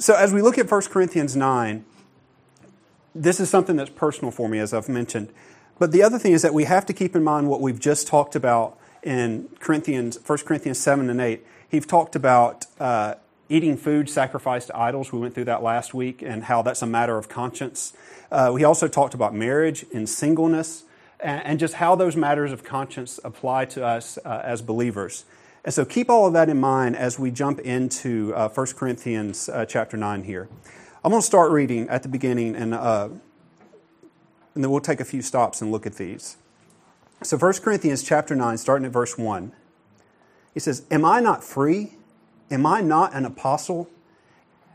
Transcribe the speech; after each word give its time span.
So, 0.00 0.14
as 0.14 0.32
we 0.32 0.42
look 0.42 0.58
at 0.58 0.70
1 0.70 0.82
Corinthians 0.82 1.34
9, 1.34 1.84
this 3.16 3.40
is 3.40 3.50
something 3.50 3.74
that's 3.74 3.90
personal 3.90 4.30
for 4.30 4.48
me, 4.48 4.60
as 4.60 4.72
I've 4.72 4.88
mentioned. 4.88 5.32
But 5.80 5.90
the 5.90 6.04
other 6.04 6.20
thing 6.20 6.32
is 6.32 6.42
that 6.42 6.54
we 6.54 6.64
have 6.64 6.86
to 6.86 6.92
keep 6.92 7.16
in 7.16 7.24
mind 7.24 7.48
what 7.48 7.60
we've 7.60 7.80
just 7.80 8.06
talked 8.06 8.36
about 8.36 8.78
in 9.02 9.48
Corinthians, 9.58 10.16
1 10.24 10.38
Corinthians 10.38 10.78
7 10.78 11.10
and 11.10 11.20
8. 11.20 11.44
He's 11.68 11.84
talked 11.84 12.14
about 12.14 12.66
uh, 12.78 13.14
eating 13.48 13.76
food 13.76 14.08
sacrificed 14.08 14.68
to 14.68 14.76
idols. 14.76 15.12
We 15.12 15.18
went 15.18 15.34
through 15.34 15.46
that 15.46 15.64
last 15.64 15.94
week 15.94 16.22
and 16.22 16.44
how 16.44 16.62
that's 16.62 16.82
a 16.82 16.86
matter 16.86 17.18
of 17.18 17.28
conscience. 17.28 17.92
Uh, 18.30 18.52
we 18.54 18.62
also 18.62 18.86
talked 18.86 19.14
about 19.14 19.34
marriage 19.34 19.84
and 19.92 20.08
singleness 20.08 20.84
and, 21.18 21.44
and, 21.44 21.58
just 21.58 21.74
how 21.74 21.96
those 21.96 22.14
matters 22.14 22.52
of 22.52 22.62
conscience 22.62 23.18
apply 23.24 23.64
to 23.64 23.84
us 23.84 24.16
uh, 24.24 24.42
as 24.44 24.62
believers. 24.62 25.24
And 25.68 25.74
so 25.74 25.84
keep 25.84 26.08
all 26.08 26.26
of 26.26 26.32
that 26.32 26.48
in 26.48 26.58
mind 26.58 26.96
as 26.96 27.18
we 27.18 27.30
jump 27.30 27.60
into 27.60 28.32
uh, 28.34 28.48
1 28.48 28.66
Corinthians 28.68 29.50
uh, 29.50 29.66
chapter 29.66 29.98
9 29.98 30.24
here. 30.24 30.48
I'm 31.04 31.10
going 31.10 31.20
to 31.20 31.26
start 31.26 31.52
reading 31.52 31.90
at 31.90 32.02
the 32.02 32.08
beginning 32.08 32.56
and, 32.56 32.72
uh, 32.72 33.10
and 34.54 34.64
then 34.64 34.70
we'll 34.70 34.80
take 34.80 34.98
a 34.98 35.04
few 35.04 35.20
stops 35.20 35.60
and 35.60 35.70
look 35.70 35.84
at 35.84 35.96
these. 35.96 36.38
So 37.22 37.36
1 37.36 37.52
Corinthians 37.60 38.02
chapter 38.02 38.34
9, 38.34 38.56
starting 38.56 38.86
at 38.86 38.92
verse 38.92 39.18
1, 39.18 39.52
he 40.54 40.60
says, 40.60 40.84
Am 40.90 41.04
I 41.04 41.20
not 41.20 41.44
free? 41.44 41.92
Am 42.50 42.64
I 42.64 42.80
not 42.80 43.14
an 43.14 43.26
apostle? 43.26 43.90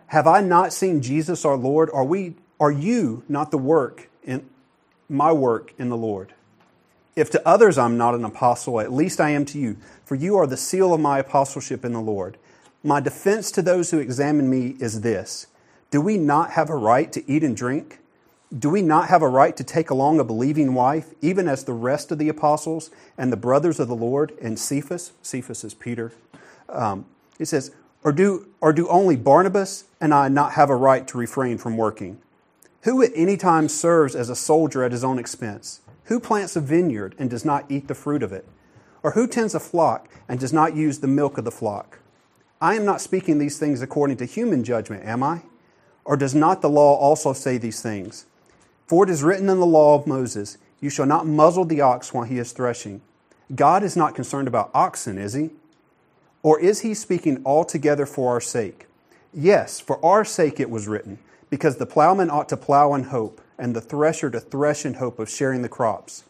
Have 0.09 0.27
I 0.27 0.41
not 0.41 0.73
seen 0.73 1.01
Jesus 1.01 1.43
our 1.43 1.57
Lord? 1.57 1.89
Are 1.91 2.05
we 2.05 2.35
are 2.59 2.71
you 2.71 3.23
not 3.27 3.49
the 3.49 3.57
work 3.57 4.11
in 4.23 4.47
my 5.09 5.31
work 5.31 5.73
in 5.79 5.89
the 5.89 5.97
Lord? 5.97 6.35
If 7.15 7.29
to 7.31 7.47
others 7.47 7.77
I'm 7.77 7.97
not 7.97 8.15
an 8.15 8.25
apostle, 8.25 8.79
at 8.79 8.91
least 8.91 9.21
I 9.21 9.29
am 9.29 9.45
to 9.45 9.59
you, 9.59 9.77
for 10.03 10.15
you 10.15 10.35
are 10.37 10.47
the 10.47 10.57
seal 10.57 10.93
of 10.93 10.99
my 10.99 11.19
apostleship 11.19 11.85
in 11.85 11.93
the 11.93 12.01
Lord. 12.01 12.37
My 12.83 12.99
defense 12.99 13.51
to 13.51 13.61
those 13.61 13.91
who 13.91 13.99
examine 13.99 14.49
me 14.49 14.75
is 14.79 15.01
this 15.01 15.47
Do 15.91 16.01
we 16.01 16.17
not 16.17 16.51
have 16.51 16.69
a 16.69 16.75
right 16.75 17.11
to 17.11 17.31
eat 17.31 17.43
and 17.43 17.55
drink? 17.55 17.99
Do 18.57 18.69
we 18.69 18.83
not 18.83 19.09
have 19.09 19.23
a 19.23 19.27
right 19.27 19.55
to 19.57 19.63
take 19.63 19.89
along 19.89 20.19
a 20.19 20.23
believing 20.23 20.75
wife, 20.75 21.13
even 21.21 21.47
as 21.47 21.63
the 21.63 21.73
rest 21.73 22.11
of 22.11 22.19
the 22.19 22.29
apostles 22.29 22.91
and 23.17 23.31
the 23.31 23.37
brothers 23.37 23.79
of 23.79 23.87
the 23.87 23.95
Lord 23.95 24.31
and 24.41 24.59
Cephas? 24.59 25.11
Cephas 25.23 25.63
is 25.63 25.73
Peter. 25.73 26.11
Um, 26.69 27.05
he 27.39 27.45
says, 27.45 27.71
or 28.03 28.11
do, 28.11 28.47
or 28.61 28.73
do 28.73 28.87
only 28.89 29.15
Barnabas 29.15 29.85
and 29.99 30.13
I 30.13 30.27
not 30.27 30.53
have 30.53 30.69
a 30.69 30.75
right 30.75 31.07
to 31.07 31.17
refrain 31.17 31.57
from 31.57 31.77
working? 31.77 32.19
Who 32.81 33.01
at 33.01 33.11
any 33.15 33.37
time 33.37 33.69
serves 33.69 34.13
as 34.13 34.29
a 34.29 34.35
soldier 34.35 34.83
at 34.83 34.91
his 34.91 35.03
own 35.03 35.17
expense? 35.17 35.79
Who 36.05 36.19
plants 36.19 36.55
a 36.55 36.61
vineyard 36.61 37.15
and 37.17 37.29
does 37.29 37.45
not 37.45 37.65
eat 37.69 37.87
the 37.87 37.95
fruit 37.95 38.23
of 38.23 38.33
it? 38.33 38.47
Or 39.01 39.11
who 39.11 39.27
tends 39.27 39.55
a 39.55 39.59
flock 39.59 40.09
and 40.27 40.39
does 40.39 40.53
not 40.53 40.75
use 40.75 40.99
the 40.99 41.07
milk 41.07 41.37
of 41.37 41.45
the 41.45 41.51
flock? 41.51 41.99
I 42.61 42.75
am 42.75 42.85
not 42.85 43.01
speaking 43.01 43.37
these 43.37 43.59
things 43.59 43.81
according 43.81 44.17
to 44.17 44.25
human 44.25 44.63
judgment, 44.63 45.05
am 45.05 45.23
I? 45.23 45.41
Or 46.05 46.17
does 46.17 46.35
not 46.35 46.61
the 46.61 46.69
law 46.69 46.95
also 46.95 47.33
say 47.33 47.57
these 47.57 47.81
things? 47.81 48.25
For 48.87 49.03
it 49.03 49.09
is 49.09 49.23
written 49.23 49.49
in 49.49 49.59
the 49.59 49.65
law 49.65 49.95
of 49.95 50.07
Moses, 50.07 50.57
You 50.79 50.89
shall 50.89 51.05
not 51.05 51.27
muzzle 51.27 51.65
the 51.65 51.81
ox 51.81 52.13
while 52.13 52.25
he 52.25 52.37
is 52.37 52.51
threshing. 52.51 53.01
God 53.55 53.83
is 53.83 53.95
not 53.95 54.15
concerned 54.15 54.47
about 54.47 54.71
oxen, 54.73 55.17
is 55.17 55.33
he? 55.33 55.51
Or 56.41 56.59
is 56.59 56.81
he 56.81 56.93
speaking 56.93 57.41
altogether 57.45 58.05
for 58.05 58.31
our 58.31 58.41
sake? 58.41 58.87
Yes, 59.33 59.79
for 59.79 60.03
our 60.05 60.25
sake 60.25 60.59
it 60.59 60.69
was 60.69 60.87
written, 60.87 61.19
because 61.49 61.77
the 61.77 61.85
plowman 61.85 62.29
ought 62.29 62.49
to 62.49 62.57
plow 62.57 62.93
in 62.93 63.05
hope, 63.05 63.41
and 63.57 63.75
the 63.75 63.81
thresher 63.81 64.29
to 64.29 64.39
thresh 64.39 64.85
in 64.85 64.95
hope 64.95 65.19
of 65.19 65.29
sharing 65.29 65.61
the 65.61 65.69
crops. 65.69 66.23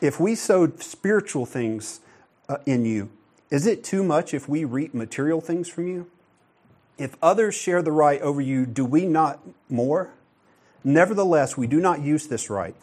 If 0.00 0.20
we 0.20 0.34
sowed 0.34 0.82
spiritual 0.82 1.46
things 1.46 2.00
uh, 2.48 2.58
in 2.66 2.84
you, 2.84 3.10
is 3.50 3.66
it 3.66 3.82
too 3.82 4.04
much 4.04 4.34
if 4.34 4.48
we 4.48 4.64
reap 4.64 4.94
material 4.94 5.40
things 5.40 5.68
from 5.68 5.88
you? 5.88 6.10
If 6.98 7.16
others 7.22 7.54
share 7.54 7.82
the 7.82 7.92
right 7.92 8.20
over 8.20 8.40
you, 8.40 8.66
do 8.66 8.84
we 8.84 9.06
not 9.06 9.40
more? 9.68 10.10
Nevertheless, 10.84 11.56
we 11.56 11.66
do 11.66 11.80
not 11.80 12.02
use 12.02 12.26
this 12.26 12.50
right, 12.50 12.74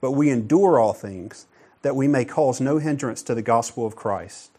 but 0.00 0.12
we 0.12 0.30
endure 0.30 0.78
all 0.78 0.92
things, 0.92 1.46
that 1.82 1.96
we 1.96 2.06
may 2.06 2.24
cause 2.24 2.60
no 2.60 2.78
hindrance 2.78 3.22
to 3.22 3.34
the 3.34 3.42
gospel 3.42 3.86
of 3.86 3.96
Christ. 3.96 4.50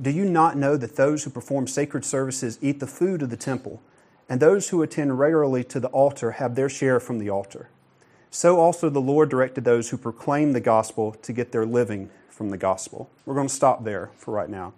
Do 0.00 0.10
you 0.10 0.24
not 0.24 0.56
know 0.56 0.76
that 0.76 0.96
those 0.96 1.24
who 1.24 1.30
perform 1.30 1.66
sacred 1.66 2.04
services 2.04 2.58
eat 2.60 2.80
the 2.80 2.86
food 2.86 3.22
of 3.22 3.30
the 3.30 3.36
temple, 3.36 3.80
and 4.28 4.40
those 4.40 4.70
who 4.70 4.82
attend 4.82 5.18
regularly 5.18 5.62
to 5.64 5.78
the 5.78 5.88
altar 5.88 6.32
have 6.32 6.54
their 6.54 6.68
share 6.68 6.98
from 6.98 7.18
the 7.18 7.30
altar? 7.30 7.68
So 8.34 8.58
also 8.58 8.90
the 8.90 9.00
Lord 9.00 9.28
directed 9.28 9.64
those 9.64 9.90
who 9.90 9.96
proclaim 9.96 10.54
the 10.54 10.60
gospel 10.60 11.12
to 11.12 11.32
get 11.32 11.52
their 11.52 11.64
living 11.64 12.10
from 12.28 12.50
the 12.50 12.56
gospel. 12.56 13.08
We're 13.24 13.36
going 13.36 13.46
to 13.46 13.54
stop 13.54 13.84
there 13.84 14.10
for 14.16 14.34
right 14.34 14.48
now. 14.50 14.72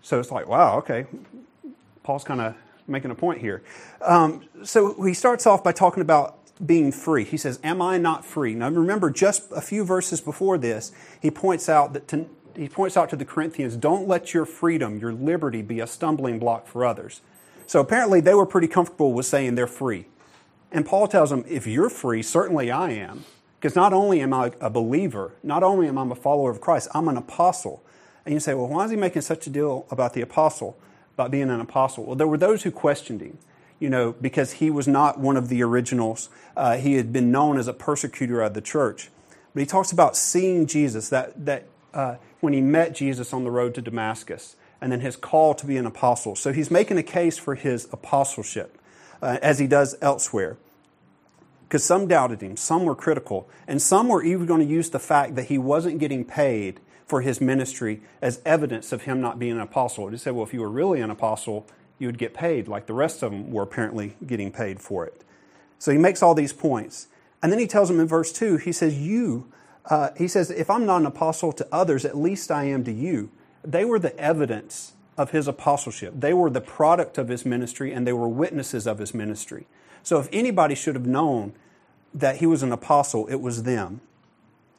So 0.00 0.18
it's 0.18 0.30
like, 0.30 0.48
wow, 0.48 0.78
okay. 0.78 1.04
Paul's 2.04 2.24
kind 2.24 2.40
of 2.40 2.54
making 2.88 3.10
a 3.10 3.14
point 3.14 3.42
here. 3.42 3.62
Um, 4.00 4.46
so 4.64 5.02
he 5.02 5.12
starts 5.12 5.46
off 5.46 5.62
by 5.62 5.72
talking 5.72 6.00
about 6.00 6.38
being 6.64 6.90
free. 6.90 7.22
He 7.22 7.36
says, 7.36 7.60
Am 7.62 7.82
I 7.82 7.98
not 7.98 8.24
free? 8.24 8.54
Now 8.54 8.70
remember, 8.70 9.10
just 9.10 9.52
a 9.52 9.60
few 9.60 9.84
verses 9.84 10.22
before 10.22 10.56
this, 10.56 10.92
he 11.20 11.30
points 11.30 11.68
out 11.68 11.92
that 11.92 12.08
to, 12.08 12.30
he 12.56 12.70
points 12.70 12.96
out 12.96 13.10
to 13.10 13.16
the 13.16 13.26
Corinthians, 13.26 13.76
don't 13.76 14.08
let 14.08 14.32
your 14.32 14.46
freedom, 14.46 14.98
your 14.98 15.12
liberty, 15.12 15.60
be 15.60 15.80
a 15.80 15.86
stumbling 15.86 16.38
block 16.38 16.66
for 16.66 16.82
others. 16.82 17.20
So 17.66 17.78
apparently 17.78 18.22
they 18.22 18.32
were 18.32 18.46
pretty 18.46 18.68
comfortable 18.68 19.12
with 19.12 19.26
saying 19.26 19.54
they're 19.54 19.66
free. 19.66 20.06
And 20.76 20.84
Paul 20.84 21.08
tells 21.08 21.30
them, 21.30 21.42
if 21.48 21.66
you're 21.66 21.88
free, 21.88 22.20
certainly 22.20 22.70
I 22.70 22.90
am. 22.90 23.24
Because 23.58 23.74
not 23.74 23.94
only 23.94 24.20
am 24.20 24.34
I 24.34 24.52
a 24.60 24.68
believer, 24.68 25.32
not 25.42 25.62
only 25.62 25.88
am 25.88 25.96
I 25.96 26.06
a 26.06 26.14
follower 26.14 26.50
of 26.50 26.60
Christ, 26.60 26.88
I'm 26.92 27.08
an 27.08 27.16
apostle. 27.16 27.82
And 28.26 28.34
you 28.34 28.40
say, 28.40 28.52
well, 28.52 28.66
why 28.66 28.84
is 28.84 28.90
he 28.90 28.96
making 28.98 29.22
such 29.22 29.46
a 29.46 29.50
deal 29.50 29.86
about 29.90 30.12
the 30.12 30.20
apostle, 30.20 30.76
about 31.14 31.30
being 31.30 31.48
an 31.48 31.62
apostle? 31.62 32.04
Well, 32.04 32.14
there 32.14 32.26
were 32.26 32.36
those 32.36 32.64
who 32.64 32.70
questioned 32.70 33.22
him, 33.22 33.38
you 33.78 33.88
know, 33.88 34.12
because 34.20 34.52
he 34.52 34.68
was 34.68 34.86
not 34.86 35.18
one 35.18 35.38
of 35.38 35.48
the 35.48 35.62
originals. 35.62 36.28
Uh, 36.54 36.76
he 36.76 36.96
had 36.96 37.10
been 37.10 37.32
known 37.32 37.56
as 37.56 37.68
a 37.68 37.72
persecutor 37.72 38.42
of 38.42 38.52
the 38.52 38.60
church. 38.60 39.08
But 39.54 39.60
he 39.60 39.66
talks 39.66 39.92
about 39.92 40.14
seeing 40.14 40.66
Jesus, 40.66 41.08
that, 41.08 41.46
that 41.46 41.68
uh, 41.94 42.16
when 42.40 42.52
he 42.52 42.60
met 42.60 42.94
Jesus 42.94 43.32
on 43.32 43.44
the 43.44 43.50
road 43.50 43.74
to 43.76 43.80
Damascus, 43.80 44.56
and 44.82 44.92
then 44.92 45.00
his 45.00 45.16
call 45.16 45.54
to 45.54 45.64
be 45.64 45.78
an 45.78 45.86
apostle. 45.86 46.36
So 46.36 46.52
he's 46.52 46.70
making 46.70 46.98
a 46.98 47.02
case 47.02 47.38
for 47.38 47.54
his 47.54 47.88
apostleship, 47.92 48.78
uh, 49.22 49.38
as 49.40 49.58
he 49.58 49.66
does 49.66 49.96
elsewhere. 50.02 50.58
Because 51.66 51.84
some 51.84 52.06
doubted 52.06 52.42
him, 52.42 52.56
some 52.56 52.84
were 52.84 52.94
critical, 52.94 53.48
and 53.66 53.82
some 53.82 54.08
were 54.08 54.22
even 54.22 54.46
going 54.46 54.60
to 54.60 54.66
use 54.66 54.90
the 54.90 55.00
fact 55.00 55.34
that 55.34 55.46
he 55.46 55.58
wasn't 55.58 55.98
getting 55.98 56.24
paid 56.24 56.80
for 57.06 57.22
his 57.22 57.40
ministry 57.40 58.02
as 58.22 58.40
evidence 58.44 58.92
of 58.92 59.02
him 59.02 59.20
not 59.20 59.38
being 59.38 59.52
an 59.52 59.60
apostle. 59.60 60.08
They 60.08 60.16
said, 60.16 60.34
well, 60.34 60.44
if 60.44 60.54
you 60.54 60.60
were 60.60 60.70
really 60.70 61.00
an 61.00 61.10
apostle, 61.10 61.66
you 61.98 62.06
would 62.08 62.18
get 62.18 62.34
paid, 62.34 62.68
like 62.68 62.86
the 62.86 62.92
rest 62.92 63.22
of 63.22 63.32
them 63.32 63.50
were 63.50 63.62
apparently 63.62 64.16
getting 64.26 64.52
paid 64.52 64.80
for 64.80 65.06
it. 65.06 65.22
So 65.78 65.90
he 65.90 65.98
makes 65.98 66.22
all 66.22 66.34
these 66.34 66.52
points. 66.52 67.08
And 67.42 67.52
then 67.52 67.58
he 67.58 67.66
tells 67.66 67.88
them 67.88 68.00
in 68.00 68.06
verse 68.06 68.32
2, 68.32 68.58
he 68.58 68.72
says, 68.72 68.98
You 68.98 69.52
uh, 69.88 70.10
he 70.16 70.28
says, 70.28 70.50
If 70.50 70.68
I'm 70.68 70.86
not 70.86 71.00
an 71.00 71.06
apostle 71.06 71.52
to 71.52 71.68
others, 71.70 72.04
at 72.04 72.16
least 72.16 72.50
I 72.50 72.64
am 72.64 72.84
to 72.84 72.92
you. 72.92 73.30
They 73.64 73.84
were 73.84 73.98
the 73.98 74.16
evidence 74.18 74.92
of 75.16 75.30
his 75.30 75.48
apostleship. 75.48 76.14
They 76.16 76.34
were 76.34 76.50
the 76.50 76.60
product 76.60 77.18
of 77.18 77.28
his 77.28 77.46
ministry 77.46 77.92
and 77.92 78.06
they 78.06 78.12
were 78.12 78.28
witnesses 78.28 78.86
of 78.86 78.98
his 78.98 79.14
ministry. 79.14 79.66
So 80.06 80.20
if 80.20 80.28
anybody 80.32 80.76
should 80.76 80.94
have 80.94 81.06
known 81.06 81.52
that 82.14 82.36
he 82.36 82.46
was 82.46 82.62
an 82.62 82.70
apostle, 82.70 83.26
it 83.26 83.40
was 83.40 83.64
them. 83.64 84.00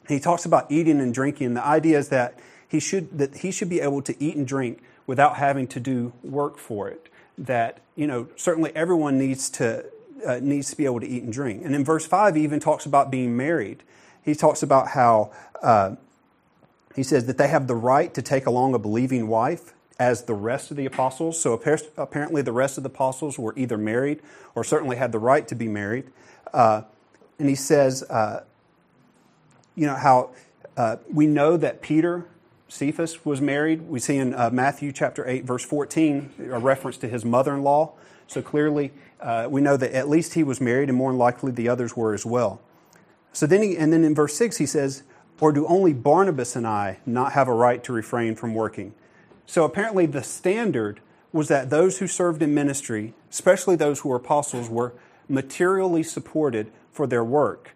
He 0.08 0.18
talks 0.18 0.46
about 0.46 0.70
eating 0.70 1.00
and 1.00 1.12
drinking. 1.12 1.52
The 1.52 1.64
idea 1.64 1.98
is 1.98 2.08
that 2.08 2.38
he 2.66 2.80
should, 2.80 3.18
that 3.18 3.36
he 3.36 3.50
should 3.50 3.68
be 3.68 3.80
able 3.80 4.00
to 4.02 4.22
eat 4.22 4.36
and 4.36 4.46
drink 4.46 4.82
without 5.06 5.36
having 5.36 5.66
to 5.68 5.80
do 5.80 6.14
work 6.24 6.56
for 6.56 6.88
it. 6.88 7.10
That, 7.36 7.80
you 7.94 8.06
know, 8.06 8.28
certainly 8.36 8.74
everyone 8.74 9.18
needs 9.18 9.50
to, 9.50 9.84
uh, 10.26 10.40
needs 10.40 10.70
to 10.70 10.76
be 10.76 10.86
able 10.86 11.00
to 11.00 11.06
eat 11.06 11.22
and 11.22 11.32
drink. 11.32 11.62
And 11.62 11.74
in 11.74 11.84
verse 11.84 12.06
5, 12.06 12.34
he 12.34 12.42
even 12.42 12.58
talks 12.58 12.86
about 12.86 13.10
being 13.10 13.36
married 13.36 13.82
he 14.28 14.34
talks 14.34 14.62
about 14.62 14.88
how 14.88 15.30
uh, 15.62 15.96
he 16.94 17.02
says 17.02 17.26
that 17.26 17.38
they 17.38 17.48
have 17.48 17.66
the 17.66 17.74
right 17.74 18.12
to 18.14 18.22
take 18.22 18.46
along 18.46 18.74
a 18.74 18.78
believing 18.78 19.28
wife 19.28 19.72
as 19.98 20.24
the 20.24 20.34
rest 20.34 20.70
of 20.70 20.76
the 20.76 20.86
apostles. 20.86 21.40
So 21.40 21.52
apparently, 21.52 22.42
the 22.42 22.52
rest 22.52 22.76
of 22.76 22.84
the 22.84 22.90
apostles 22.90 23.38
were 23.38 23.52
either 23.56 23.76
married 23.76 24.20
or 24.54 24.62
certainly 24.62 24.96
had 24.96 25.12
the 25.12 25.18
right 25.18 25.46
to 25.48 25.54
be 25.54 25.68
married. 25.68 26.06
Uh, 26.52 26.82
and 27.38 27.48
he 27.48 27.54
says, 27.54 28.02
uh, 28.04 28.44
you 29.74 29.86
know, 29.86 29.94
how 29.94 30.30
uh, 30.76 30.96
we 31.12 31.26
know 31.26 31.56
that 31.56 31.82
Peter, 31.82 32.26
Cephas, 32.68 33.24
was 33.24 33.40
married. 33.40 33.82
We 33.82 33.98
see 33.98 34.16
in 34.16 34.34
uh, 34.34 34.50
Matthew 34.52 34.92
chapter 34.92 35.26
8, 35.26 35.44
verse 35.44 35.64
14, 35.64 36.50
a 36.52 36.58
reference 36.58 36.96
to 36.98 37.08
his 37.08 37.24
mother 37.24 37.54
in 37.54 37.62
law. 37.62 37.92
So 38.28 38.42
clearly, 38.42 38.92
uh, 39.20 39.48
we 39.50 39.60
know 39.60 39.76
that 39.76 39.92
at 39.92 40.08
least 40.08 40.34
he 40.34 40.44
was 40.44 40.60
married, 40.60 40.88
and 40.88 40.96
more 40.96 41.12
likely 41.12 41.50
the 41.50 41.68
others 41.68 41.96
were 41.96 42.14
as 42.14 42.24
well. 42.24 42.60
So 43.32 43.46
then, 43.46 43.62
he, 43.62 43.76
and 43.76 43.92
then 43.92 44.04
in 44.04 44.14
verse 44.14 44.36
6, 44.36 44.58
he 44.58 44.66
says, 44.66 45.02
Or 45.40 45.52
do 45.52 45.66
only 45.66 45.92
Barnabas 45.92 46.54
and 46.54 46.66
I 46.66 46.98
not 47.06 47.32
have 47.32 47.48
a 47.48 47.54
right 47.54 47.82
to 47.84 47.92
refrain 47.92 48.36
from 48.36 48.54
working? 48.54 48.94
So 49.48 49.64
apparently, 49.64 50.04
the 50.04 50.22
standard 50.22 51.00
was 51.32 51.48
that 51.48 51.70
those 51.70 51.98
who 51.98 52.06
served 52.06 52.42
in 52.42 52.52
ministry, 52.52 53.14
especially 53.30 53.76
those 53.76 54.00
who 54.00 54.10
were 54.10 54.16
apostles, 54.16 54.68
were 54.68 54.92
materially 55.26 56.02
supported 56.02 56.70
for 56.92 57.06
their 57.06 57.24
work. 57.24 57.74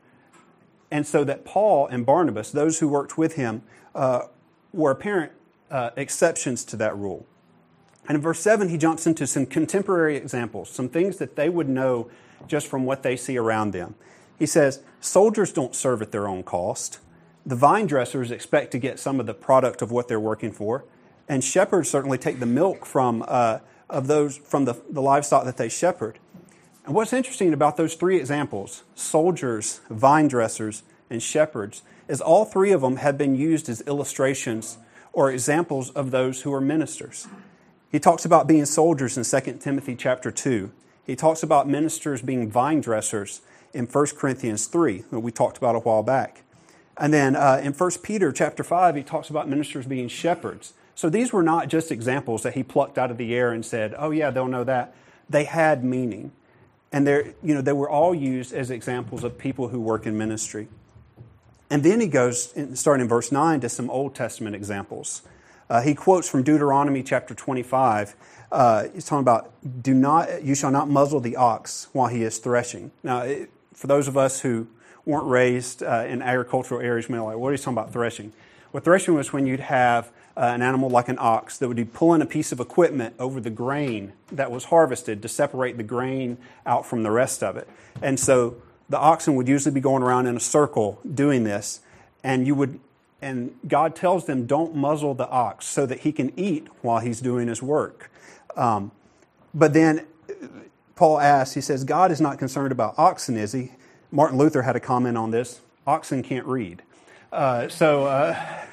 And 0.91 1.07
so 1.07 1.25
that 1.25 1.47
Paul 1.47 1.87
and 1.87 2.05
Barnabas, 2.05 2.51
those 2.51 2.81
who 2.81 2.89
worked 2.89 3.17
with 3.17 3.37
him, 3.37 3.63
uh, 3.95 4.27
were 4.75 4.91
apparent 4.91 5.33
uh, 5.71 5.91
exceptions 5.97 6.63
to 6.67 6.77
that 6.77 6.95
rule. 6.95 7.25
And 8.07 8.17
in 8.17 8.21
verse 8.21 8.41
7, 8.41 8.69
he 8.69 8.77
jumps 8.77 9.07
into 9.07 9.27
some 9.27 9.47
contemporary 9.47 10.19
examples, 10.19 10.69
some 10.69 10.91
things 10.91 11.17
that 11.17 11.37
they 11.37 11.49
would 11.49 11.71
know 11.71 12.11
just 12.47 12.67
from 12.67 12.85
what 12.85 13.03
they 13.03 13.17
see 13.17 13.39
around 13.39 13.71
them. 13.71 13.95
He 14.39 14.45
says, 14.45 14.83
Soldiers 15.01 15.55
don't 15.55 15.75
serve 15.75 16.03
at 16.03 16.13
their 16.13 16.29
own 16.29 16.43
cost. 16.43 16.99
The 17.47 17.57
vine 17.57 17.87
dressers 17.87 18.31
expect 18.31 18.73
to 18.73 18.79
get 18.79 19.01
some 19.01 19.21
of 19.21 19.25
the 19.25 19.35
product 19.35 19.81
of 19.81 19.91
what 19.91 20.09
they're 20.09 20.21
working 20.21 20.53
for. 20.53 20.85
And 21.29 21.43
shepherds 21.43 21.89
certainly 21.89 22.19
take 22.19 22.41
the 22.41 22.47
milk 22.47 22.85
from, 22.85 23.25
uh, 23.27 23.59
of 23.89 24.07
those, 24.07 24.37
from 24.37 24.65
the, 24.65 24.75
the 24.91 25.03
livestock 25.03 25.45
that 25.45 25.57
they 25.57 25.69
shepherd. 25.69 26.19
And 26.85 26.95
what's 26.95 27.13
interesting 27.13 27.53
about 27.53 27.77
those 27.77 27.95
three 27.95 28.17
examples 28.19 28.83
soldiers, 28.95 29.81
vine 29.89 30.29
dressers, 30.29 30.83
and 31.09 31.23
shepherds 31.23 31.83
is 32.09 32.21
all 32.21 32.45
three 32.45 32.73
of 32.73 32.81
them 32.81 32.97
have 32.97 33.17
been 33.17 33.37
used 33.37 33.69
as 33.69 33.81
illustrations 33.83 34.79
or 35.13 35.31
examples 35.31 35.91
of 35.91 36.11
those 36.11 36.43
who 36.43 36.53
are 36.53 36.61
ministers. 36.61 37.29
He 37.91 38.01
talks 38.01 38.25
about 38.25 38.47
being 38.47 38.65
soldiers 38.65 39.17
in 39.17 39.25
2 39.25 39.59
Timothy 39.59 39.95
chapter 39.95 40.31
2. 40.31 40.73
He 41.05 41.15
talks 41.15 41.43
about 41.43 41.69
ministers 41.69 42.23
being 42.23 42.51
vine 42.51 42.81
dressers 42.81 43.43
in 43.75 43.87
1 43.87 44.07
Corinthians 44.17 44.67
3, 44.67 45.05
that 45.11 45.21
we 45.21 45.31
talked 45.31 45.59
about 45.59 45.77
a 45.77 45.81
while 45.81 46.03
back. 46.03 46.43
And 46.97 47.13
then 47.13 47.37
uh, 47.37 47.61
in 47.63 47.73
1 47.73 47.91
Peter 48.03 48.33
chapter 48.33 48.65
5, 48.65 48.97
he 48.97 49.03
talks 49.03 49.31
about 49.31 49.49
ministers 49.49 49.87
being 49.87 50.09
shepherds. 50.09 50.73
So 50.95 51.09
these 51.09 51.33
were 51.33 51.43
not 51.43 51.69
just 51.69 51.91
examples 51.91 52.43
that 52.43 52.55
he 52.55 52.63
plucked 52.63 52.99
out 52.99 53.11
of 53.11 53.17
the 53.17 53.35
air 53.35 53.53
and 53.53 53.65
said, 53.65 53.95
oh, 53.99 54.11
yeah, 54.11 54.31
they'll 54.31 54.49
know 54.49 54.65
that. 54.65 54.95
They 55.29 55.45
had 55.45 55.85
meaning. 55.85 56.33
And 56.93 57.07
they're, 57.07 57.35
you 57.43 57.55
know, 57.55 57.63
they 57.63 57.73
were 57.73 57.89
all 57.89 58.15
used 58.15 58.53
as 58.53 58.71
examples 58.71 59.25
of 59.25 59.39
people 59.39 59.69
who 59.69 59.81
work 59.81 60.07
in 60.07 60.19
ministry. 60.19 60.69
And 61.71 61.83
then 61.83 62.01
he 62.01 62.07
goes, 62.07 62.53
starting 62.75 63.03
in 63.03 63.09
verse 63.09 63.33
9, 63.33 63.61
to 63.61 63.69
some 63.69 63.89
Old 63.89 64.15
Testament 64.15 64.55
examples. 64.55 65.23
Uh, 65.71 65.81
he 65.81 65.95
quotes 65.95 66.29
from 66.29 66.43
Deuteronomy 66.43 67.03
chapter 67.03 67.35
25. 67.35 68.15
Uh, 68.51 68.89
he's 68.93 69.07
talking 69.07 69.23
about, 69.23 69.53
"Do 69.83 69.95
not, 69.95 70.45
you 70.45 70.55
shall 70.55 70.71
not 70.71 70.91
muzzle 70.91 71.21
the 71.21 71.37
ox 71.37 71.89
while 71.93 72.09
he 72.09 72.23
is 72.23 72.37
threshing." 72.37 72.91
Now, 73.03 73.21
it, 73.21 73.51
for 73.73 73.87
those 73.87 74.07
of 74.07 74.19
us 74.19 74.41
who 74.41 74.67
weren't 75.07 75.27
raised 75.27 75.83
uh, 75.83 76.05
in 76.07 76.21
agricultural 76.21 76.81
areas, 76.81 77.09
we're 77.09 77.23
like, 77.23 77.37
what 77.37 77.49
are 77.49 77.53
you 77.53 77.59
talking 77.59 77.73
about 77.73 77.93
threshing? 77.93 78.33
Well, 78.73 78.83
threshing 78.83 79.15
was 79.15 79.33
when 79.33 79.47
you'd 79.47 79.61
have 79.61 80.11
uh, 80.37 80.41
an 80.41 80.63
animal 80.63 80.89
like 80.89 81.09
an 81.09 81.19
ox 81.19 81.59
that 81.59 81.69
would 81.69 81.77
be 81.77 81.85
pulling 81.85 82.23
a 82.23 82.27
piece 82.27 82.53
of 82.53 82.61
equipment 82.61 83.15
over 83.19 83.41
the 83.41 83.51
grain 83.51 84.13
that 84.31 84.51
was 84.51 84.65
harvested 84.65 85.23
to 85.23 85.29
separate 85.29 85.77
the 85.77 85.83
grain 85.83 86.39
out 86.67 86.87
from 86.87 87.03
the 87.03 87.11
rest 87.11 87.43
of 87.43 87.57
it. 87.57 87.69
And 88.01 88.19
so 88.19 88.57
the 88.89 88.99
oxen 88.99 89.35
would 89.37 89.49
usually 89.49 89.75
be 89.75 89.81
going 89.81 90.03
around 90.03 90.27
in 90.27 90.37
a 90.37 90.41
circle 90.41 91.01
doing 91.15 91.45
this, 91.45 91.81
and 92.23 92.47
you 92.47 92.55
would 92.55 92.81
and 93.23 93.57
God 93.69 93.95
tells 93.95 94.27
them, 94.27 94.47
don't 94.47 94.75
muzzle 94.75 95.15
the 95.15 95.29
ox 95.29 95.67
so 95.67 95.87
that 95.87 96.01
he 96.01 96.11
can 96.11 96.33
eat 96.37 96.67
while 96.83 96.99
he's 96.99 97.21
doing 97.21 97.47
his 97.47 97.63
work. 97.63 98.11
Um, 98.57 98.91
but 99.55 99.73
then 99.73 100.07
Paul 100.97 101.21
asks, 101.21 101.55
he 101.55 101.61
says, 101.61 101.85
God 101.85 102.11
is 102.11 102.21
not 102.21 102.39
concerned 102.39 102.73
about 102.73 102.99
oxen, 102.99 103.37
is 103.37 103.53
he? 103.53 103.71
Martin 104.11 104.39
Luther 104.39 104.63
had 104.63 104.75
a 104.75 104.81
comment 104.81 105.17
on 105.17 105.31
this 105.31 105.61
oxen 105.87 106.23
can't 106.23 106.47
read. 106.47 106.83
Uh, 107.33 107.69
so, 107.69 108.07
uh, 108.07 108.65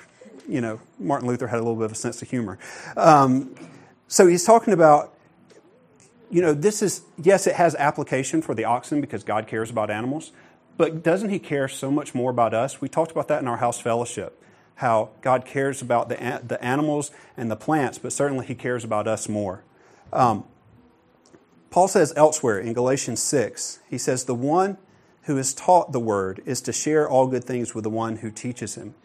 you 0.50 0.62
know, 0.62 0.80
Martin 0.98 1.28
Luther 1.28 1.48
had 1.48 1.58
a 1.58 1.64
little 1.64 1.76
bit 1.76 1.86
of 1.86 1.92
a 1.92 1.96
sense 1.96 2.22
of 2.22 2.30
humor. 2.30 2.58
Um, 2.98 3.56
so 4.08 4.28
he's 4.28 4.44
talking 4.44 4.74
about, 4.74 5.14
you 6.32 6.42
know, 6.42 6.54
this 6.54 6.82
is, 6.82 7.02
yes, 7.22 7.48
it 7.48 7.56
has 7.56 7.76
application 7.76 8.42
for 8.42 8.56
the 8.56 8.66
oxen 8.66 9.00
because 9.02 9.24
God 9.24 9.48
cares 9.48 9.70
about 9.70 9.90
animals, 9.90 10.32
but 10.78 11.04
doesn't 11.04 11.30
He 11.30 11.40
care 11.40 11.68
so 11.68 11.92
much 11.92 12.16
more 12.16 12.32
about 12.32 12.54
us? 12.54 12.82
We 12.82 12.90
talked 12.90 13.12
about 13.12 13.28
that 13.28 13.42
in 13.42 13.48
our 13.48 13.58
house 13.58 13.80
fellowship, 13.80 14.42
how 14.76 15.10
God 15.22 15.46
cares 15.46 15.82
about 15.82 16.10
the, 16.10 16.42
the 16.46 16.64
animals 16.64 17.12
and 17.38 17.52
the 17.52 17.56
plants, 17.56 17.98
but 17.98 18.12
certainly 18.12 18.46
He 18.46 18.56
cares 18.56 18.84
about 18.84 19.08
us 19.08 19.30
more. 19.30 19.64
Um, 20.12 20.46
Paul 21.70 21.88
says 21.88 22.14
elsewhere 22.16 22.60
in 22.60 22.74
Galatians 22.74 23.22
6, 23.22 23.80
he 23.90 23.98
says, 23.98 24.26
The 24.26 24.34
one 24.34 24.78
who 25.24 25.38
is 25.38 25.54
taught 25.54 25.92
the 25.92 26.00
word 26.00 26.42
is 26.46 26.62
to 26.62 26.74
share 26.74 27.08
all 27.08 27.28
good 27.28 27.44
things 27.44 27.76
with 27.76 27.84
the 27.84 27.90
one 27.90 28.18
who 28.18 28.32
teaches 28.32 28.76
him. 28.76 28.96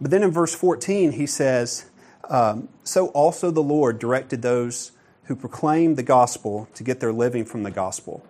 But 0.00 0.10
then 0.10 0.22
in 0.22 0.30
verse 0.30 0.54
14, 0.54 1.12
he 1.12 1.26
says, 1.26 1.86
um, 2.28 2.68
So 2.84 3.08
also 3.08 3.50
the 3.50 3.62
Lord 3.62 3.98
directed 3.98 4.42
those 4.42 4.92
who 5.24 5.36
proclaim 5.36 5.96
the 5.96 6.02
gospel 6.02 6.68
to 6.74 6.82
get 6.82 7.00
their 7.00 7.12
living 7.12 7.44
from 7.44 7.62
the 7.62 7.70
gospel. 7.70 8.24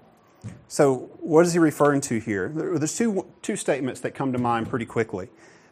So, 0.67 1.11
what 1.21 1.45
is 1.47 1.53
he 1.53 1.59
referring 1.59 2.01
to 2.03 2.19
here? 2.19 2.49
There's 2.49 2.97
two, 2.97 3.27
two 3.43 3.57
statements 3.57 4.01
that 4.01 4.13
come 4.15 4.33
to 4.33 4.39
mind 4.39 4.69
pretty 4.69 4.87
quickly. 4.87 5.29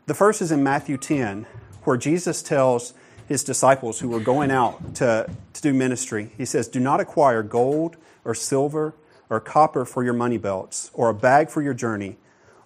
The 0.06 0.14
first 0.14 0.42
is 0.42 0.52
in 0.52 0.62
Matthew 0.62 0.96
10, 0.96 1.46
where 1.84 1.96
Jesus 1.96 2.42
tells 2.42 2.94
his 3.26 3.42
disciples 3.42 4.00
who 4.00 4.08
were 4.08 4.20
going 4.20 4.50
out 4.50 4.94
to, 4.96 5.28
to 5.52 5.62
do 5.62 5.72
ministry, 5.72 6.32
he 6.36 6.44
says, 6.44 6.68
Do 6.68 6.80
not 6.80 7.00
acquire 7.00 7.42
gold 7.42 7.96
or 8.24 8.34
silver 8.34 8.94
or 9.28 9.40
copper 9.40 9.84
for 9.84 10.04
your 10.04 10.12
money 10.12 10.38
belts, 10.38 10.90
or 10.94 11.08
a 11.08 11.14
bag 11.14 11.50
for 11.50 11.62
your 11.62 11.74
journey, 11.74 12.16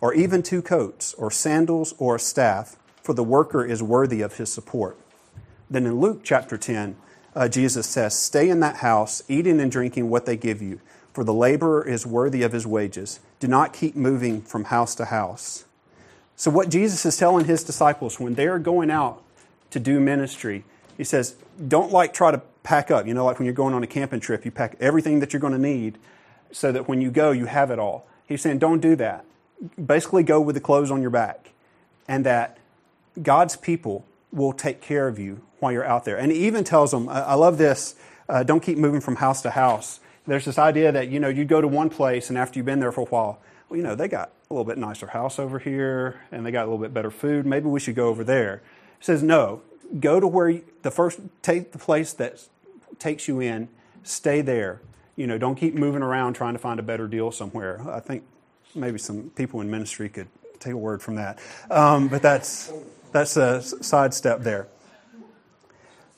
or 0.00 0.12
even 0.12 0.42
two 0.42 0.60
coats, 0.60 1.14
or 1.14 1.30
sandals, 1.30 1.94
or 1.98 2.16
a 2.16 2.18
staff, 2.18 2.76
for 3.02 3.12
the 3.12 3.24
worker 3.24 3.64
is 3.64 3.82
worthy 3.82 4.20
of 4.20 4.36
his 4.36 4.52
support. 4.52 4.96
Then 5.68 5.86
in 5.86 6.00
Luke 6.00 6.20
chapter 6.22 6.56
10, 6.56 6.96
uh, 7.34 7.48
Jesus 7.48 7.86
says, 7.86 8.18
Stay 8.18 8.48
in 8.48 8.60
that 8.60 8.76
house, 8.76 9.22
eating 9.28 9.60
and 9.60 9.70
drinking 9.70 10.10
what 10.10 10.26
they 10.26 10.36
give 10.36 10.60
you 10.60 10.80
for 11.12 11.24
the 11.24 11.34
laborer 11.34 11.86
is 11.86 12.06
worthy 12.06 12.42
of 12.42 12.52
his 12.52 12.66
wages. 12.66 13.20
Do 13.40 13.48
not 13.48 13.72
keep 13.72 13.96
moving 13.96 14.42
from 14.42 14.64
house 14.64 14.94
to 14.96 15.06
house. 15.06 15.64
So, 16.36 16.50
what 16.50 16.70
Jesus 16.70 17.04
is 17.04 17.16
telling 17.16 17.44
his 17.44 17.64
disciples 17.64 18.18
when 18.18 18.34
they're 18.34 18.58
going 18.58 18.90
out 18.90 19.22
to 19.70 19.80
do 19.80 20.00
ministry, 20.00 20.64
he 20.96 21.04
says, 21.04 21.34
don't 21.68 21.92
like 21.92 22.14
try 22.14 22.30
to 22.30 22.38
pack 22.62 22.90
up. 22.90 23.06
You 23.06 23.14
know, 23.14 23.24
like 23.24 23.38
when 23.38 23.46
you're 23.46 23.54
going 23.54 23.74
on 23.74 23.82
a 23.82 23.86
camping 23.86 24.20
trip, 24.20 24.44
you 24.44 24.50
pack 24.50 24.76
everything 24.80 25.20
that 25.20 25.32
you're 25.32 25.40
going 25.40 25.52
to 25.52 25.58
need 25.58 25.98
so 26.52 26.72
that 26.72 26.88
when 26.88 27.00
you 27.00 27.10
go, 27.10 27.30
you 27.30 27.46
have 27.46 27.70
it 27.70 27.78
all. 27.78 28.06
He's 28.26 28.42
saying, 28.42 28.58
don't 28.58 28.80
do 28.80 28.96
that. 28.96 29.24
Basically, 29.84 30.22
go 30.22 30.40
with 30.40 30.54
the 30.54 30.60
clothes 30.60 30.90
on 30.90 31.02
your 31.02 31.10
back, 31.10 31.50
and 32.08 32.24
that 32.24 32.56
God's 33.20 33.56
people 33.56 34.04
will 34.32 34.52
take 34.52 34.80
care 34.80 35.08
of 35.08 35.18
you 35.18 35.42
while 35.58 35.72
you're 35.72 35.84
out 35.84 36.04
there. 36.04 36.16
And 36.16 36.30
he 36.30 36.46
even 36.46 36.64
tells 36.64 36.90
them, 36.90 37.08
I 37.08 37.34
love 37.34 37.58
this, 37.58 37.96
uh, 38.28 38.42
don't 38.42 38.60
keep 38.60 38.78
moving 38.78 39.00
from 39.00 39.16
house 39.16 39.42
to 39.42 39.50
house 39.50 40.00
there's 40.26 40.44
this 40.44 40.58
idea 40.58 40.92
that, 40.92 41.08
you 41.08 41.18
know, 41.18 41.28
you 41.28 41.44
go 41.44 41.60
to 41.60 41.68
one 41.68 41.90
place 41.90 42.28
and 42.28 42.38
after 42.38 42.58
you've 42.58 42.66
been 42.66 42.80
there 42.80 42.92
for 42.92 43.02
a 43.02 43.04
while, 43.04 43.40
well, 43.68 43.76
you 43.76 43.82
know, 43.82 43.94
they 43.94 44.08
got 44.08 44.30
a 44.48 44.54
little 44.54 44.64
bit 44.64 44.78
nicer 44.78 45.08
house 45.08 45.38
over 45.38 45.58
here 45.58 46.20
and 46.30 46.44
they 46.44 46.50
got 46.50 46.62
a 46.62 46.66
little 46.66 46.78
bit 46.78 46.94
better 46.94 47.10
food. 47.10 47.46
Maybe 47.46 47.66
we 47.66 47.80
should 47.80 47.94
go 47.94 48.08
over 48.08 48.24
there. 48.24 48.62
It 49.00 49.04
says, 49.04 49.22
no, 49.22 49.62
go 49.98 50.20
to 50.20 50.26
where 50.26 50.48
you, 50.48 50.64
the 50.82 50.90
first, 50.90 51.20
take 51.42 51.72
the 51.72 51.78
place 51.78 52.12
that 52.14 52.46
takes 52.98 53.28
you 53.28 53.40
in, 53.40 53.68
stay 54.02 54.40
there. 54.40 54.80
You 55.16 55.26
know, 55.26 55.38
don't 55.38 55.56
keep 55.56 55.74
moving 55.74 56.02
around 56.02 56.34
trying 56.34 56.52
to 56.52 56.58
find 56.58 56.78
a 56.78 56.82
better 56.82 57.08
deal 57.08 57.30
somewhere. 57.30 57.80
I 57.88 58.00
think 58.00 58.24
maybe 58.74 58.98
some 58.98 59.30
people 59.30 59.60
in 59.60 59.70
ministry 59.70 60.08
could 60.08 60.28
take 60.60 60.74
a 60.74 60.76
word 60.76 61.02
from 61.02 61.16
that. 61.16 61.38
Um, 61.70 62.08
but 62.08 62.22
that's, 62.22 62.72
that's 63.12 63.36
a 63.36 63.62
sidestep 63.62 64.42
there. 64.42 64.68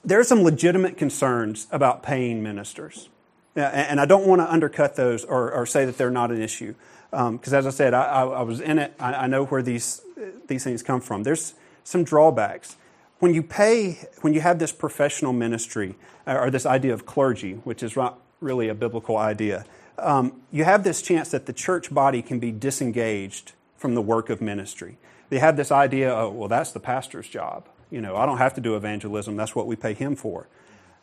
There 0.04 0.18
are 0.18 0.24
some 0.24 0.42
legitimate 0.42 0.96
concerns 0.96 1.68
about 1.70 2.02
paying 2.02 2.42
ministers. 2.42 3.08
And 3.54 4.00
I 4.00 4.06
don't 4.06 4.26
want 4.26 4.40
to 4.40 4.50
undercut 4.50 4.96
those 4.96 5.24
or, 5.24 5.52
or 5.52 5.66
say 5.66 5.84
that 5.84 5.96
they're 5.96 6.10
not 6.10 6.30
an 6.30 6.42
issue. 6.42 6.74
Because 7.10 7.52
um, 7.52 7.58
as 7.58 7.66
I 7.66 7.70
said, 7.70 7.94
I, 7.94 8.02
I, 8.04 8.24
I 8.24 8.42
was 8.42 8.60
in 8.60 8.78
it. 8.78 8.94
I, 8.98 9.12
I, 9.12 9.26
know 9.26 9.44
where 9.44 9.62
these, 9.62 10.00
these 10.46 10.64
things 10.64 10.82
come 10.82 11.02
from. 11.02 11.22
There's 11.22 11.54
some 11.84 12.04
drawbacks. 12.04 12.76
When 13.18 13.34
you 13.34 13.42
pay, 13.42 14.08
when 14.22 14.32
you 14.32 14.40
have 14.40 14.58
this 14.58 14.72
professional 14.72 15.34
ministry, 15.34 15.94
uh, 16.26 16.38
or 16.38 16.50
this 16.50 16.64
idea 16.64 16.94
of 16.94 17.04
clergy, 17.04 17.52
which 17.64 17.82
is 17.82 17.94
not 17.94 18.18
really 18.40 18.68
a 18.70 18.74
biblical 18.74 19.18
idea, 19.18 19.66
um, 19.98 20.40
you 20.50 20.64
have 20.64 20.84
this 20.84 21.02
chance 21.02 21.30
that 21.30 21.44
the 21.44 21.52
church 21.52 21.92
body 21.92 22.22
can 22.22 22.38
be 22.38 22.50
disengaged 22.50 23.52
from 23.82 23.94
the 23.94 24.00
work 24.00 24.30
of 24.30 24.40
ministry. 24.40 24.96
They 25.28 25.38
have 25.40 25.56
this 25.56 25.70
idea, 25.70 26.14
oh, 26.14 26.30
well, 26.30 26.48
that's 26.48 26.72
the 26.72 26.80
pastor's 26.80 27.28
job. 27.28 27.68
You 27.90 28.00
know, 28.00 28.16
I 28.16 28.24
don't 28.24 28.38
have 28.38 28.54
to 28.54 28.60
do 28.62 28.76
evangelism. 28.76 29.36
That's 29.36 29.54
what 29.54 29.66
we 29.66 29.76
pay 29.76 29.92
him 29.92 30.16
for. 30.16 30.48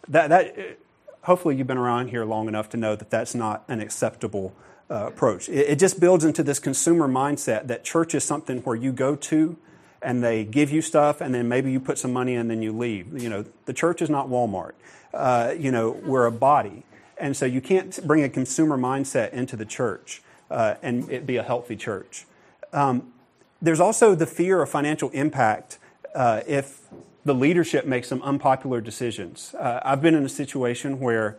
That, 0.08 0.30
that, 0.30 0.78
hopefully 1.22 1.56
you've 1.56 1.68
been 1.68 1.78
around 1.78 2.08
here 2.08 2.26
long 2.26 2.48
enough 2.48 2.70
to 2.70 2.78
know 2.78 2.96
that 2.96 3.10
that's 3.10 3.36
not 3.36 3.64
an 3.68 3.82
acceptable 3.82 4.56
uh, 4.90 5.08
approach. 5.08 5.50
It, 5.50 5.70
it, 5.70 5.80
just 5.80 6.00
builds 6.00 6.24
into 6.24 6.42
this 6.42 6.58
consumer 6.58 7.08
mindset 7.08 7.68
that 7.68 7.84
church 7.84 8.16
is 8.16 8.24
something 8.24 8.60
where 8.60 8.76
you 8.76 8.92
go 8.92 9.16
to 9.16 9.58
and 10.02 10.24
they 10.24 10.44
give 10.44 10.72
you 10.72 10.82
stuff 10.82 11.22
and 11.22 11.36
then 11.36 11.48
maybe 11.48 11.72
you 11.72 11.80
put 11.80 12.00
some 12.00 12.14
money 12.14 12.36
and 12.36 12.50
then 12.50 12.62
you 12.62 12.72
leave. 12.72 13.22
You 13.22 13.30
know, 13.30 13.46
the 13.66 13.74
church 13.74 14.02
is 14.02 14.10
not 14.10 14.30
Walmart. 14.30 14.72
Uh, 15.14 15.54
you 15.58 15.72
know, 15.72 15.92
we're 15.92 16.26
a 16.26 16.32
body. 16.32 16.84
And 17.18 17.36
so 17.36 17.46
you 17.46 17.62
can't 17.62 18.00
bring 18.08 18.24
a 18.24 18.30
consumer 18.30 18.78
mindset 18.78 19.34
into 19.34 19.56
the 19.56 19.66
church 19.66 20.24
uh, 20.50 20.76
and 20.82 21.10
it 21.12 21.28
be 21.28 21.38
a 21.38 21.44
healthy 21.44 21.76
church. 21.76 22.26
Um, 22.74 23.14
there's 23.62 23.80
also 23.80 24.16
the 24.16 24.26
fear 24.26 24.62
of 24.62 24.70
financial 24.70 25.10
impact 25.10 25.80
uh, 26.16 26.42
if 26.48 26.82
the 27.26 27.34
leadership 27.34 27.86
makes 27.86 28.08
some 28.08 28.22
unpopular 28.22 28.82
decisions. 28.82 29.54
Uh, 29.56 29.80
I've 29.84 30.02
been 30.02 30.16
in 30.16 30.26
a 30.26 30.30
situation 30.30 31.00
where 31.00 31.38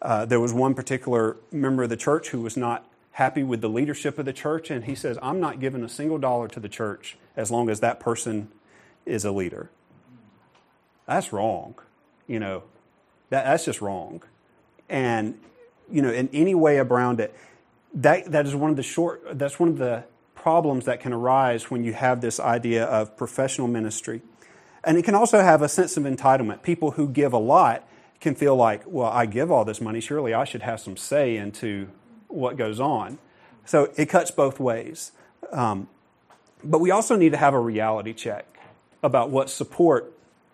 uh, 0.00 0.24
there 0.24 0.40
was 0.40 0.52
one 0.52 0.74
particular 0.74 1.36
member 1.52 1.82
of 1.82 1.90
the 1.90 1.96
church 1.96 2.30
who 2.30 2.40
was 2.40 2.56
not 2.56 2.86
happy 3.12 3.42
with 3.42 3.60
the 3.60 3.68
leadership 3.68 4.18
of 4.18 4.24
the 4.24 4.32
church, 4.32 4.70
and 4.70 4.84
he 4.84 4.94
says, 4.94 5.18
I'm 5.20 5.40
not 5.40 5.60
giving 5.60 5.82
a 5.82 5.88
single 5.88 6.18
dollar 6.18 6.48
to 6.48 6.60
the 6.60 6.68
church 6.68 7.18
as 7.36 7.50
long 7.50 7.68
as 7.68 7.80
that 7.80 8.00
person 8.00 8.48
is 9.04 9.24
a 9.24 9.32
leader. 9.32 9.70
That's 11.06 11.32
wrong. 11.32 11.74
You 12.26 12.38
know, 12.38 12.62
That, 13.30 13.44
that's 13.44 13.64
just 13.64 13.80
wrong. 13.80 14.22
And, 14.88 15.38
you 15.90 16.02
know, 16.02 16.10
in 16.10 16.28
any 16.32 16.54
way 16.54 16.78
around 16.78 17.20
it, 17.20 17.34
that, 17.94 18.30
that 18.32 18.46
is 18.46 18.54
one 18.54 18.70
of 18.70 18.76
the 18.76 18.82
short, 18.82 19.22
that's 19.38 19.58
one 19.58 19.68
of 19.68 19.78
the 19.78 20.04
problems 20.42 20.84
that 20.84 21.00
can 21.00 21.12
arise 21.12 21.70
when 21.70 21.84
you 21.84 21.92
have 21.92 22.20
this 22.20 22.38
idea 22.38 22.84
of 22.84 23.16
professional 23.16 23.66
ministry. 23.66 24.22
And 24.84 24.96
it 24.96 25.04
can 25.04 25.14
also 25.14 25.40
have 25.40 25.62
a 25.62 25.68
sense 25.68 25.96
of 25.96 26.04
entitlement. 26.04 26.62
People 26.62 26.92
who 26.92 27.08
give 27.08 27.32
a 27.32 27.38
lot 27.38 27.86
can 28.20 28.34
feel 28.34 28.56
like, 28.56 28.82
well, 28.86 29.10
I 29.10 29.26
give 29.26 29.50
all 29.50 29.64
this 29.64 29.80
money, 29.80 30.00
surely 30.00 30.32
I 30.32 30.44
should 30.44 30.62
have 30.62 30.80
some 30.80 30.96
say 30.96 31.36
into 31.36 31.88
what 32.28 32.56
goes 32.56 32.78
on. 32.80 33.18
So 33.64 33.92
it 33.96 34.06
cuts 34.06 34.30
both 34.30 34.60
ways. 34.60 35.12
Um, 35.52 35.88
but 36.62 36.78
we 36.78 36.90
also 36.90 37.16
need 37.16 37.32
to 37.32 37.36
have 37.36 37.54
a 37.54 37.60
reality 37.60 38.12
check 38.12 38.46
about 39.02 39.30
what 39.30 39.50
support 39.50 40.12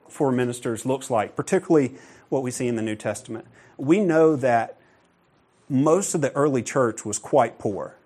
for 0.09 0.33
ministers 0.33 0.85
looks 0.85 1.11
like, 1.11 1.37
particularly 1.37 1.95
what 2.29 2.43
we 2.43 2.51
see 2.51 2.69
in 2.69 2.77
the 2.77 2.83
New 2.83 2.97
Testament. 2.97 3.47
We 3.77 4.01
know 4.01 4.37
that 4.37 4.77
most 5.69 6.15
of 6.15 6.21
the 6.21 6.33
early 6.33 6.63
church 6.63 7.05
was 7.05 7.19
quite 7.19 7.59
poor. 7.59 7.97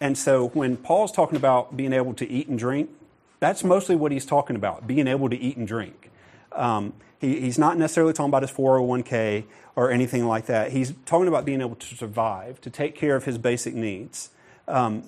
And 0.00 0.16
so 0.16 0.48
when 0.48 0.76
Paul's 0.76 1.12
talking 1.12 1.36
about 1.36 1.76
being 1.76 1.92
able 1.92 2.14
to 2.14 2.28
eat 2.28 2.48
and 2.48 2.58
drink, 2.58 2.90
that's 3.38 3.62
mostly 3.62 3.96
what 3.96 4.12
he's 4.12 4.26
talking 4.26 4.56
about, 4.56 4.86
being 4.86 5.06
able 5.06 5.28
to 5.28 5.36
eat 5.36 5.56
and 5.56 5.66
drink. 5.66 6.10
Um, 6.52 6.94
he, 7.20 7.40
he's 7.40 7.58
not 7.58 7.76
necessarily 7.76 8.12
talking 8.12 8.30
about 8.30 8.42
his 8.42 8.50
401k 8.50 9.44
or 9.76 9.90
anything 9.90 10.26
like 10.26 10.46
that. 10.46 10.72
He's 10.72 10.94
talking 11.04 11.28
about 11.28 11.44
being 11.44 11.60
able 11.60 11.76
to 11.76 11.96
survive, 11.96 12.60
to 12.62 12.70
take 12.70 12.94
care 12.94 13.16
of 13.16 13.24
his 13.24 13.38
basic 13.38 13.74
needs. 13.74 14.30
Um, 14.66 15.04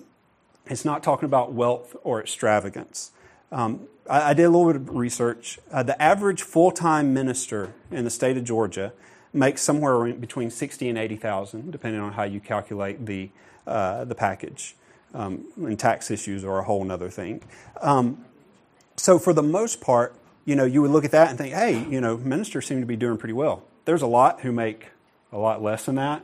it's 0.67 0.85
not 0.85 1.03
talking 1.03 1.27
about 1.27 1.53
wealth 1.53 1.97
or 2.05 2.21
extravagance. 2.21 3.13
Um, 3.51 3.89
I, 4.09 4.31
I, 4.31 4.35
did 4.35 4.45
a 4.45 4.51
little 4.51 4.67
bit 4.73 4.77
of 4.77 4.95
research. 4.95 5.59
Uh, 5.71 5.83
the 5.83 6.01
average 6.01 6.43
full 6.43 6.71
time 6.71 7.13
minister 7.13 7.75
in 7.91 8.05
the 8.05 8.11
state 8.11 8.37
of 8.37 8.45
Georgia 8.45 8.93
makes 9.33 9.63
somewhere 9.63 10.13
between 10.13 10.51
60 10.51 10.89
and 10.89 10.99
80,000, 10.99 11.71
depending 11.71 12.01
on 12.01 12.13
how 12.13 12.23
you 12.23 12.41
calculate 12.41 13.05
the, 13.07 13.31
uh, 13.67 14.05
the 14.05 14.15
package. 14.15 14.77
Um, 15.15 15.45
and 15.57 15.79
tax 15.79 16.11
issues 16.11 16.45
are 16.45 16.59
a 16.59 16.65
whole 16.65 16.91
other 16.91 17.11
thing. 17.11 17.43
Um, 17.81 18.25
so, 18.97 19.19
for 19.19 19.33
the 19.33 19.43
most 19.43 19.81
part, 19.81 20.15
you 20.45 20.57
know, 20.57 20.65
you 20.65 20.83
would 20.83 20.91
look 20.91 21.05
at 21.05 21.11
that 21.13 21.29
and 21.29 21.39
think, 21.39 21.55
hey, 21.55 21.85
you 21.89 22.01
know, 22.01 22.17
ministers 22.17 22.67
seem 22.67 22.81
to 22.81 22.87
be 22.87 22.97
doing 22.97 23.19
pretty 23.19 23.33
well. 23.33 23.63
There's 23.85 24.03
a 24.03 24.07
lot 24.07 24.41
who 24.41 24.53
make 24.53 24.89
a 25.33 25.39
lot 25.39 25.63
less 25.63 25.85
than 25.85 25.97
that. 25.97 26.23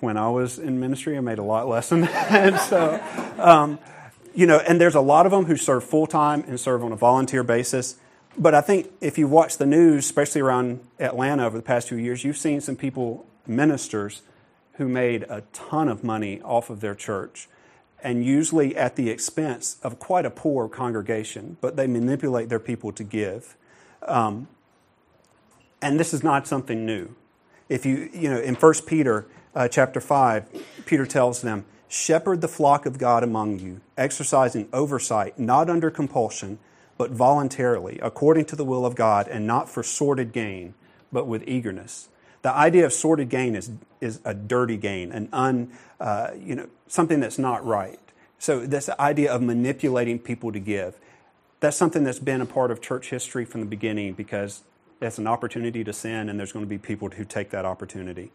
When 0.00 0.16
I 0.16 0.28
was 0.30 0.58
in 0.58 0.80
ministry, 0.80 1.16
I 1.16 1.20
made 1.20 1.38
a 1.38 1.44
lot 1.44 1.68
less 1.68 1.88
than 1.88 2.00
that. 2.02 2.60
so, 2.60 3.00
um, 3.42 3.78
you 4.34 4.46
know, 4.46 4.58
and 4.58 4.80
there's 4.80 4.94
a 4.94 5.00
lot 5.00 5.26
of 5.26 5.32
them 5.32 5.44
who 5.44 5.56
serve 5.56 5.84
full 5.84 6.06
time 6.06 6.44
and 6.46 6.58
serve 6.58 6.82
on 6.82 6.92
a 6.92 6.96
volunteer 6.96 7.42
basis. 7.42 7.96
But 8.36 8.54
I 8.54 8.60
think 8.60 8.90
if 9.00 9.18
you 9.18 9.28
watch 9.28 9.58
the 9.58 9.66
news, 9.66 10.06
especially 10.06 10.40
around 10.40 10.80
Atlanta 10.98 11.44
over 11.44 11.56
the 11.56 11.62
past 11.62 11.88
few 11.88 11.98
years, 11.98 12.24
you've 12.24 12.38
seen 12.38 12.60
some 12.60 12.76
people, 12.76 13.26
ministers, 13.46 14.22
who 14.74 14.88
made 14.88 15.24
a 15.24 15.42
ton 15.52 15.88
of 15.88 16.02
money 16.02 16.40
off 16.42 16.70
of 16.70 16.80
their 16.80 16.94
church 16.94 17.48
and 18.02 18.24
usually 18.24 18.76
at 18.76 18.96
the 18.96 19.08
expense 19.08 19.76
of 19.82 19.98
quite 19.98 20.26
a 20.26 20.30
poor 20.30 20.68
congregation, 20.68 21.56
but 21.60 21.76
they 21.76 21.86
manipulate 21.86 22.48
their 22.48 22.58
people 22.58 22.92
to 22.92 23.04
give. 23.04 23.56
Um, 24.06 24.48
and 25.80 25.98
this 25.98 26.12
is 26.12 26.22
not 26.22 26.46
something 26.46 26.84
new. 26.84 27.14
If 27.68 27.86
you, 27.86 28.10
you 28.12 28.28
know, 28.28 28.38
in 28.38 28.54
1 28.54 28.74
Peter 28.86 29.26
uh, 29.54 29.68
chapter 29.68 30.00
5, 30.00 30.84
Peter 30.86 31.06
tells 31.06 31.42
them, 31.42 31.64
Shepherd 31.88 32.40
the 32.40 32.48
flock 32.48 32.86
of 32.86 32.98
God 32.98 33.22
among 33.22 33.58
you, 33.58 33.80
exercising 33.98 34.68
oversight, 34.72 35.38
not 35.38 35.68
under 35.68 35.90
compulsion, 35.90 36.58
but 36.96 37.10
voluntarily, 37.10 37.98
according 38.02 38.46
to 38.46 38.56
the 38.56 38.64
will 38.64 38.86
of 38.86 38.94
God, 38.94 39.28
and 39.28 39.46
not 39.46 39.68
for 39.68 39.82
sordid 39.82 40.32
gain, 40.32 40.74
but 41.12 41.26
with 41.26 41.46
eagerness. 41.46 42.08
The 42.42 42.52
idea 42.52 42.86
of 42.86 42.92
sordid 42.92 43.28
gain 43.28 43.54
is, 43.54 43.70
is 44.00 44.20
a 44.24 44.34
dirty 44.34 44.76
gain, 44.76 45.12
an 45.12 45.28
un, 45.32 45.70
uh, 46.00 46.30
you 46.36 46.56
know, 46.56 46.68
something 46.92 47.20
that's 47.20 47.38
not 47.38 47.64
right. 47.64 47.98
So 48.38 48.66
this 48.66 48.90
idea 49.00 49.32
of 49.32 49.40
manipulating 49.40 50.18
people 50.18 50.52
to 50.52 50.58
give, 50.58 50.98
that's 51.60 51.76
something 51.76 52.04
that's 52.04 52.18
been 52.18 52.42
a 52.42 52.46
part 52.46 52.70
of 52.70 52.82
church 52.82 53.08
history 53.08 53.46
from 53.46 53.60
the 53.60 53.66
beginning 53.66 54.12
because 54.12 54.62
it's 55.00 55.16
an 55.16 55.26
opportunity 55.26 55.84
to 55.84 55.92
sin, 55.92 56.28
and 56.28 56.38
there's 56.38 56.52
going 56.52 56.66
to 56.66 56.68
be 56.68 56.76
people 56.76 57.08
who 57.08 57.24
take 57.24 57.48
that 57.48 57.64
opportunity. 57.64 58.30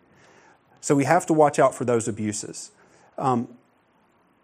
So 0.82 0.96
we 0.96 1.06
have 1.06 1.28
to 1.28 1.34
watch 1.34 1.60
out 1.60 1.76
for 1.76 1.86
those 1.86 2.08
abuses. 2.08 2.72
Um, 3.18 3.48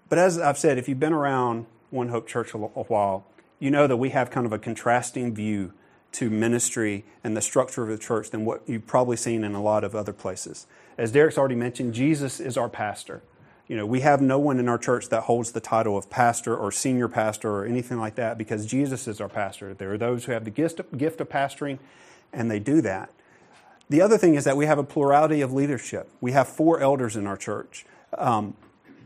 but 0.10 0.20
as 0.20 0.38
I've 0.38 0.60
said, 0.60 0.78
if 0.78 0.88
you've 0.88 1.00
been 1.00 1.14
around 1.14 1.66
One 1.90 2.10
Hope 2.10 2.28
Church 2.28 2.54
a 2.54 2.58
while, 2.58 3.26
you 3.60 3.72
know 3.72 3.88
that 3.88 3.98
we 3.98 4.12
have 4.12 4.30
kind 4.30 4.46
of 4.46 4.54
a 4.54 4.60
contrasting 4.60 5.34
view 5.34 5.74
to 6.12 6.30
ministry 6.30 7.04
and 7.24 7.36
the 7.36 7.42
structure 7.42 7.82
of 7.82 7.90
the 7.90 7.98
church 7.98 8.30
than 8.30 8.46
what 8.46 8.62
you've 8.68 8.86
probably 8.86 9.18
seen 9.18 9.44
in 9.44 9.56
a 9.56 9.62
lot 9.62 9.84
of 9.84 9.96
other 9.96 10.14
places. 10.14 10.68
As 11.00 11.12
Derek's 11.12 11.40
already 11.40 11.56
mentioned, 11.56 11.96
Jesus 11.96 12.40
is 12.40 12.58
our 12.58 12.70
pastor. 12.70 13.24
You 13.68 13.78
know, 13.78 13.86
we 13.86 14.02
have 14.02 14.22
no 14.22 14.40
one 14.40 14.60
in 14.60 14.68
our 14.68 14.78
church 14.78 15.10
that 15.10 15.22
holds 15.24 15.52
the 15.52 15.62
title 15.62 15.98
of 15.98 16.10
pastor 16.10 16.56
or 16.56 16.72
senior 16.72 17.08
pastor 17.08 17.50
or 17.50 17.66
anything 17.66 17.98
like 17.98 18.16
that 18.16 18.38
because 18.38 18.66
Jesus 18.66 19.08
is 19.08 19.22
our 19.22 19.30
pastor. 19.30 19.74
There 19.74 19.94
are 19.94 19.98
those 19.98 20.26
who 20.26 20.34
have 20.34 20.44
the 20.44 20.52
gift 20.52 20.80
of, 20.80 20.98
gift 20.98 21.22
of 21.22 21.30
pastoring, 21.30 21.80
and 22.34 22.52
they 22.52 22.60
do 22.60 22.82
that. 22.82 23.10
The 23.90 24.02
other 24.02 24.18
thing 24.18 24.36
is 24.36 24.44
that 24.44 24.58
we 24.58 24.66
have 24.66 24.80
a 24.80 24.84
plurality 24.84 25.42
of 25.42 25.54
leadership. 25.54 26.10
We 26.20 26.34
have 26.34 26.48
four 26.48 26.80
elders 26.82 27.16
in 27.16 27.26
our 27.26 27.38
church 27.38 27.86
um, 28.18 28.56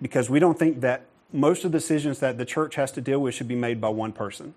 because 0.02 0.30
we 0.30 0.40
don't 0.40 0.58
think 0.58 0.82
that 0.82 1.06
most 1.32 1.66
of 1.66 1.72
the 1.72 1.78
decisions 1.78 2.20
that 2.20 2.38
the 2.38 2.46
church 2.46 2.76
has 2.76 2.92
to 2.94 3.02
deal 3.02 3.20
with 3.20 3.36
should 3.36 3.48
be 3.48 3.56
made 3.56 3.80
by 3.82 3.90
one 3.90 4.12
person 4.12 4.54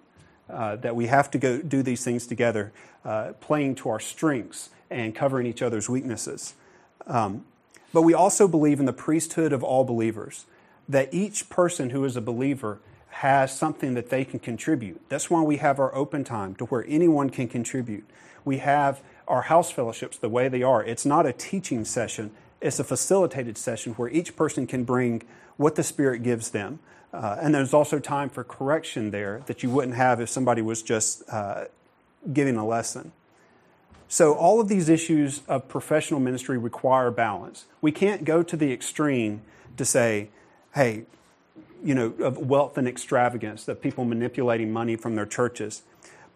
uh, 0.48 0.76
that 0.76 0.96
we 0.96 1.06
have 1.06 1.30
to 1.30 1.38
go 1.38 1.60
do 1.60 1.82
these 1.82 2.04
things 2.04 2.26
together, 2.26 2.72
uh, 3.04 3.32
playing 3.40 3.74
to 3.76 3.88
our 3.88 4.00
strengths 4.00 4.70
and 4.90 5.14
covering 5.14 5.46
each 5.46 5.62
other's 5.62 5.88
weaknesses. 5.88 6.54
Um, 7.06 7.44
but 7.92 8.02
we 8.02 8.14
also 8.14 8.46
believe 8.46 8.80
in 8.80 8.86
the 8.86 8.92
priesthood 8.92 9.52
of 9.52 9.62
all 9.62 9.84
believers, 9.84 10.46
that 10.88 11.12
each 11.12 11.48
person 11.48 11.90
who 11.90 12.04
is 12.04 12.16
a 12.16 12.20
believer 12.20 12.80
has 13.08 13.56
something 13.56 13.94
that 13.94 14.10
they 14.10 14.24
can 14.24 14.38
contribute. 14.38 15.00
That's 15.08 15.28
why 15.28 15.42
we 15.42 15.58
have 15.58 15.78
our 15.78 15.94
open 15.94 16.24
time 16.24 16.54
to 16.56 16.64
where 16.66 16.84
anyone 16.88 17.30
can 17.30 17.48
contribute. 17.48 18.08
We 18.44 18.58
have 18.58 19.02
our 19.28 19.42
house 19.42 19.70
fellowships 19.70 20.16
the 20.16 20.28
way 20.28 20.48
they 20.48 20.62
are. 20.62 20.82
It's 20.82 21.04
not 21.04 21.26
a 21.26 21.32
teaching 21.32 21.84
session, 21.84 22.30
it's 22.60 22.78
a 22.78 22.84
facilitated 22.84 23.56
session 23.56 23.94
where 23.94 24.08
each 24.08 24.36
person 24.36 24.66
can 24.66 24.84
bring 24.84 25.22
what 25.56 25.76
the 25.76 25.82
Spirit 25.82 26.22
gives 26.22 26.50
them. 26.50 26.78
Uh, 27.12 27.36
and 27.40 27.54
there's 27.54 27.74
also 27.74 27.98
time 27.98 28.28
for 28.28 28.44
correction 28.44 29.10
there 29.10 29.42
that 29.46 29.62
you 29.62 29.70
wouldn't 29.70 29.96
have 29.96 30.20
if 30.20 30.28
somebody 30.28 30.62
was 30.62 30.82
just 30.82 31.22
uh, 31.30 31.64
giving 32.32 32.56
a 32.56 32.66
lesson. 32.66 33.12
So, 34.12 34.34
all 34.34 34.60
of 34.60 34.66
these 34.66 34.88
issues 34.88 35.42
of 35.46 35.68
professional 35.68 36.18
ministry 36.18 36.58
require 36.58 37.12
balance. 37.12 37.66
We 37.80 37.92
can't 37.92 38.24
go 38.24 38.42
to 38.42 38.56
the 38.56 38.72
extreme 38.72 39.42
to 39.76 39.84
say, 39.84 40.30
hey, 40.74 41.04
you 41.84 41.94
know, 41.94 42.12
of 42.18 42.36
wealth 42.36 42.76
and 42.76 42.88
extravagance, 42.88 43.64
that 43.66 43.80
people 43.80 44.04
manipulating 44.04 44.72
money 44.72 44.96
from 44.96 45.14
their 45.14 45.26
churches. 45.26 45.82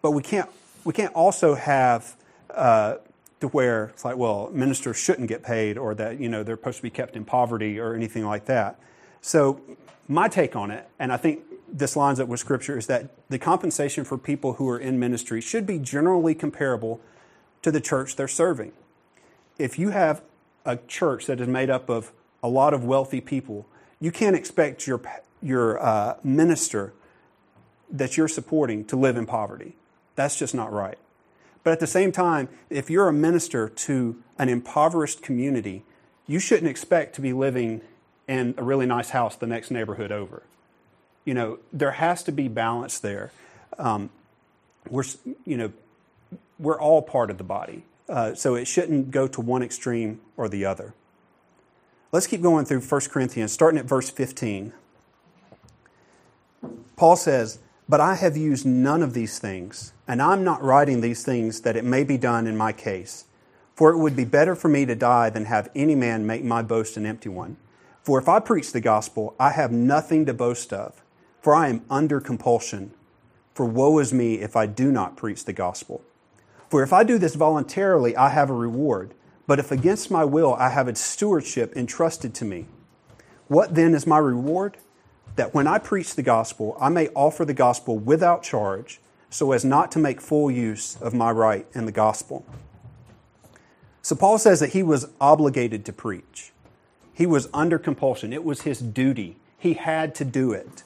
But 0.01 0.11
we 0.11 0.23
can't, 0.23 0.49
we 0.85 0.93
can't 0.93 1.13
also 1.13 1.55
have 1.55 2.15
uh, 2.49 2.95
to 3.41 3.49
where 3.49 3.87
it's 3.87 4.05
like, 4.05 4.15
well, 4.15 4.49
ministers 4.53 4.95
shouldn't 4.95 5.27
get 5.27 5.43
paid 5.43 5.77
or 5.77 5.93
that, 5.95 6.17
you 6.17 6.29
know, 6.29 6.43
they're 6.43 6.55
supposed 6.55 6.77
to 6.77 6.83
be 6.83 6.89
kept 6.89 7.17
in 7.17 7.25
poverty 7.25 7.77
or 7.77 7.93
anything 7.93 8.23
like 8.23 8.45
that. 8.45 8.79
So 9.19 9.59
my 10.07 10.29
take 10.29 10.55
on 10.55 10.71
it, 10.71 10.87
and 10.97 11.11
I 11.11 11.17
think 11.17 11.41
this 11.67 11.97
lines 11.97 12.21
up 12.21 12.29
with 12.29 12.39
Scripture, 12.39 12.77
is 12.77 12.87
that 12.87 13.09
the 13.27 13.37
compensation 13.37 14.05
for 14.05 14.17
people 14.17 14.53
who 14.53 14.69
are 14.69 14.79
in 14.79 14.97
ministry 14.97 15.41
should 15.41 15.67
be 15.67 15.77
generally 15.77 16.33
comparable 16.33 17.01
to 17.65 17.71
the 17.71 17.81
church 17.81 18.15
they're 18.15 18.27
serving. 18.27 18.71
If 19.57 19.79
you 19.79 19.89
have 19.89 20.21
a 20.65 20.77
church 20.77 21.25
that 21.25 21.41
is 21.41 21.47
made 21.47 21.71
up 21.71 21.89
of 21.89 22.11
a 22.43 22.47
lot 22.47 22.75
of 22.75 22.85
wealthy 22.85 23.21
people, 23.21 23.65
you 23.99 24.11
can't 24.11 24.35
expect 24.35 24.85
your, 24.85 25.01
your 25.41 25.83
uh, 25.83 26.17
minister 26.23 26.93
that 27.89 28.17
you're 28.17 28.27
supporting 28.27 28.85
to 28.85 28.95
live 28.95 29.17
in 29.17 29.25
poverty. 29.25 29.75
That's 30.13 30.37
just 30.37 30.53
not 30.53 30.71
right. 30.71 30.99
But 31.63 31.71
at 31.71 31.79
the 31.79 31.87
same 31.87 32.11
time, 32.11 32.49
if 32.69 32.91
you're 32.91 33.07
a 33.07 33.13
minister 33.13 33.67
to 33.69 34.21
an 34.37 34.47
impoverished 34.47 35.23
community, 35.23 35.83
you 36.27 36.37
shouldn't 36.37 36.69
expect 36.69 37.15
to 37.15 37.21
be 37.21 37.33
living 37.33 37.81
in 38.27 38.53
a 38.57 38.63
really 38.63 38.85
nice 38.85 39.09
house 39.09 39.35
the 39.35 39.47
next 39.47 39.71
neighborhood 39.71 40.11
over. 40.11 40.43
You 41.23 41.33
know, 41.33 41.57
there 41.73 41.93
has 41.93 42.21
to 42.25 42.31
be 42.31 42.47
balance 42.47 42.99
there. 42.99 43.31
Um, 43.79 44.11
we're, 44.87 45.05
you 45.45 45.57
know, 45.57 45.71
we're 46.59 46.79
all 46.79 47.01
part 47.01 47.29
of 47.29 47.37
the 47.37 47.43
body, 47.43 47.85
uh, 48.07 48.33
so 48.33 48.55
it 48.55 48.65
shouldn't 48.65 49.11
go 49.11 49.27
to 49.27 49.41
one 49.41 49.63
extreme 49.63 50.21
or 50.37 50.47
the 50.47 50.65
other. 50.65 50.93
Let's 52.11 52.27
keep 52.27 52.41
going 52.41 52.65
through 52.65 52.81
1 52.81 53.01
Corinthians, 53.09 53.51
starting 53.51 53.79
at 53.79 53.85
verse 53.85 54.09
15. 54.09 54.73
Paul 56.95 57.15
says, 57.15 57.59
But 57.89 57.99
I 57.99 58.15
have 58.15 58.37
used 58.37 58.65
none 58.65 59.03
of 59.03 59.13
these 59.13 59.37
things, 59.37 59.91
and 60.07 60.21
I'm 60.21 60.43
not 60.43 60.63
writing 60.63 61.01
these 61.01 61.23
things 61.23 61.61
that 61.61 61.75
it 61.75 61.83
may 61.83 62.03
be 62.03 62.17
done 62.17 62.47
in 62.47 62.55
my 62.55 62.71
case. 62.71 63.25
For 63.75 63.91
it 63.91 63.97
would 63.97 64.15
be 64.15 64.23
better 64.23 64.55
for 64.55 64.69
me 64.69 64.85
to 64.85 64.95
die 64.95 65.29
than 65.29 65.45
have 65.45 65.69
any 65.75 65.95
man 65.95 66.25
make 66.25 66.43
my 66.43 66.61
boast 66.61 66.95
an 66.95 67.05
empty 67.05 67.27
one. 67.27 67.57
For 68.01 68.17
if 68.17 68.29
I 68.29 68.39
preach 68.39 68.71
the 68.71 68.79
gospel, 68.79 69.35
I 69.37 69.49
have 69.49 69.71
nothing 69.71 70.25
to 70.27 70.33
boast 70.33 70.71
of, 70.71 71.03
for 71.41 71.53
I 71.53 71.67
am 71.67 71.83
under 71.89 72.21
compulsion. 72.21 72.93
For 73.53 73.65
woe 73.65 73.99
is 73.99 74.13
me 74.13 74.35
if 74.35 74.55
I 74.55 74.67
do 74.67 74.91
not 74.91 75.17
preach 75.17 75.43
the 75.43 75.53
gospel. 75.53 76.01
For 76.69 76.83
if 76.83 76.91
I 76.91 77.03
do 77.03 77.17
this 77.17 77.35
voluntarily, 77.35 78.15
I 78.15 78.29
have 78.29 78.49
a 78.49 78.53
reward. 78.53 79.13
But 79.47 79.59
if 79.59 79.71
against 79.71 80.09
my 80.09 80.25
will, 80.25 80.53
I 80.55 80.69
have 80.69 80.87
a 80.87 80.95
stewardship 80.95 81.75
entrusted 81.75 82.33
to 82.35 82.45
me. 82.45 82.65
What 83.47 83.75
then 83.75 83.93
is 83.93 84.07
my 84.07 84.17
reward? 84.17 84.77
That 85.35 85.53
when 85.53 85.67
I 85.67 85.77
preach 85.77 86.15
the 86.15 86.23
gospel, 86.23 86.77
I 86.79 86.89
may 86.89 87.09
offer 87.09 87.45
the 87.45 87.53
gospel 87.53 87.97
without 87.97 88.41
charge, 88.41 88.99
so 89.29 89.51
as 89.51 89.63
not 89.63 89.91
to 89.91 89.99
make 89.99 90.21
full 90.21 90.49
use 90.49 90.97
of 91.01 91.13
my 91.13 91.29
right 91.29 91.67
in 91.75 91.85
the 91.85 91.91
gospel. 91.91 92.45
So 94.01 94.15
Paul 94.15 94.37
says 94.37 94.59
that 94.59 94.71
he 94.71 94.81
was 94.81 95.07
obligated 95.19 95.85
to 95.85 95.93
preach. 95.93 96.53
He 97.13 97.25
was 97.25 97.49
under 97.53 97.77
compulsion. 97.79 98.33
It 98.33 98.43
was 98.43 98.61
his 98.61 98.79
duty. 98.79 99.37
He 99.57 99.73
had 99.73 100.15
to 100.15 100.25
do 100.25 100.51
it. 100.51 100.83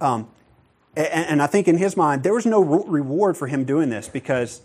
Um, 0.00 0.28
and, 0.96 1.26
and, 1.26 1.42
I 1.42 1.46
think 1.46 1.68
in 1.68 1.78
his 1.78 1.96
mind, 1.96 2.22
there 2.22 2.34
was 2.34 2.46
no 2.46 2.60
reward 2.60 3.36
for 3.36 3.46
him 3.46 3.64
doing 3.64 3.90
this 3.90 4.08
because 4.08 4.62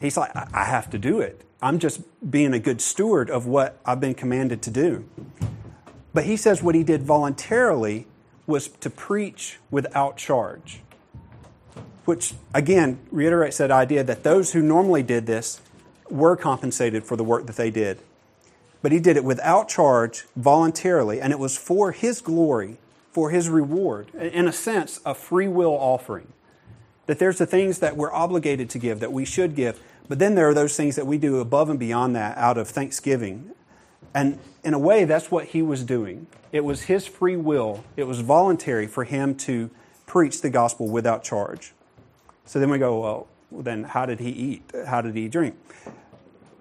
he's 0.00 0.16
like, 0.16 0.30
I 0.34 0.64
have 0.64 0.90
to 0.90 0.98
do 0.98 1.20
it. 1.20 1.42
I'm 1.62 1.78
just 1.78 2.02
being 2.30 2.52
a 2.52 2.58
good 2.58 2.80
steward 2.80 3.30
of 3.30 3.46
what 3.46 3.80
I've 3.86 4.00
been 4.00 4.14
commanded 4.14 4.60
to 4.62 4.70
do. 4.70 5.08
But 6.12 6.24
he 6.24 6.36
says 6.36 6.62
what 6.62 6.74
he 6.74 6.82
did 6.82 7.02
voluntarily 7.02 8.06
was 8.46 8.68
to 8.68 8.90
preach 8.90 9.58
without 9.70 10.16
charge, 10.16 10.80
which 12.04 12.34
again 12.52 12.98
reiterates 13.10 13.58
that 13.58 13.70
idea 13.70 14.04
that 14.04 14.22
those 14.22 14.52
who 14.52 14.62
normally 14.62 15.02
did 15.02 15.26
this 15.26 15.60
were 16.10 16.36
compensated 16.36 17.04
for 17.04 17.16
the 17.16 17.24
work 17.24 17.46
that 17.46 17.56
they 17.56 17.70
did. 17.70 17.98
But 18.82 18.92
he 18.92 19.00
did 19.00 19.16
it 19.16 19.24
without 19.24 19.68
charge, 19.68 20.26
voluntarily, 20.36 21.20
and 21.20 21.32
it 21.32 21.38
was 21.38 21.56
for 21.56 21.92
his 21.92 22.20
glory, 22.20 22.76
for 23.10 23.30
his 23.30 23.48
reward. 23.48 24.14
In 24.14 24.46
a 24.46 24.52
sense, 24.52 25.00
a 25.06 25.14
free 25.14 25.48
will 25.48 25.72
offering. 25.72 26.28
That 27.06 27.18
there's 27.18 27.38
the 27.38 27.46
things 27.46 27.80
that 27.80 27.96
we're 27.96 28.12
obligated 28.12 28.70
to 28.70 28.78
give, 28.78 29.00
that 29.00 29.12
we 29.12 29.24
should 29.24 29.54
give, 29.54 29.80
but 30.08 30.18
then 30.18 30.34
there 30.34 30.48
are 30.48 30.54
those 30.54 30.76
things 30.76 30.96
that 30.96 31.06
we 31.06 31.18
do 31.18 31.38
above 31.38 31.70
and 31.70 31.78
beyond 31.78 32.14
that 32.16 32.36
out 32.36 32.58
of 32.58 32.68
thanksgiving. 32.68 33.50
And 34.14 34.38
in 34.62 34.74
a 34.74 34.78
way, 34.78 35.04
that's 35.04 35.30
what 35.30 35.46
he 35.46 35.62
was 35.62 35.82
doing. 35.82 36.26
It 36.52 36.64
was 36.64 36.82
his 36.82 37.06
free 37.06 37.36
will, 37.36 37.84
it 37.96 38.04
was 38.04 38.20
voluntary 38.20 38.86
for 38.86 39.04
him 39.04 39.34
to 39.38 39.70
preach 40.06 40.40
the 40.40 40.50
gospel 40.50 40.88
without 40.88 41.24
charge. 41.24 41.72
So 42.44 42.60
then 42.60 42.70
we 42.70 42.78
go, 42.78 43.00
well, 43.00 43.28
then 43.50 43.84
how 43.84 44.06
did 44.06 44.20
he 44.20 44.30
eat? 44.30 44.70
How 44.86 45.00
did 45.00 45.14
he 45.14 45.28
drink? 45.28 45.56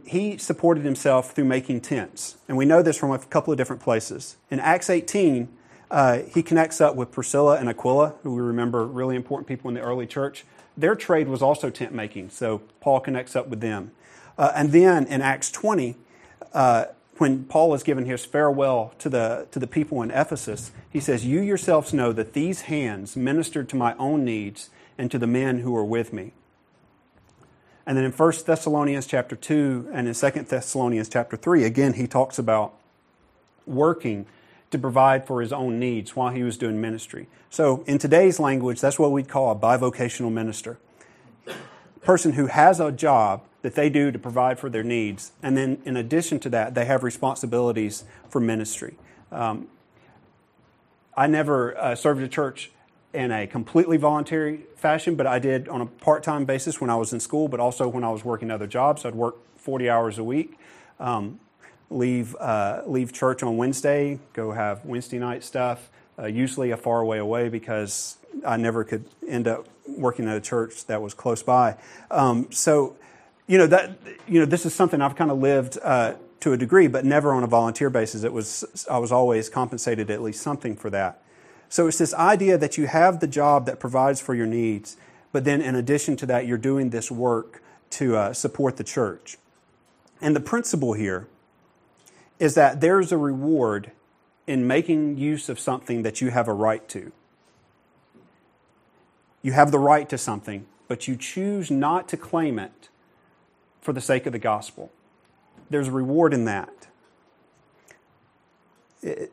He 0.06 0.38
supported 0.38 0.84
himself 0.84 1.32
through 1.32 1.46
making 1.46 1.82
tents. 1.82 2.38
And 2.48 2.58
we 2.58 2.66
know 2.66 2.82
this 2.82 2.98
from 2.98 3.12
a 3.12 3.20
couple 3.20 3.52
of 3.52 3.58
different 3.58 3.82
places. 3.82 4.38
In 4.50 4.60
Acts 4.60 4.90
18, 4.90 5.48
uh, 5.94 6.24
he 6.34 6.42
connects 6.42 6.82
up 6.82 6.96
with 6.96 7.12
Priscilla 7.12 7.58
and 7.58 7.70
Aquila, 7.70 8.16
who 8.24 8.34
we 8.34 8.42
remember 8.42 8.84
really 8.84 9.16
important 9.16 9.48
people 9.48 9.70
in 9.70 9.76
the 9.76 9.82
early 9.82 10.08
church. 10.08 10.44
Their 10.76 10.96
trade 10.96 11.28
was 11.28 11.44
also 11.44 11.70
tent 11.70 11.94
making, 11.94 12.32
so 12.32 12.64
Paul 12.82 13.00
connects 13.00 13.36
up 13.36 13.48
with 13.48 13.62
them. 13.62 13.92
Uh, 14.36 14.52
and 14.56 14.72
then 14.72 15.06
in 15.06 15.22
Acts 15.22 15.52
20, 15.52 15.96
uh, 16.52 16.86
when 17.20 17.44
Paul 17.44 17.76
is 17.76 17.84
giving 17.84 18.08
his 18.08 18.26
farewell 18.26 18.96
to 18.98 19.08
the, 19.08 19.48
to 19.52 19.60
the 19.60 19.68
people 19.68 20.02
in 20.02 20.10
Ephesus, 20.10 20.72
he 20.90 21.00
says, 21.00 21.28
You 21.28 21.42
yourselves 21.42 21.94
know 21.94 22.12
that 22.12 22.34
these 22.34 22.62
hands 22.62 23.16
ministered 23.16 23.70
to 23.70 23.76
my 23.76 23.96
own 23.98 24.26
needs 24.26 24.72
and 24.98 25.12
to 25.12 25.20
the 25.20 25.28
men 25.28 25.60
who 25.60 25.74
were 25.74 25.86
with 25.86 26.12
me. 26.12 26.34
And 27.86 27.96
then 27.96 28.04
in 28.04 28.12
1 28.12 28.34
Thessalonians 28.48 29.06
chapter 29.06 29.36
2 29.36 29.92
and 29.94 30.08
in 30.08 30.16
2 30.16 30.30
Thessalonians 30.42 31.08
chapter 31.08 31.38
3, 31.38 31.64
again, 31.66 31.94
he 31.94 32.08
talks 32.08 32.40
about 32.40 32.74
working 33.68 34.26
to 34.74 34.78
provide 34.78 35.26
for 35.26 35.40
his 35.40 35.54
own 35.54 35.80
needs 35.80 36.16
while 36.16 36.34
he 36.34 36.44
was 36.44 36.58
doing 36.58 36.82
ministry. 36.82 37.28
So, 37.50 37.84
in 37.88 38.00
today's 38.00 38.40
language, 38.40 38.82
that's 38.82 39.00
what 39.00 39.12
we'd 39.12 39.30
call 39.30 39.52
a 39.52 39.56
bivocational 39.56 40.32
minister. 40.32 40.78
Person 42.02 42.34
who 42.34 42.48
has 42.48 42.80
a 42.80 42.92
job 42.92 43.44
that 43.62 43.76
they 43.76 43.90
do 43.90 44.12
to 44.12 44.20
provide 44.20 44.60
for 44.60 44.70
their 44.70 44.84
needs, 44.84 45.32
and 45.42 45.56
then 45.56 45.82
in 45.86 45.96
addition 45.96 46.40
to 46.42 46.50
that, 46.50 46.76
they 46.76 46.86
have 46.86 47.04
responsibilities 47.04 48.04
for 48.28 48.42
ministry. 48.42 48.98
Um, 49.32 49.68
I 51.16 51.28
never 51.28 51.78
uh, 51.78 51.96
served 51.96 52.22
a 52.24 52.28
church 52.28 52.72
in 53.14 53.32
a 53.32 53.46
completely 53.46 53.98
voluntary 53.98 54.62
fashion, 54.76 55.16
but 55.16 55.28
I 55.28 55.38
did 55.38 55.70
on 55.70 55.82
a 55.82 55.86
part 55.86 56.24
time 56.24 56.46
basis 56.46 56.82
when 56.82 56.90
I 56.90 56.96
was 56.96 57.14
in 57.14 57.20
school, 57.20 57.48
but 57.48 57.60
also 57.60 57.88
when 57.88 58.04
I 58.04 58.10
was 58.10 58.26
working 58.26 58.50
other 58.50 58.68
jobs. 58.68 59.06
I'd 59.06 59.16
work 59.16 59.36
40 59.58 59.90
hours 59.90 60.18
a 60.18 60.24
week. 60.24 60.58
Um, 61.00 61.40
leave 61.94 62.36
uh, 62.40 62.82
leave 62.86 63.14
church 63.14 63.44
on 63.44 63.58
Wednesday, 63.58 64.20
go 64.34 64.52
have 64.52 64.84
Wednesday 64.86 65.20
night 65.20 65.44
stuff. 65.44 65.90
Uh, 66.18 66.26
usually 66.26 66.72
a 66.72 66.78
far 66.78 67.04
way 67.04 67.18
away 67.18 67.50
because 67.50 68.18
I 68.46 68.58
never 68.58 68.84
could 68.84 69.06
end 69.28 69.48
up 69.48 69.68
working 69.88 70.28
at 70.28 70.38
a 70.38 70.42
church 70.42 70.86
that 70.86 71.02
was 71.02 71.14
close 71.14 71.42
by. 71.42 71.76
Um, 72.12 72.52
so, 72.52 72.96
you 73.48 73.58
know 73.58 73.68
that 73.68 73.98
you 74.28 74.40
know 74.40 74.46
this 74.46 74.66
is 74.66 74.74
something 74.74 75.02
I've 75.02 75.16
kind 75.16 75.32
of 75.32 75.40
lived 75.40 75.78
uh, 75.82 76.14
to 76.42 76.54
a 76.54 76.58
degree, 76.58 76.88
but 76.88 77.06
never 77.06 77.34
on 77.34 77.44
a 77.44 77.48
volunteer 77.48 77.90
basis. 77.90 78.24
It 78.24 78.34
was 78.34 78.86
I 78.90 78.98
was 78.98 79.12
always 79.12 79.50
compensated 79.50 80.10
at 80.10 80.22
least 80.22 80.42
something 80.42 80.76
for 80.76 80.90
that. 80.92 81.22
So 81.70 81.88
it's 81.88 81.98
this 81.98 82.14
idea 82.14 82.58
that 82.58 82.78
you 82.78 82.86
have 82.86 83.20
the 83.20 83.28
job 83.28 83.66
that 83.66 83.80
provides 83.80 84.22
for 84.22 84.36
your 84.36 84.46
needs, 84.46 84.96
but 85.32 85.44
then 85.44 85.62
in 85.62 85.76
addition 85.76 86.16
to 86.18 86.26
that, 86.28 86.46
you're 86.46 86.58
doing 86.60 86.92
this 86.92 87.10
work 87.10 87.64
to 87.92 88.16
uh, 88.16 88.34
support 88.34 88.78
the 88.78 88.84
church. 88.84 89.38
And 90.22 90.36
the 90.36 90.40
principle 90.40 90.94
here 90.94 91.28
is 92.44 92.56
that 92.56 92.82
there's 92.82 93.14
a 93.14 93.18
reward 93.18 93.90
in 94.48 94.68
making 94.68 95.18
use 95.18 95.48
of 95.48 95.58
something 95.58 96.04
that 96.04 96.20
you 96.20 96.30
have 96.30 96.50
a 96.50 96.54
right 96.54 96.90
to. 96.90 97.14
You 99.42 99.54
have 99.54 99.72
the 99.72 99.80
right 99.80 100.10
to 100.10 100.18
something, 100.18 100.66
but 100.90 101.08
you 101.08 101.16
choose 101.16 101.72
not 101.72 102.10
to 102.10 102.18
claim 102.18 102.60
it 102.60 102.90
for 103.80 103.94
the 103.94 104.02
sake 104.02 104.26
of 104.26 104.34
the 104.34 104.40
gospel. 104.40 104.92
There's 105.70 105.88
a 105.88 105.94
reward 105.94 106.34
in 106.34 106.44
that. 106.44 106.88
It, 109.02 109.32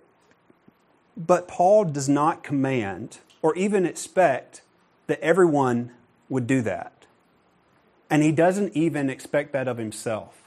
but 1.17 1.49
Paul 1.49 1.87
does 1.87 2.09
not 2.09 2.45
command 2.45 3.19
or 3.43 3.57
even 3.57 3.87
expect 3.87 4.63
that 5.09 5.19
everyone 5.19 5.91
would 6.29 6.47
do 6.47 6.63
that. 6.63 7.07
And 8.09 8.23
he 8.23 8.31
doesn't 8.31 8.77
even 8.77 9.11
expect 9.11 9.53
that 9.53 9.67
of 9.67 9.79
himself 9.79 10.40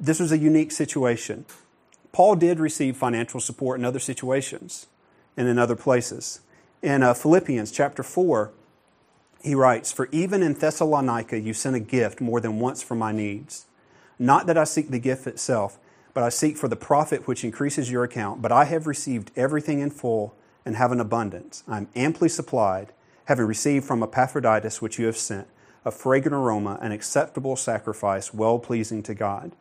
this 0.00 0.18
was 0.18 0.32
a 0.32 0.38
unique 0.38 0.72
situation. 0.72 1.44
Paul 2.12 2.34
did 2.36 2.58
receive 2.58 2.96
financial 2.96 3.38
support 3.38 3.78
in 3.78 3.84
other 3.84 3.98
situations 3.98 4.86
and 5.36 5.46
in 5.46 5.58
other 5.58 5.76
places. 5.76 6.40
In 6.82 7.02
uh, 7.02 7.14
Philippians 7.14 7.70
chapter 7.70 8.02
4, 8.02 8.50
he 9.42 9.54
writes, 9.54 9.92
For 9.92 10.08
even 10.10 10.42
in 10.42 10.54
Thessalonica 10.54 11.38
you 11.38 11.52
sent 11.52 11.76
a 11.76 11.80
gift 11.80 12.20
more 12.20 12.40
than 12.40 12.58
once 12.58 12.82
for 12.82 12.94
my 12.94 13.12
needs. 13.12 13.66
Not 14.18 14.46
that 14.46 14.58
I 14.58 14.64
seek 14.64 14.90
the 14.90 14.98
gift 14.98 15.26
itself, 15.26 15.78
but 16.14 16.24
I 16.24 16.30
seek 16.30 16.56
for 16.56 16.68
the 16.68 16.76
profit 16.76 17.28
which 17.28 17.44
increases 17.44 17.90
your 17.90 18.04
account. 18.04 18.42
But 18.42 18.52
I 18.52 18.64
have 18.64 18.86
received 18.86 19.30
everything 19.36 19.80
in 19.80 19.90
full 19.90 20.34
and 20.64 20.76
have 20.76 20.92
an 20.92 21.00
abundance. 21.00 21.62
I 21.68 21.78
am 21.78 21.88
amply 21.94 22.28
supplied, 22.28 22.92
having 23.26 23.46
received 23.46 23.84
from 23.84 24.02
Epaphroditus 24.02 24.82
which 24.82 24.98
you 24.98 25.06
have 25.06 25.16
sent, 25.16 25.46
a 25.84 25.90
fragrant 25.90 26.34
aroma, 26.34 26.78
an 26.82 26.92
acceptable 26.92 27.56
sacrifice, 27.56 28.34
well 28.34 28.58
pleasing 28.58 29.02
to 29.04 29.14
God. 29.14 29.52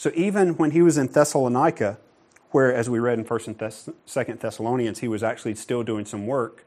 So 0.00 0.10
even 0.14 0.56
when 0.56 0.70
he 0.70 0.80
was 0.80 0.96
in 0.96 1.08
Thessalonica, 1.08 1.98
where, 2.52 2.74
as 2.74 2.88
we 2.88 2.98
read 2.98 3.18
in 3.18 3.26
1st 3.26 3.46
and 3.48 3.58
Thess- 3.58 3.90
2nd 4.06 4.40
Thessalonians, 4.40 5.00
he 5.00 5.08
was 5.08 5.22
actually 5.22 5.54
still 5.56 5.82
doing 5.82 6.06
some 6.06 6.26
work, 6.26 6.64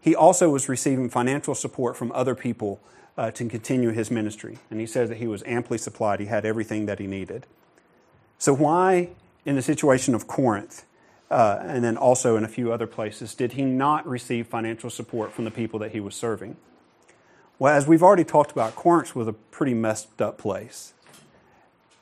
he 0.00 0.16
also 0.16 0.48
was 0.48 0.70
receiving 0.70 1.10
financial 1.10 1.54
support 1.54 1.98
from 1.98 2.10
other 2.12 2.34
people 2.34 2.80
uh, 3.18 3.30
to 3.32 3.46
continue 3.46 3.90
his 3.90 4.10
ministry. 4.10 4.58
And 4.70 4.80
he 4.80 4.86
says 4.86 5.10
that 5.10 5.18
he 5.18 5.26
was 5.26 5.42
amply 5.44 5.76
supplied, 5.76 6.18
he 6.18 6.24
had 6.24 6.46
everything 6.46 6.86
that 6.86 6.98
he 6.98 7.06
needed. 7.06 7.44
So, 8.38 8.54
why, 8.54 9.10
in 9.44 9.54
the 9.54 9.60
situation 9.60 10.14
of 10.14 10.26
Corinth, 10.26 10.86
uh, 11.30 11.58
and 11.60 11.84
then 11.84 11.98
also 11.98 12.38
in 12.38 12.42
a 12.42 12.48
few 12.48 12.72
other 12.72 12.86
places, 12.86 13.34
did 13.34 13.52
he 13.52 13.66
not 13.66 14.08
receive 14.08 14.46
financial 14.46 14.88
support 14.88 15.30
from 15.30 15.44
the 15.44 15.50
people 15.50 15.78
that 15.80 15.92
he 15.92 16.00
was 16.00 16.14
serving? 16.14 16.56
Well, 17.58 17.76
as 17.76 17.86
we've 17.86 18.02
already 18.02 18.24
talked 18.24 18.50
about, 18.50 18.74
Corinth 18.76 19.14
was 19.14 19.28
a 19.28 19.34
pretty 19.34 19.74
messed 19.74 20.22
up 20.22 20.38
place. 20.38 20.94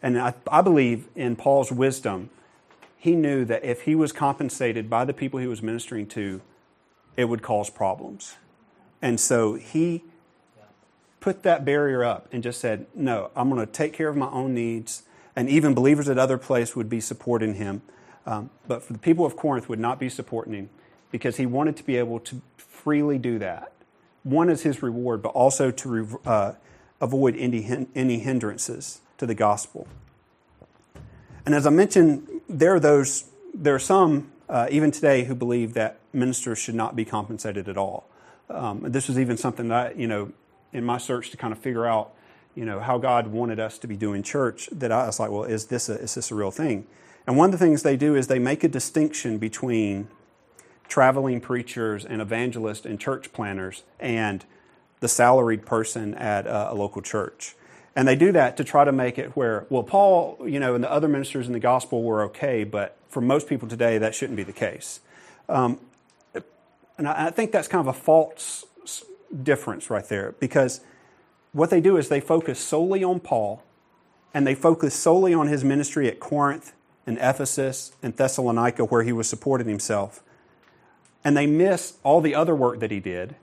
And 0.02 0.18
I, 0.18 0.34
I 0.50 0.62
believe 0.62 1.08
in 1.14 1.36
Paul's 1.36 1.70
wisdom, 1.70 2.30
he 2.96 3.14
knew 3.14 3.44
that 3.44 3.64
if 3.64 3.82
he 3.82 3.94
was 3.94 4.12
compensated 4.12 4.88
by 4.88 5.04
the 5.04 5.14
people 5.14 5.40
he 5.40 5.46
was 5.46 5.62
ministering 5.62 6.06
to, 6.08 6.40
it 7.16 7.26
would 7.26 7.42
cause 7.42 7.70
problems. 7.70 8.36
And 9.02 9.18
so 9.18 9.54
he 9.54 10.04
put 11.20 11.42
that 11.42 11.64
barrier 11.64 12.04
up 12.04 12.28
and 12.32 12.42
just 12.42 12.60
said, 12.60 12.86
No, 12.94 13.30
I'm 13.36 13.50
going 13.50 13.64
to 13.64 13.70
take 13.70 13.92
care 13.92 14.08
of 14.08 14.16
my 14.16 14.28
own 14.28 14.54
needs. 14.54 15.02
And 15.36 15.48
even 15.48 15.74
believers 15.74 16.08
at 16.08 16.18
other 16.18 16.38
places 16.38 16.76
would 16.76 16.90
be 16.90 17.00
supporting 17.00 17.54
him. 17.54 17.82
Um, 18.26 18.50
but 18.66 18.82
for 18.82 18.92
the 18.92 18.98
people 18.98 19.24
of 19.24 19.36
Corinth 19.36 19.68
would 19.68 19.78
not 19.78 19.98
be 19.98 20.08
supporting 20.08 20.52
him 20.52 20.70
because 21.10 21.36
he 21.36 21.46
wanted 21.46 21.76
to 21.78 21.84
be 21.84 21.96
able 21.96 22.20
to 22.20 22.42
freely 22.56 23.18
do 23.18 23.38
that. 23.38 23.72
One 24.22 24.50
is 24.50 24.62
his 24.62 24.82
reward, 24.82 25.22
but 25.22 25.30
also 25.30 25.70
to 25.70 26.20
uh, 26.26 26.52
avoid 27.00 27.36
any, 27.36 27.86
any 27.94 28.18
hindrances 28.18 29.00
to 29.20 29.26
the 29.26 29.34
gospel. 29.34 29.86
And 31.46 31.54
as 31.54 31.66
I 31.66 31.70
mentioned, 31.70 32.26
there 32.48 32.74
are 32.74 32.80
those, 32.80 33.30
there 33.54 33.74
are 33.74 33.78
some 33.78 34.32
uh, 34.48 34.66
even 34.70 34.90
today 34.90 35.24
who 35.24 35.34
believe 35.34 35.74
that 35.74 36.00
ministers 36.12 36.58
should 36.58 36.74
not 36.74 36.96
be 36.96 37.04
compensated 37.04 37.68
at 37.68 37.76
all. 37.76 38.08
Um, 38.48 38.80
this 38.82 39.08
was 39.08 39.18
even 39.18 39.36
something 39.36 39.68
that 39.68 39.96
you 39.96 40.08
know 40.08 40.32
in 40.72 40.84
my 40.84 40.98
search 40.98 41.30
to 41.30 41.36
kind 41.36 41.52
of 41.52 41.58
figure 41.58 41.86
out, 41.86 42.12
you 42.54 42.64
know, 42.64 42.80
how 42.80 42.98
God 42.98 43.28
wanted 43.28 43.60
us 43.60 43.78
to 43.78 43.86
be 43.86 43.96
doing 43.96 44.22
church, 44.22 44.68
that 44.72 44.90
I 44.90 45.06
was 45.06 45.20
like, 45.20 45.30
well, 45.30 45.44
is 45.44 45.66
this 45.66 45.88
a, 45.88 46.00
is 46.00 46.14
this 46.14 46.30
a 46.30 46.34
real 46.34 46.50
thing? 46.50 46.86
And 47.26 47.36
one 47.36 47.52
of 47.52 47.52
the 47.52 47.64
things 47.64 47.82
they 47.82 47.96
do 47.96 48.16
is 48.16 48.26
they 48.26 48.38
make 48.38 48.64
a 48.64 48.68
distinction 48.68 49.38
between 49.38 50.08
traveling 50.88 51.40
preachers 51.40 52.04
and 52.04 52.22
evangelists 52.22 52.86
and 52.86 52.98
church 52.98 53.32
planters 53.32 53.84
and 54.00 54.44
the 55.00 55.08
salaried 55.08 55.66
person 55.66 56.14
at 56.14 56.46
a, 56.46 56.72
a 56.72 56.74
local 56.74 57.02
church. 57.02 57.54
And 57.96 58.06
they 58.06 58.16
do 58.16 58.32
that 58.32 58.56
to 58.56 58.64
try 58.64 58.84
to 58.84 58.92
make 58.92 59.18
it 59.18 59.36
where, 59.36 59.66
well, 59.68 59.82
Paul, 59.82 60.38
you 60.46 60.60
know, 60.60 60.74
and 60.74 60.84
the 60.84 60.90
other 60.90 61.08
ministers 61.08 61.46
in 61.46 61.52
the 61.52 61.60
gospel 61.60 62.02
were 62.02 62.22
okay, 62.24 62.62
but 62.64 62.96
for 63.08 63.20
most 63.20 63.48
people 63.48 63.68
today, 63.68 63.98
that 63.98 64.14
shouldn't 64.14 64.36
be 64.36 64.44
the 64.44 64.52
case. 64.52 65.00
Um, 65.48 65.80
and 66.96 67.08
I, 67.08 67.26
I 67.26 67.30
think 67.30 67.50
that's 67.50 67.66
kind 67.66 67.80
of 67.80 67.94
a 67.94 67.98
false 67.98 68.64
difference 69.42 69.90
right 69.90 70.08
there 70.08 70.34
because 70.38 70.80
what 71.52 71.70
they 71.70 71.80
do 71.80 71.96
is 71.96 72.08
they 72.08 72.20
focus 72.20 72.60
solely 72.60 73.02
on 73.02 73.20
Paul 73.20 73.62
and 74.32 74.46
they 74.46 74.54
focus 74.54 74.94
solely 74.94 75.34
on 75.34 75.48
his 75.48 75.64
ministry 75.64 76.08
at 76.08 76.20
Corinth 76.20 76.72
and 77.06 77.18
Ephesus 77.18 77.92
and 78.02 78.16
Thessalonica 78.16 78.84
where 78.84 79.02
he 79.02 79.12
was 79.12 79.28
supporting 79.28 79.68
himself. 79.68 80.22
And 81.24 81.36
they 81.36 81.46
miss 81.46 81.94
all 82.04 82.20
the 82.20 82.34
other 82.34 82.54
work 82.54 82.78
that 82.80 82.90
he 82.90 83.00
did. 83.00 83.34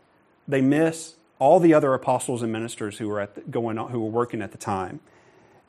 They 0.48 0.62
miss 0.62 1.16
all 1.40 1.60
the 1.60 1.74
other 1.74 1.94
apostles 1.94 2.42
and 2.42 2.52
ministers 2.52 2.98
who 2.98 3.08
were 3.08 3.20
at 3.20 3.36
the, 3.36 3.42
going 3.42 3.78
on, 3.78 3.92
who 3.92 4.00
were 4.00 4.10
working 4.10 4.42
at 4.42 4.52
the 4.52 4.58
time. 4.58 5.00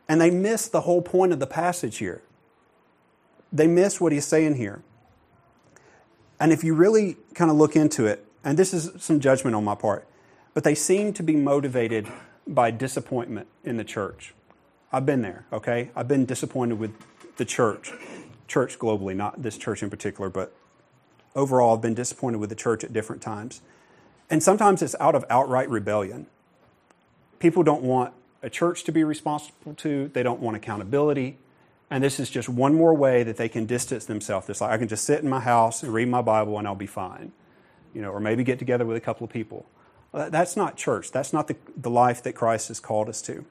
And 0.08 0.20
they 0.20 0.30
miss 0.30 0.68
the 0.68 0.82
whole 0.82 1.02
point 1.02 1.32
of 1.32 1.40
the 1.40 1.46
passage 1.46 1.98
here. 1.98 2.22
They 3.52 3.66
miss 3.66 4.00
what 4.00 4.12
he's 4.12 4.26
saying 4.26 4.54
here. 4.54 4.82
And 6.40 6.52
if 6.52 6.64
you 6.64 6.74
really 6.74 7.16
kind 7.34 7.50
of 7.50 7.56
look 7.56 7.76
into 7.76 8.06
it, 8.06 8.24
and 8.44 8.58
this 8.58 8.72
is 8.72 8.90
some 9.02 9.20
judgment 9.20 9.56
on 9.56 9.64
my 9.64 9.74
part, 9.74 10.06
but 10.54 10.64
they 10.64 10.74
seem 10.74 11.12
to 11.14 11.22
be 11.22 11.36
motivated 11.36 12.06
by 12.46 12.70
disappointment 12.70 13.46
in 13.64 13.76
the 13.76 13.84
church. 13.84 14.34
I've 14.92 15.04
been 15.04 15.20
there, 15.20 15.44
okay? 15.52 15.90
I've 15.94 16.08
been 16.08 16.24
disappointed 16.24 16.78
with 16.78 16.92
the 17.36 17.44
church, 17.44 17.92
church 18.46 18.78
globally, 18.78 19.14
not 19.14 19.42
this 19.42 19.58
church 19.58 19.82
in 19.82 19.90
particular, 19.90 20.30
but 20.30 20.54
overall, 21.36 21.76
I've 21.76 21.82
been 21.82 21.94
disappointed 21.94 22.38
with 22.38 22.48
the 22.48 22.56
church 22.56 22.84
at 22.84 22.92
different 22.92 23.20
times. 23.20 23.60
And 24.30 24.42
sometimes 24.42 24.82
it's 24.82 24.94
out 25.00 25.14
of 25.14 25.24
outright 25.30 25.70
rebellion. 25.70 26.26
People 27.38 27.62
don't 27.62 27.82
want 27.82 28.12
a 28.42 28.50
church 28.50 28.84
to 28.84 28.92
be 28.92 29.04
responsible 29.04 29.74
to, 29.74 30.08
they 30.08 30.22
don't 30.22 30.40
want 30.40 30.56
accountability. 30.56 31.38
And 31.90 32.04
this 32.04 32.20
is 32.20 32.28
just 32.28 32.48
one 32.48 32.74
more 32.74 32.94
way 32.94 33.22
that 33.22 33.36
they 33.36 33.48
can 33.48 33.64
distance 33.64 34.04
themselves. 34.04 34.48
It's 34.48 34.60
like 34.60 34.70
I 34.70 34.78
can 34.78 34.88
just 34.88 35.04
sit 35.04 35.22
in 35.22 35.28
my 35.28 35.40
house 35.40 35.82
and 35.82 35.92
read 35.92 36.08
my 36.08 36.20
Bible 36.20 36.58
and 36.58 36.68
I'll 36.68 36.74
be 36.74 36.86
fine. 36.86 37.32
You 37.94 38.02
know, 38.02 38.10
or 38.10 38.20
maybe 38.20 38.44
get 38.44 38.58
together 38.58 38.84
with 38.84 38.96
a 38.96 39.00
couple 39.00 39.24
of 39.24 39.30
people. 39.30 39.64
That's 40.12 40.56
not 40.56 40.76
church. 40.76 41.10
That's 41.10 41.32
not 41.32 41.48
the, 41.48 41.56
the 41.76 41.90
life 41.90 42.22
that 42.22 42.34
Christ 42.34 42.68
has 42.68 42.80
called 42.80 43.08
us 43.08 43.22
to. 43.22 43.44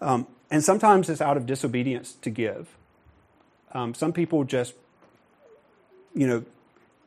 Um, 0.00 0.26
and 0.50 0.64
sometimes 0.64 1.08
it's 1.08 1.20
out 1.20 1.36
of 1.36 1.46
disobedience 1.46 2.14
to 2.22 2.30
give. 2.30 2.76
Um, 3.72 3.94
some 3.94 4.12
people 4.12 4.44
just, 4.44 4.74
you 6.14 6.26
know, 6.26 6.44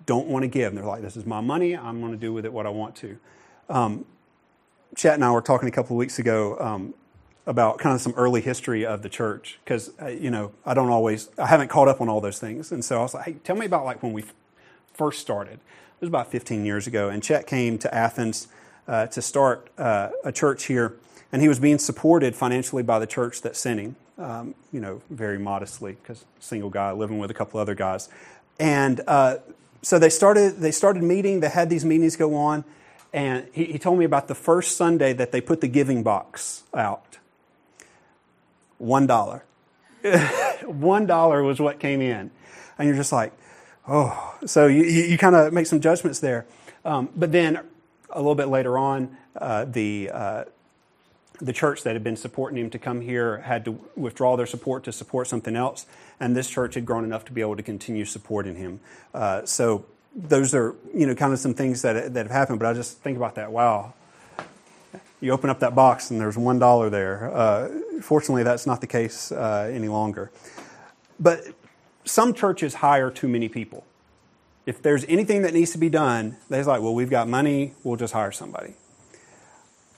don't 0.06 0.28
want 0.28 0.44
to 0.44 0.48
give. 0.48 0.70
And 0.70 0.78
they're 0.78 0.86
like, 0.86 1.02
this 1.02 1.18
is 1.18 1.26
my 1.26 1.42
money. 1.42 1.76
I'm 1.76 2.00
going 2.00 2.12
to 2.12 2.18
do 2.18 2.34
with 2.34 2.46
it 2.46 2.54
what 2.54 2.66
I 2.66 2.70
want 2.70 2.96
to. 2.98 3.18
Um, 3.70 4.06
Chet 4.96 5.14
and 5.14 5.24
I 5.24 5.32
were 5.32 5.42
talking 5.42 5.70
a 5.70 5.72
couple 5.72 5.96
of 5.96 6.00
weeks 6.00 6.20
ago 6.20 6.58
um, 6.60 6.94
about 7.46 7.80
kind 7.80 7.96
of 7.96 8.02
some 8.02 8.14
early 8.18 8.42
history 8.42 8.86
of 8.86 9.02
the 9.02 9.10
church 9.10 9.60
because, 9.64 9.92
uh, 10.02 10.08
you 10.08 10.30
know, 10.30 10.52
I 10.66 10.74
don't 10.74 10.90
always, 10.90 11.30
I 11.38 11.48
haven't 11.48 11.70
caught 11.70 11.88
up 11.88 12.02
on 12.02 12.10
all 12.10 12.22
those 12.22 12.40
things. 12.40 12.72
And 12.72 12.84
so 12.84 13.00
I 13.00 13.02
was 13.02 13.14
like, 13.14 13.26
hey, 13.26 13.34
tell 13.44 13.56
me 13.56 13.66
about 13.66 13.86
like 13.86 14.04
when 14.04 14.14
we 14.14 14.26
first 14.94 15.20
started. 15.20 15.54
It 15.54 16.02
was 16.02 16.10
about 16.10 16.32
15 16.32 16.66
years 16.66 16.88
ago. 16.88 17.10
And 17.10 17.24
Chet 17.24 17.48
came 17.48 17.78
to 17.80 17.94
Athens 17.94 18.48
uh, 18.88 19.08
to 19.08 19.22
start 19.22 19.70
uh, 19.78 20.10
a 20.24 20.32
church 20.32 20.66
here. 20.66 20.98
And 21.32 21.42
he 21.42 21.48
was 21.48 21.60
being 21.60 21.78
supported 21.78 22.36
financially 22.36 22.84
by 22.84 23.00
the 23.00 23.08
church 23.08 23.42
that's 23.42 23.60
sending, 23.60 23.96
um, 24.18 24.54
you 24.74 24.82
know, 24.82 25.02
very 25.10 25.40
modestly 25.40 25.94
because 26.02 26.26
single 26.40 26.70
guy 26.70 26.92
living 26.92 27.18
with 27.18 27.32
a 27.32 27.34
couple 27.34 27.60
other 27.60 27.76
guys. 27.76 28.10
And 28.60 29.02
uh, 29.08 29.38
so 29.82 29.98
they 29.98 30.10
started, 30.10 30.58
they 30.60 30.72
started 30.72 31.04
meeting, 31.04 31.40
they 31.40 31.50
had 31.50 31.70
these 31.70 31.84
meetings 31.84 32.16
go 32.16 32.36
on, 32.36 32.64
and 33.14 33.48
he, 33.52 33.66
he 33.66 33.80
told 33.80 33.98
me 34.00 34.06
about 34.06 34.28
the 34.28 34.36
first 34.36 34.78
Sunday 34.78 35.14
that 35.14 35.32
they 35.32 35.42
put 35.42 35.62
the 35.62 35.68
giving 35.68 36.04
box 36.04 36.64
out. 36.74 37.18
One 38.78 39.08
dollar. 39.08 39.44
One 40.66 41.06
dollar 41.06 41.44
was 41.44 41.60
what 41.60 41.80
came 41.80 42.02
in. 42.02 42.32
And 42.78 42.88
you're 42.88 42.98
just 42.98 43.12
like, 43.12 43.34
oh. 43.88 44.36
So 44.46 44.68
you, 44.68 44.84
you, 44.84 45.04
you 45.04 45.18
kind 45.18 45.36
of 45.36 45.52
make 45.54 45.68
some 45.68 45.82
judgments 45.82 46.20
there. 46.20 46.46
Um, 46.86 47.10
but 47.16 47.32
then 47.32 47.60
a 48.10 48.18
little 48.18 48.36
bit 48.36 48.48
later 48.48 48.78
on, 48.78 49.18
uh, 49.36 49.66
the, 49.66 50.10
uh, 50.12 50.44
the 51.42 51.54
church 51.54 51.84
that 51.84 51.94
had 51.94 52.04
been 52.04 52.16
supporting 52.16 52.58
him 52.58 52.70
to 52.70 52.80
come 52.80 53.02
here 53.02 53.40
had 53.40 53.66
to 53.66 53.80
withdraw 53.96 54.38
their 54.38 54.46
support 54.46 54.84
to 54.84 54.92
support 54.92 55.28
something 55.28 55.56
else, 55.56 55.86
and 56.20 56.36
this 56.36 56.50
church 56.50 56.76
had 56.76 56.86
grown 56.86 57.04
enough 57.04 57.26
to 57.26 57.32
be 57.32 57.42
able 57.42 57.56
to 57.56 57.64
continue 57.64 58.06
supporting 58.06 58.56
him. 58.56 58.80
Uh, 59.14 59.44
so 59.46 59.86
those 60.16 60.54
are 60.54 60.76
you 60.94 61.08
know 61.08 61.16
kind 61.16 61.34
of 61.34 61.40
some 61.40 61.54
things 61.54 61.82
that 61.82 62.14
that 62.14 62.28
have 62.28 62.32
happened. 62.32 62.60
But 62.60 62.68
I 62.68 62.74
just 62.74 63.00
think 63.00 63.18
about 63.18 63.36
that. 63.36 63.52
Wow, 63.52 63.94
you 65.20 65.32
open 65.32 65.50
up 65.50 65.60
that 65.60 65.76
box 65.76 66.12
and 66.12 66.22
there's 66.22 66.38
one 66.38 66.60
dollar 66.60 66.90
there. 66.90 67.34
Uh, 67.34 67.70
fortunately, 68.02 68.44
that's 68.44 68.68
not 68.68 68.80
the 68.80 68.88
case 68.88 69.32
uh, 69.32 69.70
any 69.74 69.88
longer. 69.88 70.32
But 71.20 71.48
some 72.06 72.34
churches 72.34 72.76
hire 72.76 73.12
too 73.12 73.28
many 73.28 73.50
people. 73.50 73.84
If 74.66 74.82
there's 74.82 75.06
anything 75.06 75.42
that 75.42 75.54
needs 75.54 75.72
to 75.72 75.80
be 75.80 75.90
done, 75.90 76.38
they're 76.50 76.64
like, 76.64 76.82
well, 76.82 76.94
we've 76.94 77.10
got 77.10 77.28
money, 77.28 77.74
we'll 77.84 77.96
just 77.98 78.14
hire 78.14 78.32
somebody. 78.32 78.76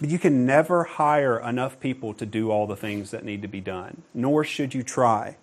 But 0.03 0.09
you 0.09 0.19
can 0.19 0.45
never 0.45 0.83
hire 0.83 1.39
enough 1.39 1.79
people 1.79 2.13
to 2.15 2.25
do 2.25 2.51
all 2.51 2.67
the 2.67 2.75
things 2.75 3.11
that 3.11 3.23
need 3.23 3.41
to 3.41 3.47
be 3.47 3.61
done, 3.61 4.01
nor 4.13 4.43
should 4.43 4.73
you 4.73 4.83
try. 4.83 5.37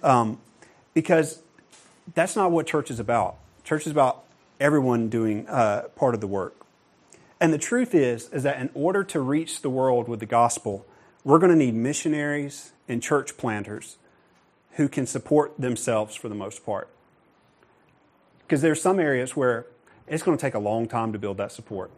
Um, 0.00 0.38
because 0.94 1.42
that's 2.14 2.36
not 2.36 2.52
what 2.52 2.68
church 2.68 2.88
is 2.88 3.00
about. 3.00 3.34
Church 3.64 3.84
is 3.84 3.90
about 3.90 4.22
everyone 4.60 5.08
doing 5.08 5.48
uh, 5.48 5.88
part 5.96 6.14
of 6.14 6.20
the 6.20 6.28
work. 6.28 6.54
And 7.40 7.52
the 7.52 7.58
truth 7.58 7.96
is, 7.96 8.28
is 8.28 8.44
that 8.44 8.60
in 8.60 8.70
order 8.74 9.02
to 9.02 9.18
reach 9.18 9.62
the 9.62 9.70
world 9.70 10.06
with 10.06 10.20
the 10.20 10.26
gospel, 10.26 10.86
we're 11.24 11.40
going 11.40 11.50
to 11.50 11.58
need 11.58 11.74
missionaries 11.74 12.70
and 12.86 13.02
church 13.02 13.36
planters 13.36 13.96
who 14.74 14.88
can 14.88 15.08
support 15.08 15.58
themselves 15.58 16.14
for 16.14 16.28
the 16.28 16.36
most 16.36 16.64
part. 16.64 16.88
Because 18.46 18.62
there's 18.62 18.80
some 18.80 19.00
areas 19.00 19.34
where 19.34 19.66
it's 20.06 20.22
going 20.22 20.38
to 20.38 20.40
take 20.40 20.54
a 20.54 20.60
long 20.60 20.86
time 20.86 21.12
to 21.12 21.18
build 21.18 21.38
that 21.38 21.50
support 21.50 21.90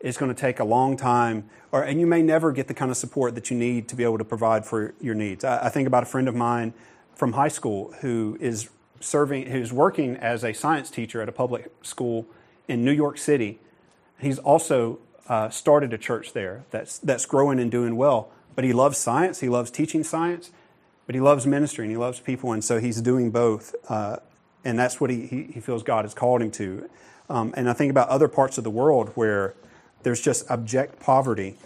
it's 0.00 0.16
going 0.16 0.32
to 0.32 0.40
take 0.40 0.60
a 0.60 0.64
long 0.64 0.96
time, 0.96 1.48
or, 1.72 1.82
and 1.82 2.00
you 2.00 2.06
may 2.06 2.22
never 2.22 2.52
get 2.52 2.68
the 2.68 2.74
kind 2.74 2.90
of 2.90 2.96
support 2.96 3.34
that 3.34 3.50
you 3.50 3.56
need 3.56 3.88
to 3.88 3.96
be 3.96 4.04
able 4.04 4.18
to 4.18 4.24
provide 4.24 4.64
for 4.64 4.94
your 5.00 5.14
needs. 5.14 5.44
I, 5.44 5.66
I 5.66 5.68
think 5.68 5.88
about 5.88 6.04
a 6.04 6.06
friend 6.06 6.28
of 6.28 6.34
mine 6.34 6.72
from 7.14 7.32
high 7.32 7.48
school 7.48 7.92
who 8.00 8.38
is 8.40 8.68
serving, 9.00 9.50
who's 9.50 9.72
working 9.72 10.16
as 10.16 10.44
a 10.44 10.52
science 10.52 10.90
teacher 10.90 11.20
at 11.20 11.28
a 11.28 11.32
public 11.32 11.72
school 11.82 12.26
in 12.68 12.84
New 12.84 12.92
York 12.92 13.18
City. 13.18 13.58
He's 14.20 14.38
also 14.38 14.98
uh, 15.28 15.50
started 15.50 15.92
a 15.92 15.98
church 15.98 16.32
there 16.32 16.64
that's, 16.70 16.98
that's 16.98 17.26
growing 17.26 17.58
and 17.58 17.70
doing 17.70 17.96
well. 17.96 18.30
But 18.54 18.64
he 18.64 18.72
loves 18.72 18.98
science, 18.98 19.40
he 19.40 19.48
loves 19.48 19.70
teaching 19.70 20.02
science, 20.02 20.50
but 21.06 21.14
he 21.14 21.20
loves 21.20 21.46
ministry 21.46 21.84
and 21.84 21.92
he 21.92 21.96
loves 21.96 22.18
people, 22.20 22.52
and 22.52 22.62
so 22.62 22.80
he's 22.80 23.00
doing 23.00 23.30
both. 23.30 23.74
Uh, 23.88 24.16
and 24.64 24.78
that's 24.78 25.00
what 25.00 25.10
he, 25.10 25.26
he, 25.26 25.42
he, 25.54 25.60
feels 25.60 25.82
God 25.82 26.04
has 26.04 26.12
called 26.12 26.42
him 26.42 26.50
to. 26.52 26.90
Um, 27.30 27.54
and 27.56 27.70
I 27.70 27.72
think 27.72 27.90
about 27.90 28.08
other 28.08 28.26
parts 28.26 28.58
of 28.58 28.64
the 28.64 28.70
world 28.70 29.10
where 29.14 29.54
there's 30.02 30.20
just 30.20 30.50
abject 30.50 31.00
poverty, 31.00 31.56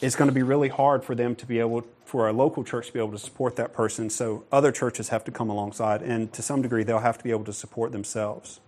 it's 0.00 0.14
going 0.14 0.28
to 0.28 0.34
be 0.34 0.42
really 0.42 0.68
hard 0.68 1.04
for 1.04 1.14
them 1.14 1.34
to 1.36 1.46
be 1.46 1.58
able, 1.58 1.84
for 2.04 2.28
a 2.28 2.32
local 2.32 2.62
church 2.62 2.88
to 2.88 2.92
be 2.92 2.98
able 2.98 3.12
to 3.12 3.18
support 3.18 3.56
that 3.56 3.72
person. 3.72 4.10
So 4.10 4.44
other 4.52 4.70
churches 4.70 5.08
have 5.08 5.24
to 5.24 5.30
come 5.30 5.50
alongside, 5.50 6.02
and 6.02 6.32
to 6.32 6.42
some 6.42 6.62
degree, 6.62 6.84
they'll 6.84 7.00
have 7.00 7.18
to 7.18 7.24
be 7.24 7.30
able 7.30 7.44
to 7.44 7.52
support 7.52 7.92
themselves. 7.92 8.60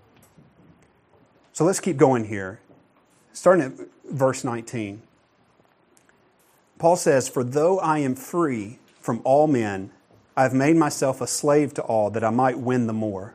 So 1.53 1.65
let's 1.65 1.81
keep 1.81 1.97
going 1.97 2.25
here. 2.25 2.61
Starting 3.33 3.65
at 3.65 3.73
verse 4.11 4.45
19. 4.45 5.03
Paul 6.79 6.97
says, 6.97 7.29
For 7.29 7.45
though 7.45 7.79
I 7.79 7.99
am 7.99 8.15
free 8.15 8.79
from 8.99 9.21
all 9.25 9.47
men, 9.47 9.91
I 10.37 10.43
have 10.43 10.55
made 10.55 10.77
myself 10.77 11.21
a 11.21 11.27
slave 11.27 11.75
to 11.75 11.83
all 11.83 12.11
that 12.11 12.25
I 12.25 12.31
might 12.31 12.59
win 12.59 12.87
the 12.87 12.93
more. 12.93 13.35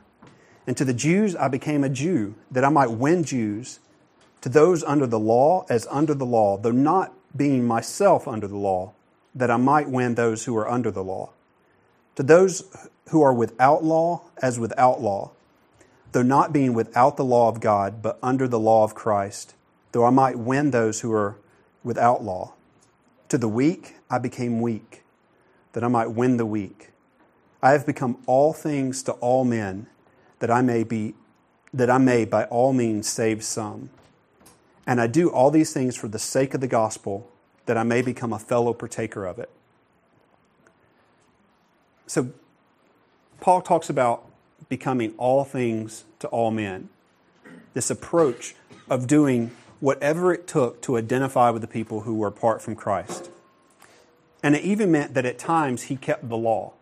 And 0.67 0.75
to 0.77 0.83
the 0.83 0.93
Jews 0.93 1.35
I 1.35 1.47
became 1.47 1.83
a 1.83 1.89
Jew, 1.89 2.35
that 2.49 2.65
I 2.65 2.69
might 2.69 2.91
win 2.91 3.23
Jews 3.23 3.79
to 4.45 4.49
those 4.49 4.83
under 4.83 5.07
the 5.07 5.17
law 5.17 5.65
as 5.71 5.87
under 5.89 6.13
the 6.13 6.23
law, 6.23 6.55
though 6.55 6.69
not 6.69 7.11
being 7.35 7.65
myself 7.65 8.27
under 8.27 8.47
the 8.47 8.55
law, 8.55 8.93
that 9.33 9.49
I 9.49 9.57
might 9.57 9.89
win 9.89 10.13
those 10.13 10.45
who 10.45 10.55
are 10.55 10.69
under 10.69 10.91
the 10.91 11.03
law. 11.03 11.31
To 12.17 12.21
those 12.21 12.63
who 13.09 13.23
are 13.23 13.33
without 13.33 13.83
law 13.83 14.21
as 14.43 14.59
without 14.59 15.01
law, 15.01 15.31
though 16.11 16.21
not 16.21 16.53
being 16.53 16.75
without 16.75 17.17
the 17.17 17.25
law 17.25 17.49
of 17.49 17.59
God, 17.59 18.03
but 18.03 18.19
under 18.21 18.47
the 18.47 18.59
law 18.59 18.83
of 18.83 18.93
Christ, 18.93 19.55
though 19.93 20.05
I 20.05 20.11
might 20.11 20.37
win 20.37 20.69
those 20.69 21.01
who 21.01 21.11
are 21.11 21.37
without 21.83 22.23
law. 22.23 22.53
To 23.29 23.39
the 23.39 23.49
weak 23.49 23.95
I 24.11 24.19
became 24.19 24.61
weak, 24.61 25.01
that 25.73 25.83
I 25.83 25.87
might 25.87 26.11
win 26.11 26.37
the 26.37 26.45
weak. 26.45 26.91
I 27.63 27.71
have 27.71 27.87
become 27.87 28.19
all 28.27 28.53
things 28.53 29.01
to 29.03 29.13
all 29.13 29.43
men, 29.43 29.87
that 30.37 30.51
I 30.51 30.61
may 30.61 30.83
be 30.83 31.15
that 31.73 31.89
I 31.89 31.97
may 31.97 32.25
by 32.25 32.43
all 32.43 32.73
means 32.73 33.09
save 33.09 33.43
some. 33.43 33.89
And 34.87 35.01
I 35.01 35.07
do 35.07 35.29
all 35.29 35.51
these 35.51 35.73
things 35.73 35.95
for 35.95 36.07
the 36.07 36.19
sake 36.19 36.53
of 36.53 36.61
the 36.61 36.67
gospel, 36.67 37.29
that 37.65 37.77
I 37.77 37.83
may 37.83 38.01
become 38.01 38.31
a 38.31 38.39
fellow 38.39 38.73
partaker 38.73 39.25
of 39.25 39.39
it. 39.39 39.49
So, 42.07 42.29
Paul 43.39 43.61
talks 43.61 43.89
about 43.89 44.25
becoming 44.69 45.13
all 45.17 45.43
things 45.43 46.05
to 46.19 46.27
all 46.27 46.51
men. 46.51 46.89
This 47.73 47.89
approach 47.89 48.55
of 48.89 49.07
doing 49.07 49.51
whatever 49.79 50.33
it 50.33 50.47
took 50.47 50.81
to 50.83 50.97
identify 50.97 51.49
with 51.49 51.61
the 51.61 51.67
people 51.67 52.01
who 52.01 52.15
were 52.15 52.27
apart 52.27 52.61
from 52.61 52.75
Christ. 52.75 53.29
And 54.41 54.55
it 54.55 54.63
even 54.63 54.91
meant 54.91 55.15
that 55.15 55.25
at 55.25 55.39
times 55.39 55.83
he 55.83 55.95
kept 55.95 56.29
the 56.29 56.37
law. 56.37 56.73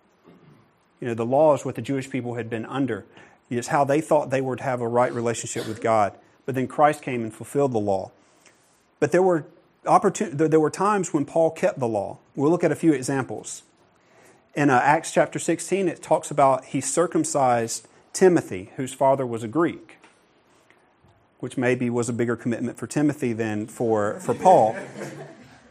You 1.00 1.08
know, 1.08 1.14
the 1.14 1.26
law 1.26 1.54
is 1.54 1.66
what 1.66 1.76
the 1.76 1.82
Jewish 1.82 2.10
people 2.10 2.36
had 2.36 2.50
been 2.50 2.66
under. 2.66 3.06
It's 3.50 3.68
how 3.68 3.84
they 3.84 4.02
thought 4.02 4.30
they 4.30 4.42
would 4.42 4.60
have 4.62 4.82
a 4.82 4.88
right 4.88 5.14
relationship 5.14 5.68
with 5.68 5.82
God. 5.82 6.14
But 6.46 6.56
then 6.56 6.68
Christ 6.68 7.02
came 7.02 7.24
and 7.24 7.34
fulfilled 7.34 7.72
the 7.72 7.80
law. 7.80 8.12
But 9.00 9.12
there 9.12 9.24
were, 9.24 9.46
opportun- 9.86 10.38
there 10.38 10.60
were 10.60 10.70
times 10.70 11.14
when 11.14 11.26
Paul 11.26 11.52
kept 11.52 11.80
the 11.80 11.88
law. 11.88 12.18
We'll 12.36 12.52
look 12.52 12.64
at 12.64 12.72
a 12.72 12.76
few 12.76 12.94
examples. 12.94 13.64
In 14.56 14.70
uh, 14.70 14.80
Acts 14.84 15.12
chapter 15.12 15.40
16, 15.40 15.88
it 15.88 16.02
talks 16.04 16.30
about 16.30 16.66
he 16.66 16.82
circumcised 16.82 17.88
Timothy, 18.14 18.72
whose 18.76 18.94
father 18.94 19.26
was 19.26 19.44
a 19.44 19.48
Greek, 19.48 19.98
which 21.40 21.58
maybe 21.58 21.90
was 21.90 22.08
a 22.08 22.14
bigger 22.14 22.36
commitment 22.36 22.78
for 22.78 22.86
Timothy 22.86 23.34
than 23.34 23.66
for, 23.66 24.20
for 24.20 24.34
Paul. 24.34 24.76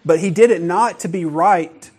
But 0.05 0.19
he 0.19 0.31
did 0.31 0.51
it 0.51 0.61
not 0.61 0.99
to 1.01 1.09
be 1.09 1.25
right, 1.25 1.91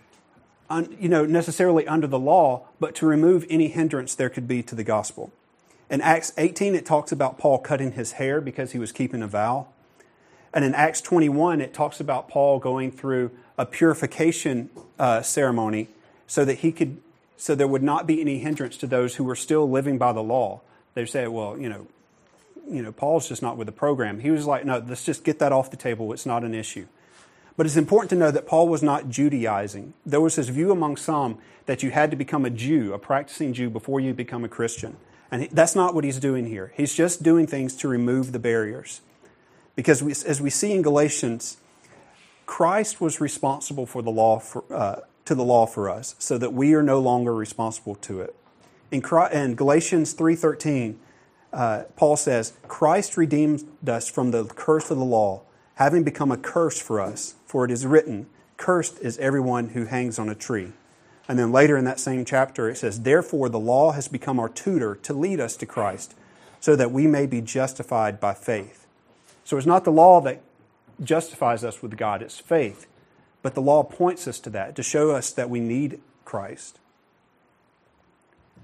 you 0.99 1.07
know, 1.07 1.25
necessarily 1.25 1.88
under 1.88 2.07
the 2.07 2.19
law, 2.19 2.67
but 2.79 2.95
to 2.95 3.05
remove 3.05 3.45
any 3.49 3.69
hindrance 3.69 4.13
there 4.13 4.29
could 4.29 4.47
be 4.47 4.62
to 4.63 4.75
the 4.75 4.83
gospel. 4.83 5.31
In 5.93 6.01
Acts 6.01 6.34
18, 6.39 6.73
it 6.73 6.88
talks 6.88 7.12
about 7.12 7.38
Paul 7.38 7.60
cutting 7.60 7.91
his 7.91 8.13
hair 8.13 8.41
because 8.41 8.71
he 8.71 8.79
was 8.79 8.91
keeping 8.91 9.21
a 9.21 9.27
vow. 9.27 9.67
And 10.51 10.65
in 10.65 10.73
Acts 10.73 11.01
21, 11.01 11.62
it 11.62 11.71
talks 11.71 11.99
about 11.99 12.27
Paul 12.27 12.58
going 12.58 12.91
through 12.91 13.29
a 13.60 13.67
purification 13.67 14.71
uh, 14.97 15.21
ceremony 15.21 15.89
so 16.25 16.45
that 16.45 16.56
he 16.56 16.71
could, 16.71 16.99
so 17.38 17.53
there 17.53 17.67
would 17.67 17.84
not 17.84 18.08
be 18.08 18.19
any 18.19 18.39
hindrance 18.39 18.75
to 18.77 18.88
those 18.88 19.17
who 19.17 19.23
were 19.23 19.36
still 19.36 19.69
living 19.69 19.99
by 19.99 20.12
the 20.12 20.23
law. 20.23 20.62
They 20.95 21.06
say, 21.06 21.27
well, 21.27 21.60
you 21.60 21.69
know, 21.69 21.86
you 22.67 22.82
know, 22.82 22.91
Paul's 22.91 23.29
just 23.29 23.43
not 23.43 23.56
with 23.56 23.67
the 23.67 23.71
program. 23.71 24.19
He 24.19 24.32
was 24.32 24.47
like, 24.47 24.65
no, 24.65 24.84
let's 24.84 25.06
just 25.06 25.23
get 25.23 25.38
that 25.38 25.51
off 25.51 25.69
the 25.69 25.77
table. 25.77 26.12
It's 26.12 26.25
not 26.25 26.43
an 26.43 26.56
issue. 26.56 26.88
But 27.56 27.67
it's 27.67 27.77
important 27.77 28.10
to 28.10 28.15
know 28.15 28.32
that 28.32 28.47
Paul 28.47 28.67
was 28.67 28.82
not 28.82 29.10
Judaizing. 29.10 29.93
There 30.08 30.21
was 30.21 30.38
this 30.38 30.49
view 30.49 30.71
among 30.71 30.97
some 30.97 31.38
that 31.67 31.84
you 31.84 31.91
had 31.91 32.10
to 32.10 32.17
become 32.17 32.45
a 32.45 32.49
Jew, 32.49 32.93
a 32.93 32.97
practicing 32.97 33.53
Jew, 33.53 33.69
before 33.69 33.99
you 33.99 34.15
become 34.15 34.43
a 34.43 34.49
Christian. 34.49 34.97
And 35.34 35.50
that's 35.50 35.76
not 35.76 35.96
what 35.96 36.04
he's 36.04 36.19
doing 36.19 36.46
here. 36.46 36.74
He's 36.78 36.93
just 36.93 37.24
doing 37.24 37.48
things 37.48 37.76
to 37.78 37.88
remove 37.88 38.34
the 38.34 38.39
barriers. 38.39 39.02
Because 39.76 40.04
we, 40.04 40.12
as 40.12 40.39
we 40.39 40.52
see 40.52 40.74
in 40.74 40.84
Galatians, 40.84 41.58
Christ 42.46 43.02
was 43.02 43.19
responsible 43.19 43.88
for 43.88 44.04
the 44.04 44.12
law 44.12 44.38
for, 44.38 44.63
uh, 44.72 45.00
to 45.26 45.34
the 45.34 45.43
law 45.43 45.65
for 45.65 45.89
us, 45.89 46.13
so 46.19 46.38
that 46.38 46.54
we 46.54 46.76
are 46.76 46.84
no 46.84 47.00
longer 47.00 47.34
responsible 47.34 47.96
to 47.96 48.22
it. 48.22 48.36
In, 48.91 49.02
Christ, 49.02 49.34
in 49.34 49.56
Galatians 49.56 50.13
three 50.13 50.36
thirteen, 50.36 51.00
uh, 51.52 51.86
Paul 51.96 52.15
says, 52.15 52.54
"Christ 52.67 53.17
redeemed 53.17 53.63
us 53.89 54.08
from 54.08 54.30
the 54.30 54.43
curse 54.43 54.91
of 54.91 55.00
the 55.00 55.04
law, 55.04 55.41
having 55.76 56.04
become 56.04 56.32
a 56.32 56.38
curse 56.38 56.80
for 56.80 57.02
us. 57.02 57.34
For 57.48 57.65
it 57.65 57.72
is 57.72 57.88
written, 57.88 58.28
Cursed 58.58 59.00
is 59.00 59.17
everyone 59.17 59.69
who 59.69 59.86
hangs 59.86 60.19
on 60.19 60.30
a 60.30 60.36
tree." 60.36 60.74
And 61.27 61.39
then 61.39 61.51
later 61.51 61.77
in 61.77 61.86
that 61.86 61.99
same 61.99 62.25
chapter, 62.25 62.69
it 62.69 62.77
says, 62.77 63.01
Therefore 63.01 63.49
the 63.49 63.59
law 63.59 63.91
has 63.91 64.07
become 64.07 64.39
our 64.39 64.49
tutor 64.49 64.95
to 64.95 65.13
lead 65.13 65.39
us 65.39 65.55
to 65.57 65.65
Christ, 65.65 66.15
so 66.59 66.75
that 66.75 66.91
we 66.91 67.07
may 67.07 67.25
be 67.25 67.41
justified 67.41 68.19
by 68.19 68.33
faith. 68.33 68.86
So 69.43 69.57
it's 69.57 69.67
not 69.67 69.83
the 69.83 69.91
law 69.91 70.21
that 70.21 70.41
justifies 71.01 71.63
us 71.63 71.81
with 71.81 71.97
God, 71.97 72.21
it's 72.21 72.39
faith. 72.39 72.88
But 73.41 73.55
the 73.55 73.62
law 73.62 73.83
points 73.83 74.27
us 74.27 74.39
to 74.41 74.49
that, 74.51 74.75
to 74.75 74.83
show 74.83 75.12
us 75.12 75.31
that 75.31 75.49
we 75.49 75.59
need 75.59 75.99
Christ. 76.23 76.79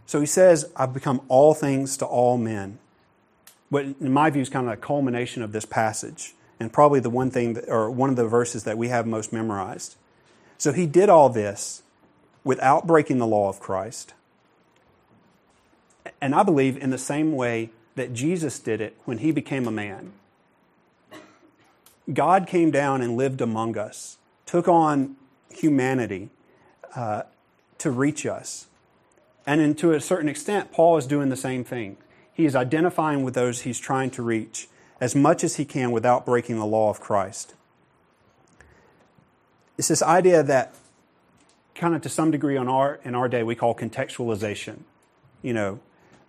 So 0.06 0.20
he 0.20 0.26
says, 0.26 0.72
I've 0.76 0.94
become 0.94 1.22
all 1.28 1.54
things 1.54 1.98
to 1.98 2.06
all 2.06 2.38
men. 2.38 2.80
But 3.70 3.86
in 3.86 4.12
my 4.12 4.30
view, 4.30 4.42
is 4.42 4.50
kind 4.50 4.68
of 4.68 4.74
a 4.74 4.78
culmination 4.78 5.44
of 5.44 5.52
this 5.52 5.66
passage, 5.66 6.34
and 6.60 6.74
probably 6.74 7.00
the 7.00 7.10
one 7.10 7.30
thing, 7.30 7.54
that, 7.54 7.70
or 7.70 7.92
one 7.92 8.10
of 8.10 8.16
the 8.16 8.28
verses 8.28 8.64
that 8.64 8.78
we 8.78 8.88
have 8.88 9.06
most 9.06 9.32
memorized. 9.32 9.96
So 10.58 10.72
he 10.72 10.88
did 10.88 11.10
all 11.10 11.30
this 11.30 11.84
without 12.44 12.88
breaking 12.88 13.18
the 13.18 13.28
law 13.28 13.50
of 13.50 13.60
Christ. 13.60 14.14
And 16.22 16.34
I 16.34 16.44
believe 16.44 16.78
in 16.78 16.90
the 16.90 16.98
same 16.98 17.34
way 17.34 17.70
that 17.96 18.14
Jesus 18.14 18.60
did 18.60 18.82
it 18.82 18.96
when 19.06 19.20
he 19.20 19.32
became 19.32 19.68
a 19.68 19.72
man. 19.72 20.14
God 22.12 22.48
came 22.48 22.72
down 22.72 23.02
and 23.02 23.16
lived 23.16 23.42
among 23.42 23.78
us, 23.78 24.18
took 24.46 24.68
on 24.68 25.16
humanity 25.50 26.30
uh, 26.96 27.24
to 27.78 27.92
reach 27.92 28.26
us. 28.26 28.68
And 29.46 29.62
in, 29.62 29.76
to 29.76 29.94
a 29.94 30.02
certain 30.02 30.30
extent, 30.30 30.72
Paul 30.72 30.98
is 30.98 31.06
doing 31.06 31.30
the 31.30 31.36
same 31.36 31.64
thing. 31.64 31.98
He 32.34 32.46
is 32.46 32.56
identifying 32.56 33.24
with 33.24 33.34
those 33.34 33.62
he's 33.62 33.80
trying 33.80 34.12
to 34.12 34.24
reach 34.24 34.68
as 35.02 35.16
much 35.16 35.44
as 35.44 35.58
he 35.58 35.66
can 35.66 35.92
without 35.92 36.26
breaking 36.26 36.58
the 36.58 36.66
law 36.66 36.90
of 36.90 37.00
Christ. 37.00 37.54
It's 39.78 39.88
this 39.88 40.02
idea 40.02 40.44
that 40.44 40.74
kind 41.80 41.96
of 41.96 42.02
to 42.04 42.10
some 42.10 42.30
degree 42.32 42.58
on 42.58 42.68
our, 42.68 43.00
in 43.04 43.16
our 43.16 43.28
day 43.28 43.42
we 43.44 43.56
call 43.56 43.74
contextualization. 43.74 44.80
You 45.42 45.54
know, 45.54 45.80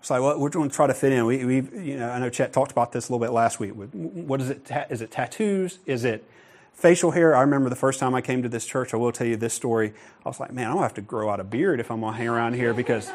it's 0.00 0.08
like, 0.08 0.22
well, 0.22 0.38
we're 0.38 0.48
going 0.48 0.70
to 0.70 0.74
try 0.74 0.86
to 0.86 0.94
fit 0.94 1.12
in. 1.12 1.26
We, 1.26 1.44
we, 1.44 1.54
you 1.56 1.98
know, 1.98 2.10
I 2.10 2.18
know 2.18 2.30
Chet 2.30 2.52
talked 2.52 2.72
about 2.72 2.92
this 2.92 3.08
a 3.08 3.12
little 3.12 3.24
bit 3.24 3.32
last 3.32 3.60
week. 3.60 3.72
What 3.72 4.40
is 4.40 4.48
it? 4.48 4.70
Is 4.88 5.02
it 5.02 5.10
tattoos? 5.10 5.78
Is 5.84 6.04
it 6.04 6.24
facial 6.72 7.10
hair? 7.10 7.36
I 7.36 7.42
remember 7.42 7.68
the 7.68 7.76
first 7.76 8.00
time 8.00 8.14
I 8.14 8.22
came 8.22 8.42
to 8.42 8.48
this 8.48 8.64
church. 8.64 8.94
I 8.94 8.96
will 8.96 9.12
tell 9.12 9.26
you 9.26 9.36
this 9.36 9.52
story. 9.52 9.92
I 10.24 10.28
was 10.28 10.40
like, 10.40 10.52
man, 10.52 10.68
I'm 10.68 10.74
gonna 10.74 10.84
have 10.84 10.94
to 10.94 11.02
grow 11.02 11.28
out 11.28 11.40
a 11.40 11.44
beard 11.44 11.80
if 11.80 11.90
I'm 11.90 12.00
gonna 12.00 12.16
hang 12.16 12.28
around 12.28 12.54
here 12.54 12.72
because 12.72 13.10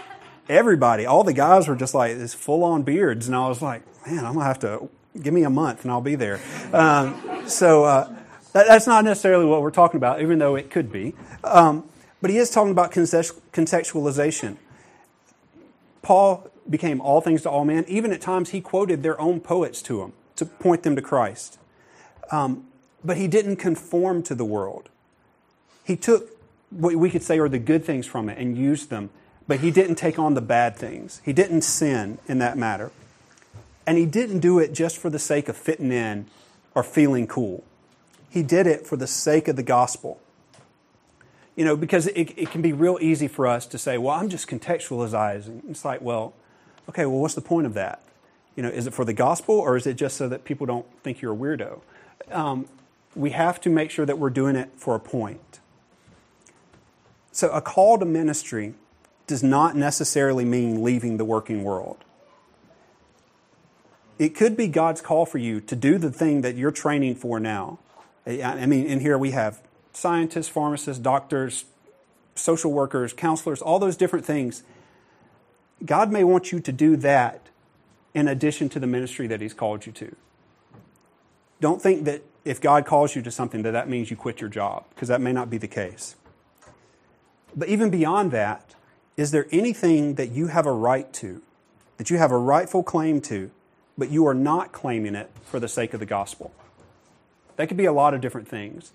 everybody, 0.48 1.06
all 1.06 1.24
the 1.24 1.34
guys 1.34 1.68
were 1.68 1.76
just 1.76 1.96
like 1.96 2.18
this 2.18 2.34
full 2.36 2.64
on 2.64 2.84
beards, 2.84 3.28
and 3.28 3.36
I 3.36 3.48
was 3.48 3.62
like, 3.62 3.82
man, 4.06 4.26
I'm 4.26 4.34
gonna 4.34 4.46
have 4.46 4.60
to 4.60 4.90
give 5.20 5.34
me 5.34 5.44
a 5.44 5.50
month 5.50 5.84
and 5.84 5.92
I'll 5.92 6.02
be 6.02 6.16
there. 6.16 6.40
Um, 6.72 7.44
so 7.48 7.86
uh, 7.86 8.16
that, 8.54 8.68
that's 8.68 8.86
not 8.86 9.04
necessarily 9.04 9.46
what 9.46 9.62
we're 9.62 9.72
talking 9.72 9.98
about, 9.98 10.22
even 10.22 10.38
though 10.38 10.56
it 10.56 10.70
could 10.70 10.92
be. 10.92 11.16
Um, 11.44 11.90
but 12.22 12.32
he 12.32 12.38
is 12.38 12.50
talking 12.50 12.72
about 12.72 12.92
contextualization. 12.92 14.58
Paul 16.02 16.50
became 16.70 17.02
all 17.02 17.22
things 17.22 17.42
to 17.44 17.50
all 17.50 17.66
men. 17.66 17.86
Even 17.88 18.12
at 18.12 18.22
times, 18.22 18.50
he 18.50 18.62
quoted 18.62 19.04
their 19.04 19.20
own 19.20 19.40
poets 19.40 19.82
to 19.84 19.98
them 19.98 20.14
to 20.36 20.46
point 20.46 20.84
them 20.84 20.96
to 20.96 21.02
Christ. 21.02 21.60
Um, 22.32 22.68
but 23.04 23.18
he 23.18 23.28
didn't 23.28 23.58
conform 23.58 24.24
to 24.24 24.36
the 24.36 24.46
world. 24.46 24.90
He 25.84 25.96
took 25.96 26.30
what 26.72 26.96
we 26.96 27.10
could 27.10 27.24
say 27.24 27.40
are 27.40 27.48
the 27.48 27.60
good 27.60 27.86
things 27.86 28.06
from 28.06 28.30
it 28.30 28.38
and 28.38 28.58
used 28.58 28.90
them, 28.90 29.10
but 29.48 29.60
he 29.60 29.72
didn't 29.72 29.96
take 29.96 30.18
on 30.18 30.34
the 30.34 30.42
bad 30.42 30.76
things. 30.76 31.22
He 31.24 31.34
didn't 31.34 31.62
sin 31.62 32.18
in 32.28 32.40
that 32.40 32.58
matter. 32.58 32.92
And 33.86 33.98
he 33.98 34.06
didn't 34.06 34.40
do 34.40 34.58
it 34.58 34.74
just 34.74 34.98
for 34.98 35.10
the 35.10 35.20
sake 35.20 35.48
of 35.48 35.56
fitting 35.56 35.92
in 35.92 36.26
or 36.74 36.82
feeling 36.84 37.28
cool. 37.28 37.64
He 38.30 38.42
did 38.42 38.66
it 38.68 38.88
for 38.88 38.98
the 38.98 39.08
sake 39.08 39.48
of 39.48 39.56
the 39.56 39.64
gospel. 39.64 40.20
You 41.56 41.64
know, 41.64 41.76
because 41.76 42.08
it, 42.08 42.34
it 42.38 42.52
can 42.52 42.62
be 42.62 42.74
real 42.74 42.98
easy 43.02 43.28
for 43.28 43.48
us 43.48 43.66
to 43.68 43.78
say, 43.78 43.98
well, 43.98 44.16
I'm 44.16 44.30
just 44.30 44.48
contextualizing. 44.48 45.62
It's 45.70 45.86
like, 45.86 46.02
well, 46.02 46.34
okay, 46.90 47.06
well, 47.06 47.20
what's 47.20 47.36
the 47.36 47.42
point 47.42 47.66
of 47.66 47.74
that? 47.76 48.02
You 48.56 48.64
know, 48.64 48.70
is 48.70 48.88
it 48.88 48.94
for 48.94 49.06
the 49.06 49.14
gospel 49.14 49.56
or 49.56 49.78
is 49.78 49.88
it 49.88 49.96
just 49.96 50.18
so 50.18 50.28
that 50.30 50.44
people 50.44 50.66
don't 50.66 50.86
think 51.02 51.22
you're 51.22 51.34
a 51.34 51.36
weirdo? 51.36 51.82
Um, 52.32 52.68
we 53.16 53.30
have 53.32 53.62
to 53.62 53.70
make 53.70 53.92
sure 53.92 54.06
that 54.06 54.18
we're 54.18 54.30
doing 54.30 54.56
it 54.56 54.72
for 54.76 54.96
a 54.96 55.00
point. 55.00 55.60
So, 57.32 57.50
a 57.50 57.62
call 57.62 57.98
to 58.00 58.06
ministry 58.06 58.76
does 59.28 59.44
not 59.44 59.76
necessarily 59.76 60.46
mean 60.46 60.84
leaving 60.84 61.18
the 61.18 61.26
working 61.26 61.64
world. 61.64 61.98
It 64.18 64.36
could 64.36 64.56
be 64.56 64.68
God's 64.68 65.02
call 65.02 65.26
for 65.26 65.38
you 65.38 65.60
to 65.62 65.76
do 65.76 65.98
the 65.98 66.12
thing 66.12 66.42
that 66.42 66.56
you're 66.56 66.72
training 66.72 67.16
for 67.16 67.40
now. 67.40 67.80
I 68.26 68.66
mean, 68.66 68.86
in 68.86 69.02
here 69.02 69.18
we 69.18 69.32
have 69.32 69.62
scientists, 69.96 70.48
pharmacists, 70.48 71.02
doctors, 71.02 71.66
social 72.36 72.72
workers, 72.72 73.14
counselors, 73.14 73.62
all 73.62 73.80
those 73.80 73.96
different 73.96 74.26
things. 74.26 74.64
God 75.84 76.12
may 76.12 76.24
want 76.24 76.52
you 76.52 76.60
to 76.60 76.72
do 76.72 76.96
that 76.98 77.42
in 78.14 78.28
addition 78.28 78.70
to 78.70 78.80
the 78.80 78.88
ministry 78.88 79.28
that 79.28 79.42
He's 79.42 79.54
called 79.54 79.86
you 79.86 79.92
to. 79.94 80.16
Don't 81.62 81.82
think 81.82 82.04
that 82.06 82.24
if 82.44 82.62
God 82.62 82.86
calls 82.86 83.16
you 83.16 83.22
to 83.22 83.32
something, 83.32 83.64
that 83.64 83.72
that 83.72 83.90
means 83.90 84.12
you 84.12 84.18
quit 84.18 84.42
your 84.42 84.50
job, 84.50 84.86
because 84.90 85.08
that 85.08 85.22
may 85.22 85.34
not 85.34 85.50
be 85.50 85.58
the 85.58 85.68
case. 85.68 86.16
But 87.56 87.70
even 87.70 87.90
beyond 87.90 88.32
that, 88.32 88.76
is 89.18 89.32
there 89.32 89.48
anything 89.52 90.16
that 90.16 90.32
you 90.32 90.48
have 90.48 90.66
a 90.66 90.72
right 90.72 91.12
to, 91.14 91.42
that 91.98 92.10
you 92.10 92.18
have 92.18 92.32
a 92.32 92.38
rightful 92.38 92.84
claim 92.84 93.22
to, 93.22 93.50
but 93.98 94.10
you 94.10 94.28
are 94.28 94.34
not 94.34 94.74
claiming 94.74 95.16
it 95.16 95.32
for 95.44 95.60
the 95.60 95.70
sake 95.70 95.94
of 95.94 96.02
the 96.02 96.06
gospel? 96.06 96.54
That 97.56 97.68
could 97.68 97.78
be 97.78 97.86
a 97.86 97.94
lot 97.94 98.14
of 98.14 98.20
different 98.20 98.50
things. 98.50 98.92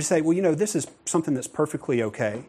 You 0.00 0.04
say, 0.04 0.22
well, 0.22 0.32
you 0.32 0.40
know, 0.40 0.54
this 0.54 0.74
is 0.74 0.86
something 1.04 1.34
that's 1.34 1.46
perfectly 1.46 2.02
okay. 2.02 2.44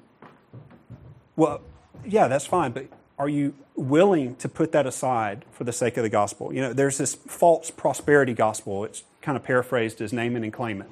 Well, 1.35 1.59
yeah, 2.05 2.29
that's 2.29 2.45
fine, 2.45 2.71
but 2.71 2.87
are 3.19 3.27
you 3.27 3.55
willing 3.75 4.37
to 4.37 4.47
put 4.47 4.71
that 4.71 4.87
aside 4.87 5.43
for 5.51 5.65
the 5.65 5.73
sake 5.73 5.97
of 5.97 6.03
the 6.03 6.09
gospel? 6.09 6.53
You 6.53 6.61
know, 6.61 6.71
there's 6.71 6.97
this 6.97 7.13
false 7.13 7.69
prosperity 7.69 8.33
gospel. 8.33 8.85
It's 8.85 9.03
kind 9.21 9.35
of 9.35 9.43
paraphrased 9.43 9.99
as 9.99 10.13
name 10.13 10.37
it 10.37 10.43
and 10.43 10.53
claim 10.53 10.81
it. 10.81 10.89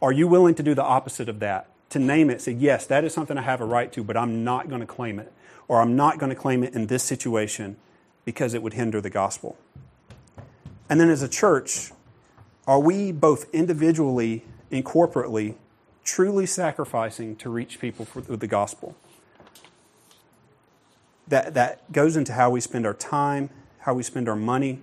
Are 0.00 0.12
you 0.12 0.28
willing 0.28 0.54
to 0.54 0.62
do 0.62 0.76
the 0.76 0.84
opposite 0.84 1.28
of 1.28 1.40
that? 1.40 1.68
To 1.88 1.98
name 1.98 2.30
it, 2.30 2.40
say, 2.40 2.52
yes, 2.52 2.86
that 2.86 3.02
is 3.02 3.12
something 3.12 3.36
I 3.36 3.42
have 3.42 3.60
a 3.60 3.64
right 3.64 3.92
to, 3.94 4.04
but 4.04 4.16
I'm 4.16 4.44
not 4.44 4.68
going 4.68 4.82
to 4.82 4.86
claim 4.86 5.18
it. 5.18 5.32
Or 5.66 5.80
I'm 5.80 5.96
not 5.96 6.18
going 6.18 6.30
to 6.30 6.36
claim 6.36 6.62
it 6.62 6.72
in 6.72 6.86
this 6.86 7.02
situation 7.02 7.78
because 8.24 8.54
it 8.54 8.62
would 8.62 8.74
hinder 8.74 9.00
the 9.00 9.10
gospel. 9.10 9.58
And 10.88 11.00
then 11.00 11.10
as 11.10 11.24
a 11.24 11.28
church, 11.28 11.90
are 12.64 12.78
we 12.78 13.10
both 13.10 13.52
individually 13.52 14.44
and 14.70 14.84
corporately 14.84 15.56
truly 16.04 16.46
sacrificing 16.46 17.36
to 17.36 17.50
reach 17.50 17.80
people 17.80 18.06
with 18.14 18.40
the 18.40 18.46
gospel? 18.46 18.96
That, 21.28 21.54
that 21.54 21.92
goes 21.92 22.16
into 22.16 22.32
how 22.32 22.50
we 22.50 22.60
spend 22.60 22.86
our 22.86 22.94
time, 22.94 23.50
how 23.78 23.94
we 23.94 24.02
spend 24.02 24.28
our 24.28 24.36
money, 24.36 24.80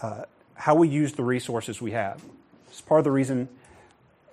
uh, 0.00 0.24
how 0.54 0.74
we 0.74 0.88
use 0.88 1.12
the 1.12 1.24
resources 1.24 1.80
we 1.80 1.90
have. 1.92 2.22
It's 2.68 2.80
part 2.80 3.00
of 3.00 3.04
the 3.04 3.10
reason 3.10 3.48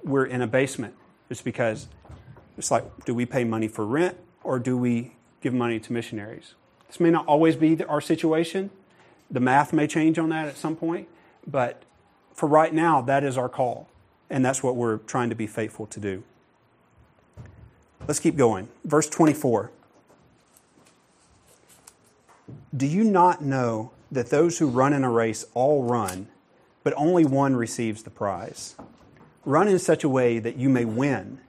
we're 0.04 0.26
in 0.26 0.42
a 0.42 0.48
basement. 0.48 0.94
It's 1.30 1.42
because 1.42 1.88
it's 2.58 2.72
like, 2.72 3.06
do 3.06 3.16
we 3.16 3.26
pay 3.26 3.44
money 3.44 3.68
for 3.68 3.86
rent 3.86 4.18
or 4.44 4.60
do 4.60 4.78
we 4.78 5.14
give 5.42 5.54
money 5.54 5.80
to 5.80 5.94
missionaries? 5.94 6.54
This 6.88 7.00
may 7.00 7.10
not 7.10 7.26
always 7.26 7.56
be 7.56 7.84
our 7.84 8.02
situation. 8.02 8.70
The 9.32 9.40
math 9.40 9.74
may 9.74 9.88
change 9.88 10.18
on 10.18 10.30
that 10.30 10.48
at 10.48 10.58
some 10.58 10.76
point, 10.76 11.08
but 11.46 11.84
for 12.34 12.48
right 12.48 12.74
now, 12.74 13.02
that 13.02 13.24
is 13.24 13.38
our 13.38 13.50
call, 13.50 13.88
and 14.30 14.46
that's 14.46 14.62
what 14.62 14.76
we're 14.76 14.98
trying 14.98 15.30
to 15.30 15.36
be 15.36 15.48
faithful 15.48 15.86
to 15.88 16.00
do. 16.00 16.24
Let's 18.08 18.20
keep 18.20 18.36
going. 18.36 18.70
Verse 18.86 19.10
24. 19.10 19.72
Do 22.76 22.86
you 22.86 23.04
not 23.04 23.44
know 23.44 23.92
that 24.12 24.30
those 24.30 24.60
who 24.60 24.68
run 24.68 24.94
in 24.94 25.04
a 25.04 25.10
race 25.10 25.46
all 25.54 25.84
run, 25.84 26.28
but 26.84 26.94
only 26.96 27.26
one 27.26 27.56
receives 27.56 28.04
the 28.04 28.10
prize? 28.10 28.76
Run 29.46 29.68
in 29.68 29.80
such 29.80 30.04
a 30.04 30.10
way 30.10 30.40
that 30.40 30.58
you 30.58 30.70
may 30.70 30.86
win. 30.86 31.40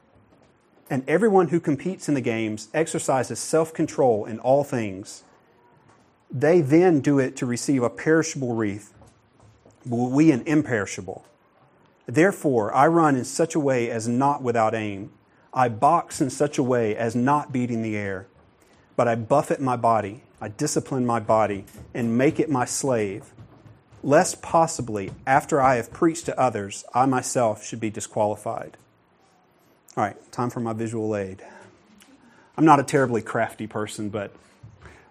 And 0.88 1.08
everyone 1.08 1.48
who 1.48 1.60
competes 1.60 2.08
in 2.08 2.14
the 2.14 2.20
games 2.20 2.68
exercises 2.74 3.38
self 3.38 3.72
control 3.72 4.24
in 4.24 4.38
all 4.40 4.64
things. 4.64 5.24
They 6.30 6.60
then 6.60 7.00
do 7.00 7.18
it 7.18 7.36
to 7.36 7.46
receive 7.46 7.82
a 7.82 7.90
perishable 7.90 8.54
wreath, 8.54 8.92
but 9.84 9.96
we 9.96 10.30
an 10.30 10.42
imperishable. 10.46 11.24
Therefore, 12.10 12.74
I 12.74 12.88
run 12.88 13.14
in 13.14 13.24
such 13.24 13.54
a 13.54 13.60
way 13.60 13.88
as 13.88 14.08
not 14.08 14.42
without 14.42 14.74
aim. 14.74 15.12
I 15.54 15.68
box 15.68 16.20
in 16.20 16.28
such 16.28 16.58
a 16.58 16.62
way 16.62 16.96
as 16.96 17.14
not 17.14 17.52
beating 17.52 17.82
the 17.82 17.96
air. 17.96 18.26
But 18.96 19.06
I 19.06 19.14
buffet 19.14 19.60
my 19.60 19.76
body, 19.76 20.24
I 20.40 20.48
discipline 20.48 21.06
my 21.06 21.20
body, 21.20 21.66
and 21.94 22.18
make 22.18 22.40
it 22.40 22.50
my 22.50 22.64
slave, 22.64 23.32
lest 24.02 24.42
possibly, 24.42 25.12
after 25.24 25.60
I 25.60 25.76
have 25.76 25.92
preached 25.92 26.26
to 26.26 26.38
others, 26.38 26.84
I 26.92 27.06
myself 27.06 27.64
should 27.64 27.78
be 27.78 27.90
disqualified. 27.90 28.76
All 29.96 30.02
right, 30.02 30.32
time 30.32 30.50
for 30.50 30.58
my 30.58 30.72
visual 30.72 31.14
aid. 31.14 31.44
I'm 32.56 32.64
not 32.64 32.80
a 32.80 32.84
terribly 32.84 33.22
crafty 33.22 33.68
person, 33.68 34.08
but 34.08 34.34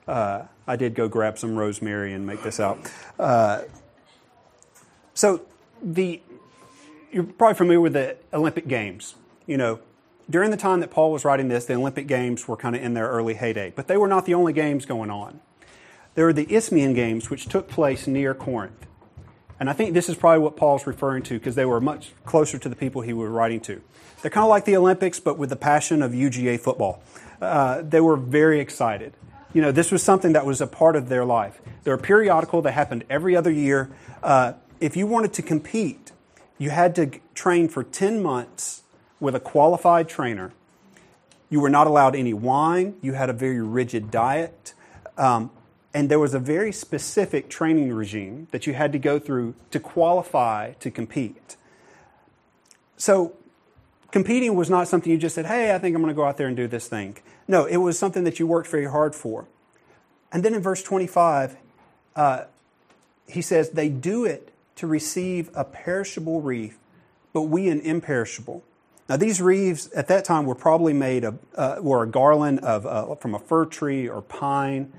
uh, 0.06 0.44
I 0.68 0.76
did 0.76 0.96
go 0.96 1.08
grab 1.08 1.38
some 1.38 1.56
rosemary 1.56 2.12
and 2.12 2.28
make 2.28 2.44
this 2.44 2.60
out. 2.60 2.92
Uh, 3.18 3.62
so 5.14 5.42
the 5.82 6.22
you're 7.12 7.24
probably 7.24 7.56
familiar 7.56 7.82
with 7.82 7.94
the 7.94 8.18
Olympic 8.34 8.68
Games. 8.68 9.16
You 9.46 9.58
know, 9.58 9.80
during 10.30 10.52
the 10.52 10.58
time 10.58 10.80
that 10.82 10.92
Paul 10.92 11.12
was 11.12 11.26
writing 11.26 11.48
this, 11.48 11.66
the 11.66 11.74
Olympic 11.74 12.08
Games 12.08 12.48
were 12.48 12.58
kind 12.58 12.76
of 12.76 12.84
in 12.84 12.94
their 12.94 13.08
early 13.08 13.34
heyday, 13.34 13.74
but 13.76 13.88
they 13.88 13.98
were 13.98 14.08
not 14.08 14.26
the 14.26 14.34
only 14.34 14.54
games 14.54 14.86
going 14.86 15.10
on. 15.10 15.40
There 16.16 16.26
were 16.26 16.34
the 16.34 16.52
Isthmian 16.54 16.94
Games, 16.94 17.30
which 17.30 17.48
took 17.48 17.68
place 17.68 18.08
near 18.08 18.34
Corinth. 18.34 18.86
And 19.60 19.70
I 19.70 19.74
think 19.74 19.94
this 19.94 20.08
is 20.08 20.16
probably 20.16 20.40
what 20.40 20.56
Paul's 20.56 20.88
referring 20.88 21.24
to 21.24 21.34
because 21.34 21.56
they 21.56 21.66
were 21.66 21.82
much 21.82 22.14
closer 22.26 22.58
to 22.58 22.70
the 22.70 22.76
people 22.76 23.02
he 23.02 23.14
was 23.14 23.30
writing 23.30 23.60
to. 23.62 23.82
They're 24.22 24.32
kind 24.32 24.44
of 24.44 24.50
like 24.50 24.66
the 24.66 24.78
Olympics, 24.78 25.20
but 25.20 25.38
with 25.38 25.50
the 25.50 25.56
passion 25.56 26.02
of 26.02 26.12
UGA 26.12 26.60
football. 26.60 27.04
Uh, 27.42 27.82
they 27.82 28.02
were 28.02 28.18
very 28.18 28.60
excited 28.60 29.14
you 29.54 29.62
know, 29.62 29.72
this 29.72 29.92
was 29.92 30.04
something 30.04 30.34
that 30.34 30.46
was 30.46 30.62
a 30.62 30.68
part 30.68 30.96
of 30.96 31.10
their 31.10 31.26
life. 31.26 31.60
They're 31.84 31.96
a 31.96 31.98
periodical 31.98 32.62
that 32.64 32.72
happened 32.74 33.04
every 33.10 33.36
other 33.36 33.52
year. 33.52 33.90
Uh, 34.22 34.54
if 34.80 34.96
you 34.96 35.08
wanted 35.08 35.34
to 35.34 35.42
compete, 35.42 36.12
you 36.60 36.70
had 36.70 36.94
to 36.96 37.20
train 37.34 37.68
for 37.68 37.84
10 37.84 38.22
months 38.22 38.84
with 39.20 39.34
a 39.34 39.40
qualified 39.40 40.08
trainer. 40.08 40.52
You 41.50 41.60
were 41.60 41.70
not 41.70 41.88
allowed 41.88 42.16
any 42.16 42.34
wine. 42.34 42.96
You 43.02 43.14
had 43.14 43.30
a 43.30 43.34
very 43.34 43.62
rigid 43.62 44.12
diet. 44.12 44.74
Um, 45.18 45.50
and 45.94 46.10
there 46.10 46.20
was 46.20 46.36
a 46.36 46.40
very 46.40 46.72
specific 46.72 47.50
training 47.50 47.92
regime 47.92 48.48
that 48.52 48.68
you 48.68 48.74
had 48.74 48.92
to 48.92 49.00
go 49.00 49.18
through 49.18 49.56
to 49.72 49.80
qualify 49.80 50.74
to 50.74 50.92
compete. 50.92 51.56
So, 52.98 53.34
competing 54.12 54.56
was 54.56 54.70
not 54.70 54.88
something 54.88 55.12
you 55.12 55.18
just 55.18 55.34
said, 55.34 55.48
hey, 55.48 55.74
I 55.74 55.80
think 55.80 55.96
I'm 55.96 56.02
going 56.02 56.14
to 56.14 56.16
go 56.16 56.26
out 56.26 56.38
there 56.38 56.48
and 56.48 56.56
do 56.56 56.68
this 56.68 56.88
thing. 56.88 57.18
No, 57.48 57.66
it 57.66 57.78
was 57.78 57.98
something 57.98 58.26
that 58.26 58.40
you 58.40 58.46
worked 58.46 58.68
very 58.68 58.86
hard 58.86 59.16
for. 59.16 59.46
And 60.32 60.44
then 60.44 60.54
in 60.54 60.62
verse 60.62 60.84
25, 60.84 61.56
uh, 62.16 62.44
he 63.28 63.42
says, 63.42 63.72
They 63.72 63.90
do 63.90 64.26
it 64.26 64.52
to 64.80 64.88
receive 64.88 65.50
a 65.54 65.66
perishable 65.66 66.42
wreath, 66.42 66.80
but 67.34 67.44
we 67.44 67.68
an 67.68 67.82
imperishable. 67.82 68.64
Now, 69.10 69.18
these 69.18 69.42
wreaths 69.42 69.90
at 69.94 70.08
that 70.08 70.24
time 70.24 70.46
were 70.46 70.56
probably 70.56 70.94
made 70.94 71.26
of, 71.26 71.40
uh, 71.56 71.78
were 71.82 72.04
a 72.04 72.08
garland 72.08 72.60
of, 72.60 72.86
uh, 72.86 73.16
from 73.16 73.36
a 73.36 73.40
fir 73.40 73.66
tree 73.66 74.08
or 74.08 74.22
pine 74.22 74.94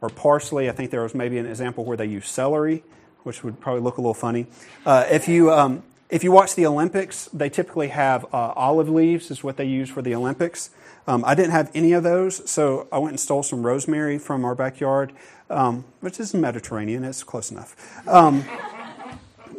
or 0.00 0.10
parsley. 0.10 0.68
I 0.68 0.72
think 0.72 0.92
there 0.92 1.02
was 1.02 1.14
maybe 1.14 1.38
an 1.38 1.46
example 1.46 1.84
where 1.84 1.96
they 1.96 2.06
used 2.06 2.28
celery, 2.28 2.84
which 3.24 3.42
would 3.42 3.58
probably 3.58 3.80
look 3.80 3.96
a 3.96 4.00
little 4.00 4.14
funny. 4.14 4.46
Uh, 4.84 5.06
if 5.10 5.26
you 5.26 5.50
um, 5.50 5.82
if 6.08 6.22
you 6.22 6.30
watch 6.30 6.54
the 6.54 6.64
Olympics, 6.64 7.28
they 7.32 7.48
typically 7.48 7.88
have 7.88 8.26
uh, 8.26 8.52
olive 8.54 8.88
leaves, 8.88 9.30
is 9.32 9.42
what 9.42 9.56
they 9.56 9.64
use 9.64 9.90
for 9.90 10.02
the 10.02 10.14
Olympics. 10.14 10.70
Um, 11.08 11.24
I 11.24 11.34
didn't 11.34 11.50
have 11.50 11.70
any 11.74 11.92
of 11.92 12.04
those, 12.04 12.48
so 12.48 12.86
I 12.92 12.98
went 12.98 13.12
and 13.12 13.20
stole 13.20 13.42
some 13.42 13.66
rosemary 13.66 14.18
from 14.18 14.44
our 14.44 14.54
backyard, 14.54 15.12
um, 15.50 15.84
which 16.00 16.20
is 16.20 16.32
Mediterranean. 16.32 17.02
It's 17.02 17.24
close 17.24 17.50
enough. 17.50 17.74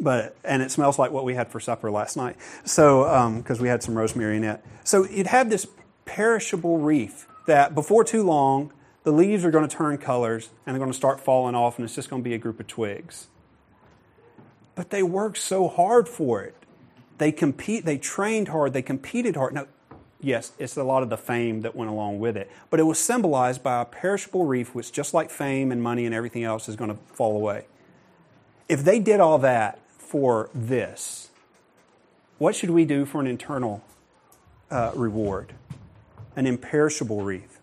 But 0.00 0.36
and 0.44 0.62
it 0.62 0.70
smells 0.70 0.98
like 0.98 1.10
what 1.10 1.24
we 1.24 1.34
had 1.34 1.48
for 1.50 1.60
supper 1.60 1.90
last 1.90 2.16
night. 2.16 2.36
So 2.64 3.34
because 3.38 3.58
um, 3.58 3.62
we 3.62 3.68
had 3.68 3.82
some 3.82 3.96
rosemary 3.96 4.36
in 4.36 4.44
it, 4.44 4.64
so 4.84 5.04
you'd 5.04 5.26
have 5.26 5.50
this 5.50 5.66
perishable 6.04 6.78
wreath 6.78 7.26
that 7.46 7.74
before 7.74 8.04
too 8.04 8.22
long 8.22 8.72
the 9.04 9.12
leaves 9.12 9.44
are 9.44 9.50
going 9.50 9.66
to 9.66 9.74
turn 9.74 9.96
colors 9.98 10.50
and 10.66 10.74
they're 10.74 10.80
going 10.80 10.90
to 10.90 10.96
start 10.96 11.20
falling 11.20 11.54
off, 11.54 11.78
and 11.78 11.84
it's 11.84 11.94
just 11.94 12.10
going 12.10 12.22
to 12.22 12.28
be 12.28 12.34
a 12.34 12.38
group 12.38 12.60
of 12.60 12.66
twigs 12.66 13.28
but 14.78 14.90
they 14.90 15.02
worked 15.02 15.38
so 15.38 15.66
hard 15.66 16.08
for 16.08 16.40
it. 16.40 16.54
They 17.18 17.32
compete, 17.32 17.84
they 17.84 17.98
trained 17.98 18.46
hard, 18.46 18.74
they 18.74 18.80
competed 18.80 19.34
hard. 19.34 19.52
Now, 19.52 19.66
yes, 20.20 20.52
it's 20.56 20.76
a 20.76 20.84
lot 20.84 21.02
of 21.02 21.10
the 21.10 21.16
fame 21.16 21.62
that 21.62 21.74
went 21.74 21.90
along 21.90 22.20
with 22.20 22.36
it, 22.36 22.48
but 22.70 22.78
it 22.78 22.84
was 22.84 22.96
symbolized 22.96 23.60
by 23.60 23.82
a 23.82 23.84
perishable 23.84 24.44
wreath, 24.44 24.76
which 24.76 24.92
just 24.92 25.12
like 25.12 25.30
fame 25.30 25.72
and 25.72 25.82
money 25.82 26.06
and 26.06 26.14
everything 26.14 26.44
else 26.44 26.68
is 26.68 26.76
going 26.76 26.90
to 26.90 26.96
fall 27.12 27.34
away. 27.34 27.66
If 28.68 28.84
they 28.84 29.00
did 29.00 29.18
all 29.18 29.38
that 29.38 29.80
for 30.08 30.48
this, 30.54 31.28
what 32.38 32.54
should 32.54 32.70
we 32.70 32.86
do 32.86 33.04
for 33.04 33.20
an 33.20 33.26
internal 33.26 33.84
uh, 34.70 34.92
reward? 34.94 35.52
An 36.34 36.46
imperishable 36.46 37.22
wreath. 37.22 37.60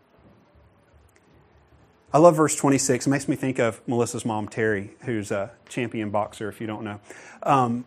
I 2.13 2.19
love 2.19 2.35
verse 2.35 2.55
26. 2.55 3.07
It 3.07 3.09
makes 3.09 3.27
me 3.27 3.35
think 3.35 3.57
of 3.57 3.81
Melissa's 3.87 4.25
mom, 4.25 4.47
Terry, 4.47 4.91
who's 5.01 5.31
a 5.31 5.51
champion 5.67 6.11
boxer, 6.11 6.47
if 6.47 6.61
you 6.61 6.67
don't 6.67 6.83
know. 6.83 6.99
Um, 7.41 7.83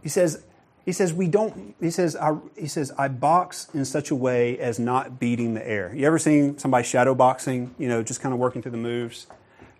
he 0.00 0.08
says, 0.08 0.44
he 0.84 0.92
says, 0.92 1.12
we 1.12 1.26
don't, 1.26 1.74
he 1.80 1.90
says, 1.90 2.14
I, 2.14 2.36
he 2.56 2.68
says, 2.68 2.92
I 2.96 3.08
box 3.08 3.68
in 3.74 3.84
such 3.84 4.12
a 4.12 4.14
way 4.14 4.58
as 4.58 4.78
not 4.78 5.18
beating 5.18 5.54
the 5.54 5.68
air. 5.68 5.92
You 5.94 6.06
ever 6.06 6.18
seen 6.20 6.56
somebody 6.56 6.86
shadow 6.86 7.16
boxing, 7.16 7.74
you 7.78 7.88
know, 7.88 8.02
just 8.02 8.20
kind 8.20 8.32
of 8.32 8.38
working 8.38 8.62
through 8.62 8.72
the 8.72 8.78
moves? 8.78 9.26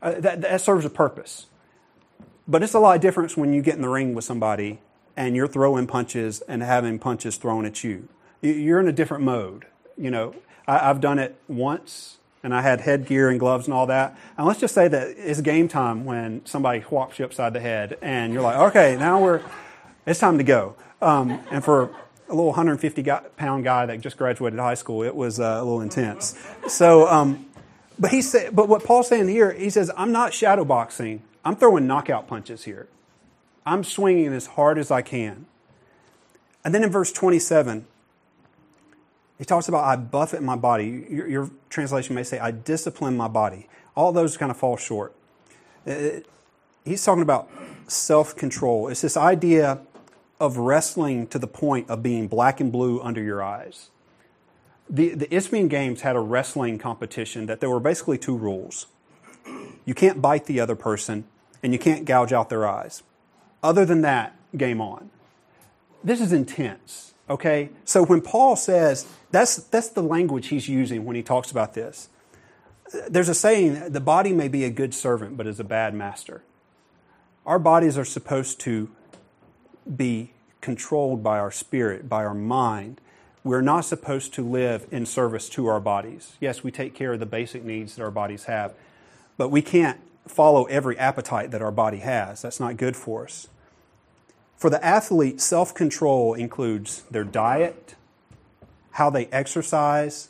Uh, 0.03 0.15
that, 0.19 0.41
that 0.41 0.61
serves 0.61 0.85
a 0.85 0.91
purpose. 0.91 1.47
But 2.51 2.65
it's 2.65 2.75
a 2.75 2.81
lot 2.81 2.97
of 2.97 3.01
difference 3.01 3.37
when 3.37 3.53
you 3.53 3.63
get 3.63 3.77
in 3.77 3.81
the 3.81 3.89
ring 3.89 4.13
with 4.13 4.25
somebody 4.25 4.81
and 5.17 5.37
you're 5.37 5.47
throwing 5.47 5.87
punches 5.87 6.41
and 6.49 6.65
having 6.65 6.99
punches 6.99 7.37
thrown 7.37 7.65
at 7.65 7.85
you. 7.85 8.09
You're 8.43 8.81
in 8.81 8.89
a 8.89 8.93
different 8.93 9.23
mode. 9.23 9.67
You 9.97 10.11
know, 10.11 10.35
I've 10.67 11.01
done 11.01 11.21
it 11.21 11.37
once 11.47 12.19
and 12.43 12.53
I 12.53 12.63
had 12.63 12.81
headgear 12.81 13.29
and 13.29 13.39
gloves 13.39 13.67
and 13.67 13.75
all 13.75 13.87
that. 13.87 14.19
And 14.37 14.49
let's 14.49 14.59
just 14.59 14.75
say 14.75 14.89
that 14.89 15.15
it's 15.17 15.41
game 15.43 15.69
time 15.69 16.05
when 16.05 16.45
somebody 16.45 16.81
whacks 16.81 17.21
you 17.21 17.25
upside 17.25 17.53
the 17.53 17.61
head, 17.61 17.99
and 18.03 18.33
you're 18.33 18.43
like, 18.43 18.57
okay, 18.57 18.97
now 18.97 19.23
we're, 19.23 19.43
it's 20.07 20.19
time 20.19 20.39
to 20.39 20.45
go. 20.45 20.75
Um, 21.03 21.41
and 21.51 21.63
for 21.63 21.83
a 22.29 22.31
little 22.31 22.47
150 22.47 23.05
pound 23.37 23.63
guy 23.63 23.87
that 23.87 24.01
just 24.01 24.17
graduated 24.17 24.59
high 24.59 24.75
school, 24.75 25.03
it 25.03 25.15
was 25.15 25.39
uh, 25.39 25.59
a 25.59 25.63
little 25.63 25.83
intense. 25.83 26.37
So, 26.67 27.07
um, 27.09 27.47
but 27.99 28.11
he 28.11 28.23
said, 28.23 28.57
but 28.57 28.69
what 28.69 28.85
Paul's 28.85 29.09
saying 29.09 29.29
here, 29.29 29.53
he 29.53 29.69
says, 29.69 29.91
I'm 29.97 30.11
not 30.11 30.33
shadow 30.33 30.65
boxing. 30.65 31.23
I'm 31.45 31.57
throwing 31.57 31.87
knockout 31.87 32.27
punches 32.27 32.65
here. 32.65 32.89
I'm 33.65 33.85
swinging 33.85 34.33
as 34.33 34.47
hard 34.47 34.79
as 34.79 34.91
I 34.91 35.03
can. 35.03 35.47
And 36.65 36.75
then 36.75 36.85
in 36.85 36.91
verse 36.91 37.13
27, 37.13 37.87
he 39.39 39.45
talks 39.45 39.69
about, 39.69 39.85
I 39.85 39.97
buffet 39.97 40.43
my 40.43 40.57
body. 40.57 41.07
Your, 41.09 41.27
your 41.27 41.51
translation 41.71 42.15
may 42.15 42.23
say, 42.23 42.39
I 42.39 42.51
discipline 42.51 43.17
my 43.17 43.29
body. 43.29 43.69
All 43.97 44.13
those 44.13 44.37
kind 44.37 44.51
of 44.51 44.57
fall 44.57 44.77
short. 44.77 45.15
It, 45.87 46.27
uh, 46.27 46.29
he's 46.85 47.03
talking 47.05 47.23
about 47.23 47.49
self 47.87 48.37
control. 48.37 48.89
It's 48.89 49.01
this 49.01 49.17
idea 49.17 49.81
of 50.39 50.57
wrestling 50.57 51.27
to 51.29 51.39
the 51.39 51.47
point 51.47 51.89
of 51.89 52.03
being 52.03 52.29
black 52.29 52.61
and 52.61 52.71
blue 52.71 53.01
under 53.01 53.23
your 53.23 53.43
eyes. 53.43 53.91
The, 54.89 55.15
the 55.15 55.35
Isthmian 55.35 55.69
Games 55.69 56.01
had 56.01 56.17
a 56.17 56.21
wrestling 56.21 56.79
competition 56.79 57.47
that 57.47 57.61
there 57.61 57.71
were 57.71 57.81
basically 57.81 58.19
two 58.19 58.37
rules. 58.37 58.87
You 59.85 59.95
can't 59.95 60.23
bite 60.23 60.47
the 60.47 60.61
other 60.61 60.77
person, 60.77 61.25
and 61.63 61.73
you 61.73 61.79
can't 61.79 62.05
gouge 62.05 62.33
out 62.33 62.49
their 62.49 62.67
eyes. 62.67 63.03
Other 63.63 63.85
than 63.85 64.03
that, 64.03 64.37
game 64.57 64.81
on. 64.81 65.11
This 66.03 66.21
is 66.21 66.33
intense, 66.33 67.15
okay? 67.29 67.71
So 67.85 68.05
when 68.05 68.21
Paul 68.21 68.57
says, 68.57 69.07
that's, 69.31 69.57
that's 69.57 69.89
the 69.89 70.03
language 70.03 70.49
he's 70.49 70.69
using 70.69 71.05
when 71.05 71.17
he 71.17 71.23
talks 71.23 71.51
about 71.51 71.75
this. 71.75 72.09
There's 73.09 73.29
a 73.29 73.35
saying, 73.35 73.93
the 73.93 74.01
body 74.01 74.33
may 74.33 74.49
be 74.49 74.65
a 74.65 74.71
good 74.71 74.95
servant, 74.95 75.37
but 75.37 75.47
is 75.47 75.61
a 75.61 75.65
bad 75.65 75.95
master. 75.95 76.43
Our 77.47 77.59
bodies 77.59 77.97
are 77.97 78.05
supposed 78.05 78.61
to 78.61 78.91
be 79.97 80.33
controlled 80.61 81.23
by 81.23 81.39
our 81.39 81.51
spirit, 81.51 82.09
by 82.09 82.25
our 82.25 82.35
mind. 82.35 83.01
We're 83.45 83.61
not 83.61 83.85
supposed 83.85 84.35
to 84.35 84.45
live 84.45 84.87
in 84.91 85.07
service 85.07 85.49
to 85.51 85.67
our 85.67 85.81
bodies. 85.81 86.37
Yes, 86.41 86.63
we 86.63 86.71
take 86.71 86.95
care 86.95 87.13
of 87.13 87.21
the 87.21 87.27
basic 87.27 87.65
needs 87.65 87.97
that 87.97 88.03
our 88.03 88.11
bodies 88.11 88.45
have, 88.45 88.75
but 89.41 89.49
we 89.49 89.63
can't 89.63 89.99
follow 90.29 90.65
every 90.65 90.99
appetite 90.99 91.51
that 91.51 91.63
our 91.63 91.71
body 91.71 92.01
has. 92.01 92.43
That's 92.43 92.61
not 92.61 92.77
good 92.77 92.95
for 92.95 93.25
us. 93.25 93.49
For 94.59 94.69
the 94.69 94.85
athlete, 94.85 95.41
self 95.41 95.73
control 95.75 96.35
includes 96.35 97.05
their 97.11 97.25
diet, 97.25 97.95
how 98.91 99.09
they 99.09 99.29
exercise, 99.29 100.29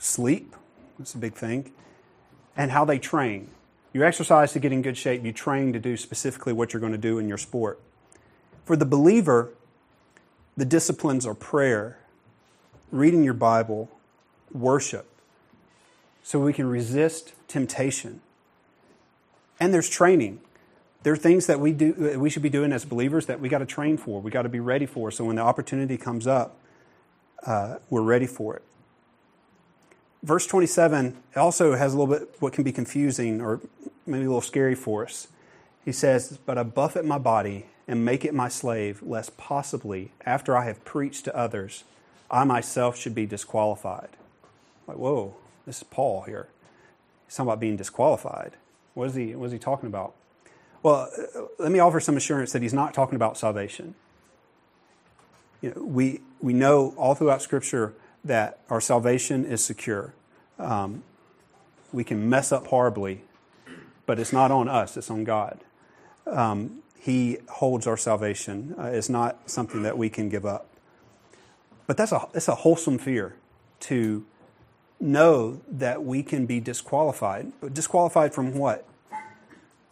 sleep, 0.00 0.56
that's 0.98 1.14
a 1.14 1.18
big 1.18 1.34
thing, 1.34 1.70
and 2.56 2.72
how 2.72 2.84
they 2.84 2.98
train. 2.98 3.52
You 3.92 4.04
exercise 4.04 4.52
to 4.54 4.58
get 4.58 4.72
in 4.72 4.82
good 4.82 4.96
shape, 4.96 5.24
you 5.24 5.32
train 5.32 5.72
to 5.72 5.78
do 5.78 5.96
specifically 5.96 6.52
what 6.52 6.72
you're 6.72 6.80
going 6.80 6.90
to 6.90 6.98
do 6.98 7.20
in 7.20 7.28
your 7.28 7.38
sport. 7.38 7.78
For 8.64 8.74
the 8.74 8.84
believer, 8.84 9.50
the 10.56 10.64
disciplines 10.64 11.24
are 11.24 11.34
prayer, 11.34 12.00
reading 12.90 13.22
your 13.22 13.34
Bible, 13.34 13.88
worship, 14.52 15.06
so 16.24 16.40
we 16.40 16.52
can 16.52 16.66
resist 16.66 17.32
temptation. 17.46 18.22
And 19.60 19.72
there's 19.72 19.88
training. 19.88 20.40
There 21.02 21.12
are 21.12 21.18
things 21.18 21.46
that 21.46 21.60
we 21.60 21.72
do 21.72 22.18
we 22.18 22.28
should 22.28 22.42
be 22.42 22.50
doing 22.50 22.72
as 22.72 22.84
believers 22.84 23.26
that 23.26 23.40
we 23.40 23.48
got 23.48 23.58
to 23.58 23.66
train 23.66 23.96
for. 23.96 24.20
We 24.20 24.30
got 24.30 24.42
to 24.42 24.48
be 24.48 24.60
ready 24.60 24.86
for. 24.86 25.10
So 25.10 25.24
when 25.24 25.36
the 25.36 25.42
opportunity 25.42 25.96
comes 25.96 26.26
up, 26.26 26.56
uh, 27.46 27.76
we're 27.88 28.02
ready 28.02 28.26
for 28.26 28.56
it. 28.56 28.62
Verse 30.22 30.46
27 30.46 31.16
also 31.36 31.74
has 31.74 31.94
a 31.94 31.98
little 31.98 32.14
bit 32.14 32.36
what 32.40 32.52
can 32.52 32.64
be 32.64 32.72
confusing 32.72 33.40
or 33.40 33.60
maybe 34.06 34.24
a 34.24 34.28
little 34.28 34.42
scary 34.42 34.74
for 34.74 35.04
us. 35.04 35.28
He 35.84 35.92
says, 35.92 36.38
But 36.44 36.58
I 36.58 36.62
buffet 36.62 37.04
my 37.04 37.18
body 37.18 37.66
and 37.88 38.04
make 38.04 38.24
it 38.24 38.34
my 38.34 38.48
slave, 38.48 39.02
lest 39.02 39.36
possibly, 39.36 40.12
after 40.26 40.56
I 40.56 40.64
have 40.66 40.84
preached 40.84 41.24
to 41.24 41.36
others, 41.36 41.84
I 42.30 42.44
myself 42.44 42.96
should 42.96 43.14
be 43.14 43.26
disqualified. 43.26 44.10
Like, 44.86 44.98
whoa, 44.98 45.34
this 45.66 45.78
is 45.78 45.82
Paul 45.84 46.22
here. 46.22 46.48
He's 47.26 47.36
talking 47.36 47.48
about 47.48 47.60
being 47.60 47.76
disqualified. 47.76 48.52
What 48.94 49.08
is 49.08 49.14
he, 49.14 49.34
what 49.34 49.46
is 49.46 49.52
he 49.52 49.58
talking 49.58 49.86
about? 49.86 50.14
Well, 50.82 51.10
uh, 51.16 51.42
let 51.58 51.70
me 51.70 51.78
offer 51.78 52.00
some 52.00 52.16
assurance 52.16 52.52
that 52.52 52.62
he's 52.62 52.74
not 52.74 52.94
talking 52.94 53.16
about 53.16 53.36
salvation. 53.36 53.94
You 55.60 55.72
know, 55.74 55.82
we, 55.82 56.20
we 56.40 56.52
know 56.52 56.94
all 56.96 57.14
throughout 57.14 57.42
Scripture 57.42 57.94
that 58.24 58.60
our 58.70 58.80
salvation 58.80 59.44
is 59.44 59.62
secure. 59.62 60.14
Um, 60.58 61.02
we 61.92 62.04
can 62.04 62.28
mess 62.28 62.52
up 62.52 62.66
horribly, 62.68 63.22
but 64.06 64.18
it's 64.18 64.32
not 64.32 64.50
on 64.50 64.68
us, 64.68 64.96
it's 64.96 65.10
on 65.10 65.24
God. 65.24 65.60
Um, 66.26 66.82
he 66.98 67.38
holds 67.48 67.86
our 67.86 67.96
salvation. 67.96 68.74
Uh, 68.78 68.84
it's 68.84 69.08
not 69.08 69.50
something 69.50 69.82
that 69.82 69.96
we 69.96 70.08
can 70.10 70.28
give 70.28 70.44
up. 70.44 70.66
But 71.86 71.96
that's 71.96 72.12
a, 72.12 72.26
that's 72.32 72.48
a 72.48 72.54
wholesome 72.54 72.98
fear 72.98 73.34
to 73.80 74.24
know 75.00 75.60
that 75.68 76.04
we 76.04 76.22
can 76.22 76.46
be 76.46 76.60
disqualified. 76.60 77.52
Disqualified 77.72 78.34
from 78.34 78.54
what? 78.54 78.86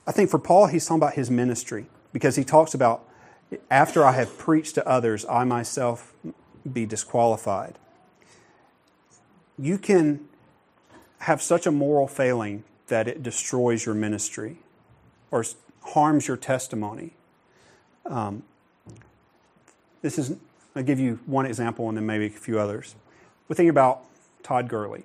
I 0.06 0.12
think 0.12 0.30
for 0.30 0.38
Paul, 0.38 0.66
he's 0.66 0.86
talking 0.86 1.00
about 1.00 1.14
his 1.14 1.30
ministry 1.30 1.86
because 2.12 2.36
he 2.36 2.44
talks 2.44 2.74
about 2.74 3.04
after 3.70 4.04
I 4.04 4.12
have 4.12 4.36
preached 4.38 4.74
to 4.74 4.86
others, 4.86 5.24
I 5.26 5.44
myself 5.44 6.14
be 6.70 6.86
disqualified. 6.86 7.78
You 9.59 9.78
can 9.78 10.28
have 11.20 11.42
such 11.42 11.66
a 11.66 11.70
moral 11.70 12.06
failing 12.06 12.64
that 12.88 13.09
it 13.09 13.22
destroys 13.22 13.84
your 13.86 13.94
ministry 13.94 14.59
or 15.30 15.44
harms 15.82 16.28
your 16.28 16.36
testimony. 16.36 17.14
Um, 18.06 18.44
this 20.02 20.18
is, 20.18 20.36
I'll 20.76 20.82
give 20.82 21.00
you 21.00 21.18
one 21.26 21.46
example 21.46 21.88
and 21.88 21.96
then 21.96 22.06
maybe 22.06 22.26
a 22.26 22.30
few 22.30 22.59
others. 22.59 22.94
We're 23.48 23.56
thinking 23.56 23.70
about 23.70 24.04
Todd 24.43 24.68
Gurley. 24.68 25.05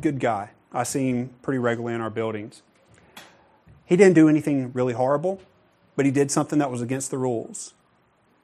Good 0.00 0.20
guy. 0.20 0.50
I 0.72 0.82
see 0.82 1.08
him 1.10 1.30
pretty 1.42 1.58
regularly 1.58 1.94
in 1.94 2.00
our 2.00 2.10
buildings. 2.10 2.62
He 3.84 3.96
didn't 3.96 4.14
do 4.14 4.28
anything 4.28 4.72
really 4.72 4.94
horrible, 4.94 5.40
but 5.94 6.06
he 6.06 6.10
did 6.10 6.30
something 6.30 6.58
that 6.58 6.70
was 6.70 6.82
against 6.82 7.10
the 7.10 7.18
rules. 7.18 7.74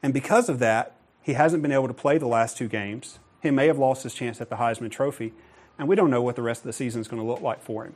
And 0.02 0.12
because 0.12 0.48
of 0.48 0.58
that, 0.58 0.94
he 1.22 1.34
hasn't 1.34 1.62
been 1.62 1.72
able 1.72 1.88
to 1.88 1.94
play 1.94 2.18
the 2.18 2.26
last 2.26 2.56
two 2.56 2.68
games. 2.68 3.18
He 3.42 3.50
may 3.50 3.66
have 3.66 3.78
lost 3.78 4.02
his 4.02 4.14
chance 4.14 4.40
at 4.40 4.50
the 4.50 4.56
Heisman 4.56 4.90
Trophy, 4.90 5.32
and 5.78 5.88
we 5.88 5.96
don't 5.96 6.10
know 6.10 6.22
what 6.22 6.36
the 6.36 6.42
rest 6.42 6.60
of 6.60 6.66
the 6.66 6.72
season 6.72 7.00
is 7.00 7.08
going 7.08 7.22
to 7.22 7.26
look 7.26 7.40
like 7.40 7.62
for 7.62 7.84
him. 7.84 7.94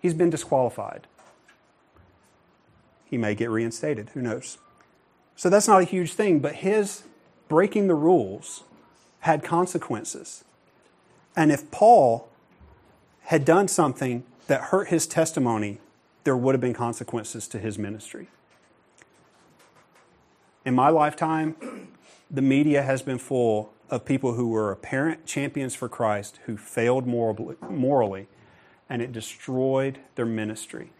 He's 0.00 0.14
been 0.14 0.30
disqualified. 0.30 1.06
He 3.04 3.18
may 3.18 3.34
get 3.34 3.50
reinstated, 3.50 4.10
who 4.10 4.22
knows? 4.22 4.58
So 5.34 5.48
that's 5.48 5.68
not 5.68 5.82
a 5.82 5.84
huge 5.84 6.12
thing, 6.12 6.40
but 6.40 6.56
his 6.56 7.04
breaking 7.48 7.88
the 7.88 7.94
rules 7.94 8.64
had 9.20 9.42
consequences. 9.42 10.44
And 11.38 11.52
if 11.52 11.70
Paul 11.70 12.28
had 13.26 13.44
done 13.44 13.68
something 13.68 14.24
that 14.48 14.60
hurt 14.60 14.88
his 14.88 15.06
testimony 15.06 15.78
there 16.24 16.36
would 16.36 16.54
have 16.54 16.60
been 16.60 16.74
consequences 16.74 17.48
to 17.48 17.58
his 17.58 17.78
ministry. 17.78 18.28
In 20.66 20.74
my 20.74 20.90
lifetime, 20.90 21.56
the 22.30 22.42
media 22.42 22.82
has 22.82 23.00
been 23.00 23.16
full 23.16 23.72
of 23.88 24.04
people 24.04 24.34
who 24.34 24.48
were 24.48 24.70
apparent 24.70 25.24
champions 25.24 25.74
for 25.74 25.88
Christ 25.88 26.38
who 26.44 26.58
failed 26.58 27.06
morally, 27.06 28.26
and 28.90 29.00
it 29.00 29.10
destroyed 29.10 30.00
their 30.16 30.26
ministry, 30.26 30.92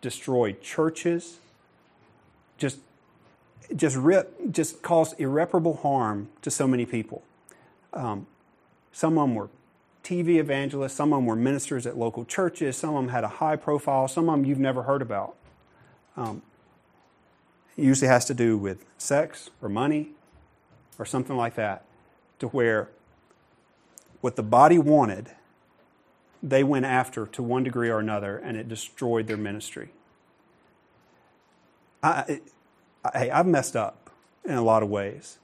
destroyed 0.00 0.60
churches, 0.60 1.38
just 2.56 2.78
just 3.74 3.96
rip, 3.96 4.52
just 4.52 4.82
caused 4.82 5.18
irreparable 5.18 5.78
harm 5.78 6.28
to 6.42 6.50
so 6.50 6.68
many 6.68 6.84
people. 6.84 7.24
Um, 7.92 8.26
some 8.92 9.16
of 9.18 9.26
them 9.26 9.34
were 9.34 9.48
TV 10.02 10.38
evangelists, 10.38 10.94
some 10.94 11.12
of 11.12 11.18
them 11.18 11.26
were 11.26 11.36
ministers 11.36 11.86
at 11.86 11.96
local 11.96 12.24
churches, 12.24 12.76
some 12.76 12.94
of 12.94 13.04
them 13.04 13.12
had 13.12 13.24
a 13.24 13.28
high 13.28 13.56
profile, 13.56 14.08
some 14.08 14.28
of 14.28 14.36
them 14.36 14.44
you've 14.44 14.58
never 14.58 14.82
heard 14.82 15.02
about. 15.02 15.36
Um, 16.16 16.42
it 17.76 17.84
usually 17.84 18.08
has 18.08 18.24
to 18.26 18.34
do 18.34 18.58
with 18.58 18.84
sex 18.98 19.50
or 19.60 19.68
money 19.68 20.10
or 20.98 21.06
something 21.06 21.36
like 21.36 21.54
that, 21.54 21.84
to 22.38 22.48
where 22.48 22.88
what 24.20 24.36
the 24.36 24.42
body 24.42 24.78
wanted, 24.78 25.30
they 26.42 26.62
went 26.64 26.84
after 26.84 27.26
to 27.26 27.42
one 27.42 27.62
degree 27.62 27.88
or 27.88 27.98
another, 27.98 28.36
and 28.36 28.56
it 28.56 28.68
destroyed 28.68 29.26
their 29.26 29.36
ministry. 29.36 29.90
I, 32.02 32.40
I, 33.04 33.30
I've 33.30 33.46
messed 33.46 33.76
up 33.76 34.10
in 34.44 34.54
a 34.54 34.62
lot 34.62 34.82
of 34.82 34.88
ways. 34.88 35.38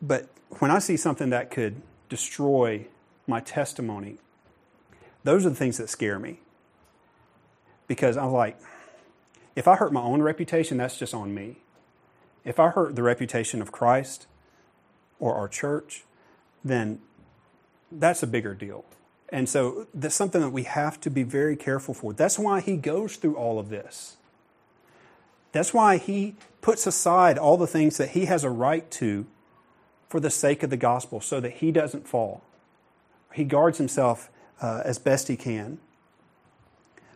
But 0.00 0.28
when 0.58 0.70
I 0.70 0.78
see 0.78 0.96
something 0.96 1.30
that 1.30 1.50
could 1.50 1.80
destroy 2.12 2.84
my 3.26 3.40
testimony, 3.40 4.18
those 5.24 5.46
are 5.46 5.48
the 5.48 5.56
things 5.56 5.78
that 5.78 5.88
scare 5.88 6.18
me. 6.18 6.40
Because 7.86 8.18
I'm 8.18 8.32
like, 8.32 8.60
if 9.56 9.66
I 9.66 9.76
hurt 9.76 9.94
my 9.94 10.02
own 10.02 10.20
reputation, 10.20 10.76
that's 10.76 10.98
just 10.98 11.14
on 11.14 11.34
me. 11.34 11.56
If 12.44 12.60
I 12.60 12.68
hurt 12.68 12.96
the 12.96 13.02
reputation 13.02 13.62
of 13.62 13.72
Christ 13.72 14.26
or 15.20 15.34
our 15.34 15.48
church, 15.48 16.04
then 16.62 17.00
that's 17.90 18.22
a 18.22 18.26
bigger 18.26 18.54
deal. 18.54 18.84
And 19.30 19.48
so 19.48 19.86
that's 19.94 20.14
something 20.14 20.42
that 20.42 20.50
we 20.50 20.64
have 20.64 21.00
to 21.00 21.10
be 21.10 21.22
very 21.22 21.56
careful 21.56 21.94
for. 21.94 22.12
That's 22.12 22.38
why 22.38 22.60
he 22.60 22.76
goes 22.76 23.16
through 23.16 23.36
all 23.36 23.58
of 23.58 23.70
this. 23.70 24.18
That's 25.52 25.72
why 25.72 25.96
he 25.96 26.36
puts 26.60 26.86
aside 26.86 27.38
all 27.38 27.56
the 27.56 27.66
things 27.66 27.96
that 27.96 28.10
he 28.10 28.26
has 28.26 28.44
a 28.44 28.50
right 28.50 28.90
to 28.90 29.24
for 30.12 30.20
the 30.20 30.28
sake 30.28 30.62
of 30.62 30.68
the 30.68 30.76
gospel 30.76 31.22
so 31.22 31.40
that 31.40 31.52
he 31.54 31.72
doesn't 31.72 32.06
fall. 32.06 32.42
He 33.32 33.44
guards 33.44 33.78
himself 33.78 34.28
uh, 34.60 34.82
as 34.84 34.98
best 34.98 35.26
he 35.28 35.38
can. 35.38 35.78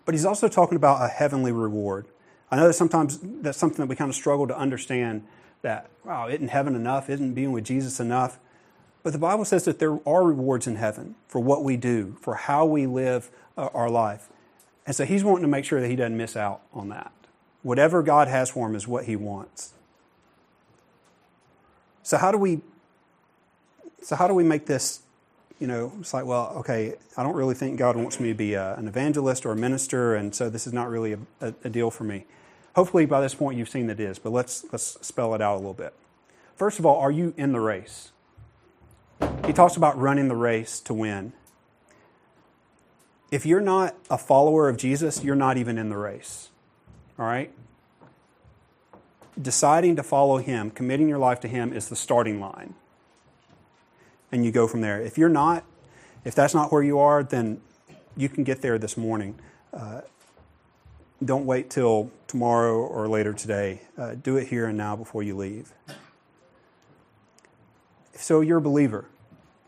But 0.07 0.15
he's 0.15 0.25
also 0.25 0.49
talking 0.49 0.77
about 0.77 1.05
a 1.05 1.09
heavenly 1.09 1.53
reward. 1.53 2.07
I 2.51 2.57
know 2.57 2.67
that 2.67 2.73
sometimes 2.73 3.19
that's 3.23 3.59
something 3.59 3.81
that 3.81 3.87
we 3.87 3.97
kind 3.97 4.09
of 4.09 4.15
struggle 4.15 4.47
to 4.47 4.57
understand 4.57 5.27
that, 5.61 5.91
wow, 6.07 6.27
isn't 6.29 6.49
heaven 6.49 6.75
enough? 6.75 7.11
Isn't 7.11 7.35
being 7.35 7.53
with 7.53 7.65
Jesus 7.65 8.01
enough? 8.01 8.39
But 9.03 9.13
the 9.13 9.19
Bible 9.19 9.45
says 9.45 9.67
that 9.67 9.79
there 9.79 9.99
are 10.09 10.23
rewards 10.23 10.67
in 10.67 10.77
heaven 10.77 11.17
for 11.29 11.39
what 11.39 11.63
we 11.63 11.77
do, 11.77 12.17
for 12.23 12.37
how 12.37 12.65
we 12.65 12.87
live 12.87 13.31
uh, 13.59 13.69
our 13.75 13.91
life. 13.91 14.31
And 14.87 14.97
so 14.97 15.05
he's 15.05 15.23
wanting 15.23 15.43
to 15.43 15.49
make 15.49 15.67
sure 15.67 15.83
that 15.83 15.91
he 15.91 15.97
doesn't 15.97 16.17
miss 16.17 16.35
out 16.35 16.63
on 16.73 16.89
that. 16.89 17.13
Whatever 17.63 18.03
God 18.03 18.29
has 18.29 18.49
for 18.49 18.67
him 18.67 18.75
is 18.75 18.89
what 18.89 19.05
he 19.05 19.17
wants. 19.17 19.75
So 22.03 22.17
how 22.17 22.33
do 22.33 22.39
we 22.39 22.63
so 24.07 24.15
how 24.15 24.29
do 24.29 24.35
we 24.35 24.45
make 24.45 24.67
this 24.67 25.01
you 25.59 25.67
know, 25.67 25.91
it's 25.99 26.13
like, 26.13 26.27
well, 26.27 26.53
okay, 26.57 26.95
I 27.17 27.23
don't 27.23 27.35
really 27.35 27.55
think 27.55 27.79
God 27.79 27.97
wants 27.97 28.21
me 28.21 28.29
to 28.29 28.35
be 28.35 28.55
a, 28.55 28.75
an 28.75 28.87
evangelist 28.87 29.47
or 29.47 29.53
a 29.53 29.57
minister, 29.57 30.15
and 30.15 30.35
so 30.35 30.51
this 30.51 30.67
is 30.67 30.73
not 30.73 30.91
really 30.91 31.15
a, 31.15 31.19
a, 31.41 31.55
a 31.65 31.71
deal 31.71 31.91
for 31.91 32.05
me. 32.05 32.27
Hopefully, 32.75 33.07
by 33.07 33.23
this 33.23 33.35
point, 33.35 33.57
you've 33.57 33.69
seen 33.69 33.87
that 33.87 33.99
it 33.99 34.05
is, 34.05 34.19
but 34.19 34.33
let's, 34.33 34.67
let's 34.71 34.99
spell 35.01 35.35
it 35.35 35.41
out 35.41 35.55
a 35.55 35.57
little 35.57 35.73
bit. 35.73 35.95
First 36.57 36.79
of 36.79 36.85
all, 36.85 37.01
are 37.01 37.11
you 37.11 37.33
in 37.39 37.53
the 37.53 37.61
race? 37.61 38.13
He 39.47 39.55
talks 39.55 39.77
about 39.77 39.99
running 39.99 40.29
the 40.29 40.37
race 40.37 40.79
to 40.81 40.93
win. 40.93 41.33
If 43.31 43.47
you're 43.47 43.63
not 43.63 43.97
a 44.11 44.19
follower 44.19 44.69
of 44.69 44.77
Jesus, 44.77 45.25
you're 45.25 45.35
not 45.35 45.57
even 45.57 45.79
in 45.79 45.89
the 45.89 45.97
race. 45.97 46.51
All 47.19 47.25
right? 47.25 47.51
Deciding 49.41 49.97
to 49.97 50.03
follow 50.03 50.37
him, 50.37 50.71
committing 50.71 51.09
your 51.09 51.19
life 51.19 51.41
to 51.41 51.49
him, 51.49 51.73
is 51.73 51.89
the 51.89 51.97
starting 51.97 52.39
line 52.41 52.75
and 54.33 54.45
you 54.45 54.53
go 54.53 54.67
from 54.67 54.81
there. 54.81 55.01
If 55.01 55.19
you're 55.19 55.29
not, 55.29 55.65
if 56.25 56.35
that's 56.35 56.55
not 56.55 56.73
where 56.73 56.83
you 56.83 56.99
are, 56.99 57.23
then 57.23 57.61
you 58.17 58.29
can 58.29 58.45
get 58.45 58.63
there 58.63 58.79
this 58.79 58.97
morning. 58.97 59.39
Uh, 59.73 60.01
don't 61.25 61.47
wait 61.47 61.71
till 61.71 62.11
tomorrow 62.27 62.77
or 62.77 63.09
later 63.09 63.33
today. 63.33 63.83
Uh, 63.97 64.15
do 64.15 64.37
it 64.37 64.49
here 64.49 64.67
and 64.67 64.77
now 64.77 64.97
before 64.97 65.23
you 65.23 65.37
leave. 65.37 65.73
So 68.15 68.41
you're 68.41 68.59
a 68.59 68.63
believer. 68.63 69.07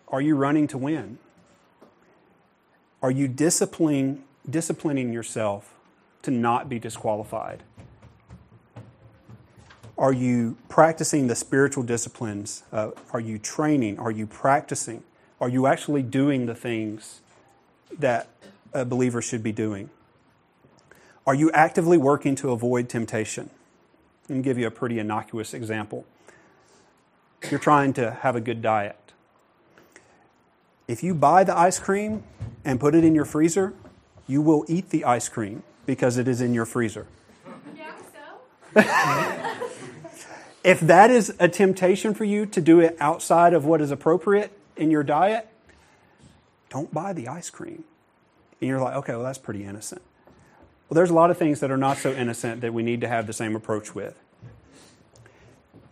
Are 0.09 0.21
you 0.21 0.37
running 0.37 0.67
to 0.69 0.79
win? 0.79 1.19
Are 3.03 3.11
you 3.11 3.29
disciplining, 3.29 4.25
disciplining 4.49 5.13
yourself 5.13 5.75
to 6.23 6.31
not 6.31 6.69
be 6.69 6.79
disqualified? 6.79 7.63
Are 9.99 10.13
you 10.13 10.57
practicing 10.69 11.27
the 11.27 11.35
spiritual 11.35 11.83
disciplines? 11.83 12.63
Uh, 12.73 12.93
are 13.13 13.19
you 13.19 13.37
training? 13.37 13.99
Are 13.99 14.13
you 14.13 14.29
practicing? 14.29 15.03
Are 15.41 15.49
you 15.49 15.67
actually 15.67 16.03
doing 16.03 16.47
the 16.47 16.55
things 16.55 17.21
that 17.99 18.29
a 18.73 18.85
believer 18.85 19.21
should 19.21 19.43
be 19.43 19.51
doing? 19.51 19.91
Are 21.27 21.35
you 21.35 21.51
actively 21.51 21.99
working 21.99 22.37
to 22.37 22.53
avoid 22.53 22.89
temptation? 22.89 23.51
Let 24.29 24.37
me 24.37 24.43
give 24.43 24.57
you 24.57 24.69
a 24.69 24.71
pretty 24.71 25.01
innocuous 25.01 25.53
example. 25.53 26.07
You're 27.51 27.61
trying 27.61 27.93
to 27.95 28.13
have 28.13 28.37
a 28.37 28.41
good 28.41 28.63
diet. 28.63 29.13
If 30.87 31.03
you 31.03 31.13
buy 31.13 31.43
the 31.45 31.59
ice 31.59 31.79
cream 31.79 32.23
and 32.65 32.79
put 32.79 32.95
it 32.95 33.05
in 33.05 33.15
your 33.17 33.25
freezer, 33.25 33.75
you 34.29 34.43
will 34.43 34.65
eat 34.69 34.91
the 34.91 35.05
ice 35.05 35.29
cream 35.29 35.65
because 35.87 36.19
it 36.19 36.29
is 36.29 36.41
in 36.41 36.55
your 36.55 36.67
freezer. 36.67 37.07
Yeah, 37.77 37.93
so. 38.75 39.79
If 40.65 40.81
that 40.81 41.11
is 41.11 41.35
a 41.39 41.49
temptation 41.49 42.15
for 42.15 42.25
you 42.25 42.47
to 42.47 42.61
do 42.61 42.81
it 42.81 42.97
outside 43.01 43.55
of 43.55 43.65
what 43.65 43.81
is 43.81 43.91
appropriate 43.91 44.53
in 44.77 44.91
your 44.91 45.03
diet, 45.03 45.49
don't 46.69 46.93
buy 46.93 47.13
the 47.13 47.29
ice 47.29 47.51
cream. 47.51 47.85
And 48.61 48.69
you're 48.69 48.81
like, 48.81 48.97
okay, 48.97 49.13
well, 49.13 49.23
that's 49.23 49.39
pretty 49.39 49.65
innocent. 49.65 50.03
Well, 50.89 50.97
there's 50.97 51.11
a 51.11 51.15
lot 51.15 51.31
of 51.31 51.39
things 51.39 51.61
that 51.61 51.71
are 51.71 51.77
not 51.77 51.99
so 51.99 52.13
innocent 52.13 52.61
that 52.63 52.73
we 52.73 52.83
need 52.83 53.01
to 53.03 53.09
have 53.09 53.27
the 53.27 53.33
same 53.33 53.55
approach 53.55 53.95
with. 53.95 54.19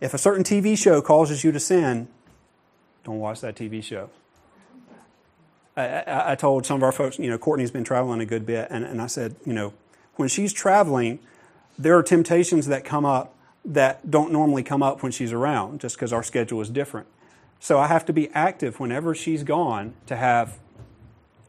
If 0.01 0.13
a 0.13 0.17
certain 0.17 0.43
TV 0.43 0.77
show 0.77 1.01
causes 1.01 1.43
you 1.43 1.51
to 1.51 1.59
sin, 1.59 2.07
don't 3.03 3.19
watch 3.19 3.41
that 3.41 3.55
TV 3.55 3.83
show. 3.83 4.09
I, 5.75 5.85
I, 5.85 6.31
I, 6.31 6.35
told 6.35 6.65
some 6.65 6.77
of 6.77 6.83
our 6.83 6.91
folks, 6.91 7.19
you 7.19 7.29
know, 7.29 7.37
Courtney's 7.37 7.71
been 7.71 7.83
traveling 7.83 8.19
a 8.19 8.25
good 8.25 8.45
bit, 8.45 8.67
and, 8.69 8.83
and 8.83 9.01
I 9.01 9.07
said, 9.07 9.35
you 9.45 9.53
know, 9.53 9.73
when 10.15 10.27
she's 10.27 10.51
traveling, 10.51 11.19
there 11.77 11.95
are 11.97 12.03
temptations 12.03 12.65
that 12.67 12.83
come 12.83 13.05
up 13.05 13.33
that 13.67 14.09
don't 14.09 14.31
normally 14.31 14.63
come 14.63 14.81
up 14.81 15.03
when 15.03 15.11
she's 15.11 15.33
around 15.33 15.81
just 15.81 15.97
because 15.97 16.13
our 16.13 16.23
schedule 16.23 16.61
is 16.61 16.69
different. 16.69 17.07
So 17.59 17.77
I 17.77 17.87
have 17.87 18.05
to 18.05 18.13
be 18.13 18.29
active 18.29 18.79
whenever 18.79 19.13
she's 19.13 19.43
gone 19.43 19.93
to 20.05 20.15
have, 20.15 20.57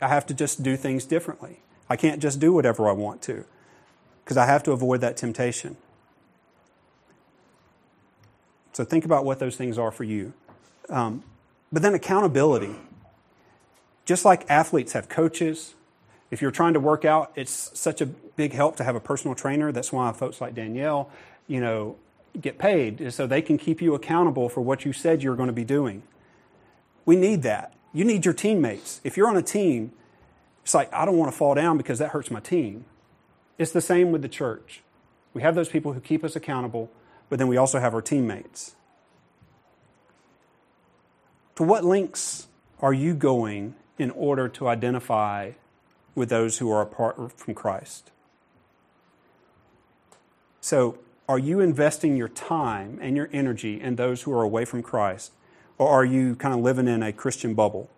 I 0.02 0.08
have 0.08 0.26
to 0.26 0.34
just 0.34 0.62
do 0.62 0.76
things 0.76 1.04
differently. 1.04 1.60
I 1.88 1.96
can't 1.96 2.20
just 2.20 2.40
do 2.40 2.52
whatever 2.52 2.88
I 2.88 2.92
want 2.92 3.22
to 3.22 3.44
because 4.24 4.36
I 4.36 4.46
have 4.46 4.62
to 4.64 4.72
avoid 4.72 5.00
that 5.00 5.16
temptation. 5.16 5.76
So 8.72 8.84
think 8.84 9.04
about 9.04 9.24
what 9.24 9.38
those 9.38 9.56
things 9.56 9.78
are 9.78 9.90
for 9.90 10.04
you. 10.04 10.32
Um, 10.88 11.22
but 11.72 11.82
then 11.82 11.94
accountability. 11.94 12.74
Just 14.04 14.24
like 14.24 14.48
athletes 14.50 14.92
have 14.92 15.08
coaches, 15.08 15.74
if 16.30 16.42
you're 16.42 16.50
trying 16.50 16.74
to 16.74 16.80
work 16.80 17.04
out, 17.04 17.32
it's 17.36 17.70
such 17.78 18.00
a 18.00 18.06
big 18.06 18.52
help 18.52 18.76
to 18.76 18.84
have 18.84 18.96
a 18.96 19.00
personal 19.00 19.34
trainer. 19.34 19.72
That's 19.72 19.92
why 19.92 20.12
folks 20.12 20.40
like 20.40 20.54
Danielle, 20.54 21.10
you 21.46 21.60
know, 21.60 21.96
get 22.40 22.58
paid 22.58 23.12
so 23.12 23.26
they 23.26 23.42
can 23.42 23.58
keep 23.58 23.80
you 23.80 23.94
accountable 23.94 24.48
for 24.48 24.60
what 24.60 24.84
you 24.84 24.92
said 24.92 25.22
you're 25.22 25.36
going 25.36 25.48
to 25.48 25.52
be 25.52 25.64
doing. 25.64 26.02
We 27.04 27.16
need 27.16 27.42
that. 27.42 27.74
You 27.92 28.04
need 28.04 28.24
your 28.24 28.34
teammates. 28.34 29.00
If 29.02 29.16
you're 29.16 29.28
on 29.28 29.36
a 29.36 29.42
team, 29.42 29.92
it's 30.62 30.74
like, 30.74 30.92
I 30.92 31.04
don't 31.04 31.16
want 31.16 31.32
to 31.32 31.36
fall 31.36 31.54
down 31.54 31.78
because 31.78 31.98
that 31.98 32.10
hurts 32.10 32.30
my 32.30 32.40
team. 32.40 32.84
It's 33.56 33.72
the 33.72 33.80
same 33.80 34.12
with 34.12 34.22
the 34.22 34.28
church. 34.28 34.82
We 35.34 35.42
have 35.42 35.54
those 35.54 35.68
people 35.68 35.94
who 35.94 36.00
keep 36.00 36.22
us 36.22 36.36
accountable, 36.36 36.90
but 37.28 37.38
then 37.38 37.48
we 37.48 37.56
also 37.56 37.80
have 37.80 37.94
our 37.94 38.02
teammates. 38.02 38.76
To 41.56 41.62
what 41.62 41.84
lengths 41.84 42.46
are 42.80 42.92
you 42.92 43.14
going 43.14 43.74
in 43.98 44.10
order 44.12 44.48
to 44.48 44.68
identify 44.68 45.52
with 46.14 46.28
those 46.28 46.58
who 46.58 46.70
are 46.70 46.82
apart 46.82 47.32
from 47.32 47.54
Christ? 47.54 48.10
So, 50.60 50.98
are 51.28 51.38
you 51.38 51.60
investing 51.60 52.16
your 52.16 52.28
time 52.28 52.98
and 53.02 53.14
your 53.14 53.28
energy 53.32 53.80
in 53.80 53.96
those 53.96 54.22
who 54.22 54.32
are 54.32 54.42
away 54.42 54.64
from 54.64 54.82
Christ? 54.82 55.32
Or 55.76 55.88
are 55.88 56.04
you 56.04 56.34
kind 56.34 56.54
of 56.54 56.60
living 56.60 56.88
in 56.88 57.02
a 57.02 57.12
Christian 57.12 57.54
bubble? 57.54 57.90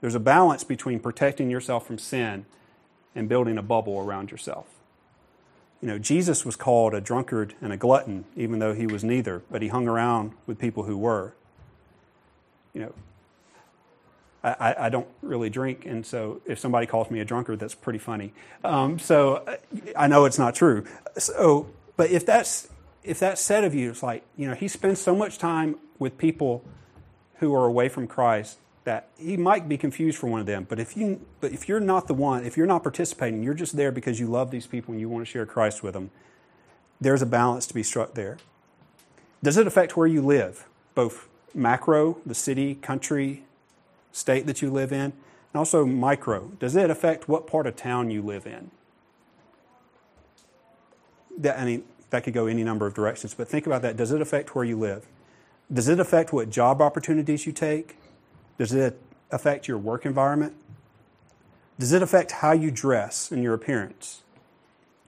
There's 0.00 0.14
a 0.14 0.20
balance 0.20 0.64
between 0.64 0.98
protecting 0.98 1.50
yourself 1.50 1.86
from 1.86 1.98
sin 1.98 2.46
and 3.14 3.28
building 3.28 3.58
a 3.58 3.62
bubble 3.62 3.98
around 3.98 4.30
yourself. 4.30 4.66
You 5.82 5.88
know, 5.88 5.98
Jesus 5.98 6.44
was 6.44 6.56
called 6.56 6.94
a 6.94 7.00
drunkard 7.00 7.54
and 7.60 7.72
a 7.72 7.76
glutton, 7.76 8.24
even 8.36 8.58
though 8.58 8.74
he 8.74 8.86
was 8.86 9.04
neither, 9.04 9.42
but 9.50 9.62
he 9.62 9.68
hung 9.68 9.86
around 9.86 10.32
with 10.46 10.58
people 10.58 10.84
who 10.84 10.96
were. 10.96 11.34
You 12.72 12.80
know, 12.80 12.94
I, 14.42 14.74
I 14.78 14.88
don't 14.88 15.08
really 15.20 15.50
drink, 15.50 15.84
and 15.84 16.06
so 16.06 16.40
if 16.46 16.58
somebody 16.58 16.86
calls 16.86 17.10
me 17.10 17.20
a 17.20 17.24
drunkard, 17.24 17.58
that's 17.58 17.74
pretty 17.74 17.98
funny. 17.98 18.32
Um, 18.64 18.98
so 18.98 19.44
I 19.96 20.06
know 20.06 20.24
it's 20.24 20.38
not 20.38 20.54
true. 20.54 20.84
So, 21.16 21.68
but 21.96 22.10
if 22.10 22.24
that's 22.24 22.68
if 23.02 23.18
that's 23.18 23.40
said 23.40 23.64
of 23.64 23.74
you, 23.74 23.90
it's 23.90 24.02
like, 24.02 24.24
you 24.36 24.48
know, 24.48 24.54
he 24.54 24.68
spends 24.68 25.00
so 25.00 25.14
much 25.14 25.38
time 25.38 25.76
with 25.98 26.18
people 26.18 26.64
who 27.36 27.54
are 27.54 27.66
away 27.66 27.88
from 27.88 28.06
Christ 28.06 28.58
that 28.84 29.08
he 29.18 29.36
might 29.36 29.68
be 29.68 29.76
confused 29.76 30.18
for 30.18 30.28
one 30.28 30.40
of 30.40 30.46
them. 30.46 30.66
But 30.68 30.80
if 30.80 30.96
you 30.96 31.20
but 31.40 31.52
if 31.52 31.68
you're 31.68 31.80
not 31.80 32.06
the 32.06 32.14
one, 32.14 32.44
if 32.44 32.56
you're 32.56 32.66
not 32.66 32.82
participating, 32.82 33.42
you're 33.42 33.54
just 33.54 33.76
there 33.76 33.92
because 33.92 34.18
you 34.18 34.26
love 34.26 34.50
these 34.50 34.66
people 34.66 34.92
and 34.92 35.00
you 35.00 35.08
want 35.08 35.26
to 35.26 35.30
share 35.30 35.46
Christ 35.46 35.82
with 35.82 35.94
them, 35.94 36.10
there's 37.00 37.22
a 37.22 37.26
balance 37.26 37.66
to 37.66 37.74
be 37.74 37.82
struck 37.82 38.14
there. 38.14 38.38
Does 39.42 39.56
it 39.56 39.66
affect 39.66 39.96
where 39.96 40.06
you 40.06 40.22
live? 40.22 40.66
Both 40.94 41.28
macro, 41.54 42.18
the 42.26 42.34
city, 42.34 42.74
country, 42.76 43.44
state 44.10 44.46
that 44.46 44.62
you 44.62 44.70
live 44.70 44.92
in, 44.92 45.12
and 45.52 45.54
also 45.54 45.84
micro. 45.86 46.52
Does 46.58 46.74
it 46.74 46.90
affect 46.90 47.28
what 47.28 47.46
part 47.46 47.66
of 47.66 47.76
town 47.76 48.10
you 48.10 48.22
live 48.22 48.46
in? 48.46 48.70
That, 51.36 51.58
I 51.58 51.64
mean, 51.64 51.84
that 52.10 52.24
could 52.24 52.34
go 52.34 52.46
any 52.46 52.64
number 52.64 52.86
of 52.86 52.94
directions, 52.94 53.34
but 53.34 53.48
think 53.48 53.66
about 53.66 53.82
that. 53.82 53.96
Does 53.96 54.12
it 54.12 54.20
affect 54.20 54.54
where 54.54 54.64
you 54.64 54.78
live? 54.78 55.06
Does 55.72 55.88
it 55.88 56.00
affect 56.00 56.32
what 56.32 56.48
job 56.48 56.80
opportunities 56.80 57.46
you 57.46 57.52
take? 57.52 57.96
Does 58.56 58.72
it 58.72 58.98
affect 59.30 59.68
your 59.68 59.78
work 59.78 60.06
environment? 60.06 60.54
Does 61.78 61.92
it 61.92 62.02
affect 62.02 62.32
how 62.32 62.52
you 62.52 62.70
dress 62.70 63.30
and 63.30 63.42
your 63.42 63.54
appearance? 63.54 64.22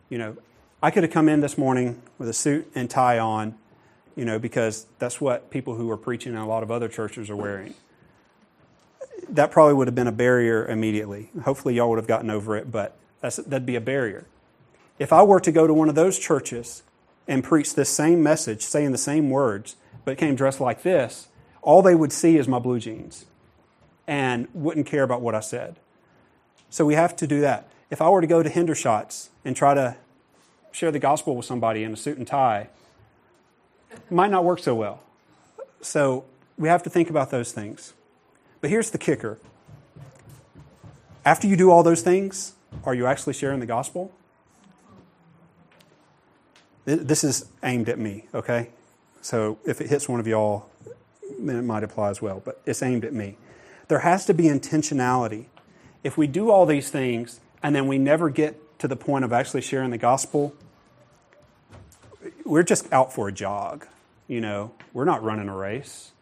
You 0.08 0.18
know, 0.18 0.36
I 0.82 0.90
could 0.90 1.02
have 1.02 1.12
come 1.12 1.28
in 1.28 1.40
this 1.40 1.56
morning 1.56 2.02
with 2.18 2.28
a 2.28 2.32
suit 2.32 2.70
and 2.74 2.88
tie 2.88 3.18
on, 3.18 3.56
you 4.14 4.24
know, 4.24 4.38
because 4.38 4.86
that's 4.98 5.20
what 5.20 5.50
people 5.50 5.74
who 5.74 5.90
are 5.90 5.96
preaching 5.96 6.32
in 6.32 6.38
a 6.38 6.46
lot 6.46 6.62
of 6.62 6.70
other 6.70 6.88
churches 6.88 7.30
are 7.30 7.36
wearing. 7.36 7.74
That 9.28 9.50
probably 9.50 9.74
would 9.74 9.88
have 9.88 9.94
been 9.94 10.06
a 10.06 10.12
barrier 10.12 10.66
immediately. 10.66 11.30
Hopefully, 11.44 11.74
y'all 11.74 11.88
would 11.90 11.98
have 11.98 12.06
gotten 12.06 12.30
over 12.30 12.56
it, 12.56 12.70
but 12.70 12.96
that'd 13.20 13.66
be 13.66 13.76
a 13.76 13.80
barrier. 13.80 14.26
If 14.98 15.12
I 15.12 15.22
were 15.22 15.40
to 15.40 15.52
go 15.52 15.66
to 15.66 15.72
one 15.72 15.88
of 15.88 15.94
those 15.94 16.18
churches 16.18 16.82
and 17.28 17.44
preached 17.44 17.76
this 17.76 17.88
same 17.88 18.22
message, 18.22 18.62
saying 18.62 18.92
the 18.92 18.98
same 18.98 19.30
words, 19.30 19.76
but 20.04 20.18
came 20.18 20.34
dressed 20.34 20.60
like 20.60 20.82
this, 20.82 21.28
all 21.62 21.82
they 21.82 21.94
would 21.94 22.12
see 22.12 22.36
is 22.36 22.48
my 22.48 22.58
blue 22.58 22.80
jeans 22.80 23.26
and 24.06 24.48
wouldn't 24.52 24.86
care 24.86 25.02
about 25.02 25.20
what 25.20 25.34
I 25.34 25.40
said. 25.40 25.76
So 26.68 26.84
we 26.84 26.94
have 26.94 27.14
to 27.16 27.26
do 27.26 27.40
that. 27.40 27.68
If 27.90 28.00
I 28.00 28.08
were 28.08 28.20
to 28.20 28.26
go 28.26 28.42
to 28.42 28.48
Hendershots 28.48 29.28
and 29.44 29.54
try 29.54 29.74
to 29.74 29.96
share 30.72 30.90
the 30.90 30.98
gospel 30.98 31.36
with 31.36 31.46
somebody 31.46 31.82
in 31.82 31.92
a 31.92 31.96
suit 31.96 32.18
and 32.18 32.26
tie, 32.26 32.68
it 33.92 34.10
might 34.10 34.30
not 34.30 34.44
work 34.44 34.60
so 34.60 34.74
well. 34.74 35.02
So 35.80 36.24
we 36.56 36.68
have 36.68 36.82
to 36.84 36.90
think 36.90 37.10
about 37.10 37.30
those 37.30 37.52
things. 37.52 37.94
But 38.60 38.70
here's 38.70 38.90
the 38.90 38.98
kicker 38.98 39.38
after 41.24 41.46
you 41.46 41.56
do 41.56 41.70
all 41.70 41.82
those 41.82 42.02
things, 42.02 42.54
are 42.84 42.94
you 42.94 43.06
actually 43.06 43.34
sharing 43.34 43.60
the 43.60 43.66
gospel? 43.66 44.10
This 46.84 47.24
is 47.24 47.46
aimed 47.62 47.88
at 47.88 47.98
me, 47.98 48.26
okay? 48.34 48.70
So 49.20 49.58
if 49.64 49.80
it 49.80 49.88
hits 49.88 50.08
one 50.08 50.20
of 50.20 50.26
y'all, 50.26 50.68
then 51.38 51.56
it 51.56 51.62
might 51.62 51.84
apply 51.84 52.10
as 52.10 52.22
well, 52.22 52.42
but 52.44 52.60
it's 52.66 52.82
aimed 52.82 53.04
at 53.04 53.12
me. 53.12 53.36
There 53.88 54.00
has 54.00 54.24
to 54.26 54.34
be 54.34 54.44
intentionality. 54.44 55.46
If 56.02 56.16
we 56.16 56.26
do 56.26 56.50
all 56.50 56.64
these 56.64 56.90
things 56.90 57.40
and 57.62 57.74
then 57.74 57.86
we 57.86 57.98
never 57.98 58.30
get 58.30 58.78
to 58.78 58.88
the 58.88 58.96
point 58.96 59.24
of 59.24 59.32
actually 59.32 59.60
sharing 59.60 59.90
the 59.90 59.98
gospel, 59.98 60.54
we're 62.44 62.62
just 62.62 62.90
out 62.92 63.12
for 63.12 63.28
a 63.28 63.32
jog. 63.32 63.86
You 64.26 64.40
know, 64.40 64.72
we're 64.92 65.04
not 65.04 65.22
running 65.22 65.48
a 65.48 65.56
race. 65.56 66.12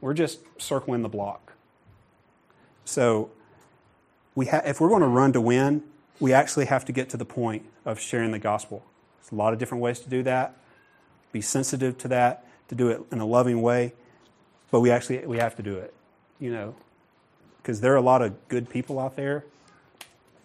We're 0.00 0.14
just 0.14 0.40
circling 0.60 1.02
the 1.02 1.08
block. 1.08 1.52
So, 2.84 3.30
we 4.34 4.46
ha- 4.46 4.62
if 4.66 4.80
we're 4.80 4.88
going 4.88 5.00
to 5.00 5.08
run 5.08 5.32
to 5.32 5.40
win, 5.40 5.82
we 6.20 6.32
actually 6.32 6.66
have 6.66 6.84
to 6.84 6.92
get 6.92 7.08
to 7.10 7.16
the 7.16 7.24
point 7.24 7.64
of 7.84 7.98
sharing 7.98 8.32
the 8.32 8.38
gospel. 8.38 8.84
There's 9.24 9.32
a 9.32 9.36
lot 9.36 9.54
of 9.54 9.58
different 9.58 9.80
ways 9.80 10.00
to 10.00 10.10
do 10.10 10.22
that. 10.24 10.54
Be 11.32 11.40
sensitive 11.40 11.96
to 11.98 12.08
that, 12.08 12.46
to 12.68 12.74
do 12.74 12.88
it 12.88 13.00
in 13.10 13.20
a 13.20 13.26
loving 13.26 13.62
way, 13.62 13.94
but 14.70 14.80
we 14.80 14.90
actually 14.90 15.24
we 15.26 15.38
have 15.38 15.56
to 15.56 15.62
do 15.62 15.76
it. 15.78 15.94
You 16.38 16.52
know, 16.52 16.74
because 17.62 17.80
there 17.80 17.94
are 17.94 17.96
a 17.96 18.02
lot 18.02 18.20
of 18.20 18.48
good 18.48 18.68
people 18.68 19.00
out 19.00 19.16
there 19.16 19.44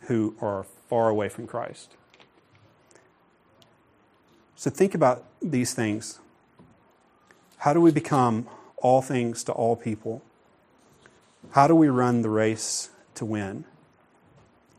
who 0.01 0.36
are 0.41 0.65
far 0.89 1.09
away 1.09 1.27
from 1.27 1.45
Christ. 1.45 1.91
So 4.55 4.69
think 4.69 4.95
about 4.95 5.25
these 5.41 5.73
things. 5.73 6.19
How 7.57 7.73
do 7.73 7.82
we 7.82 7.91
become 7.91 8.47
all 8.77 9.01
things 9.01 9.43
to 9.43 9.51
all 9.51 9.75
people? 9.75 10.21
How 11.51 11.67
do 11.67 11.75
we 11.75 11.89
run 11.89 12.21
the 12.21 12.30
race 12.30 12.89
to 13.15 13.25
win? 13.25 13.65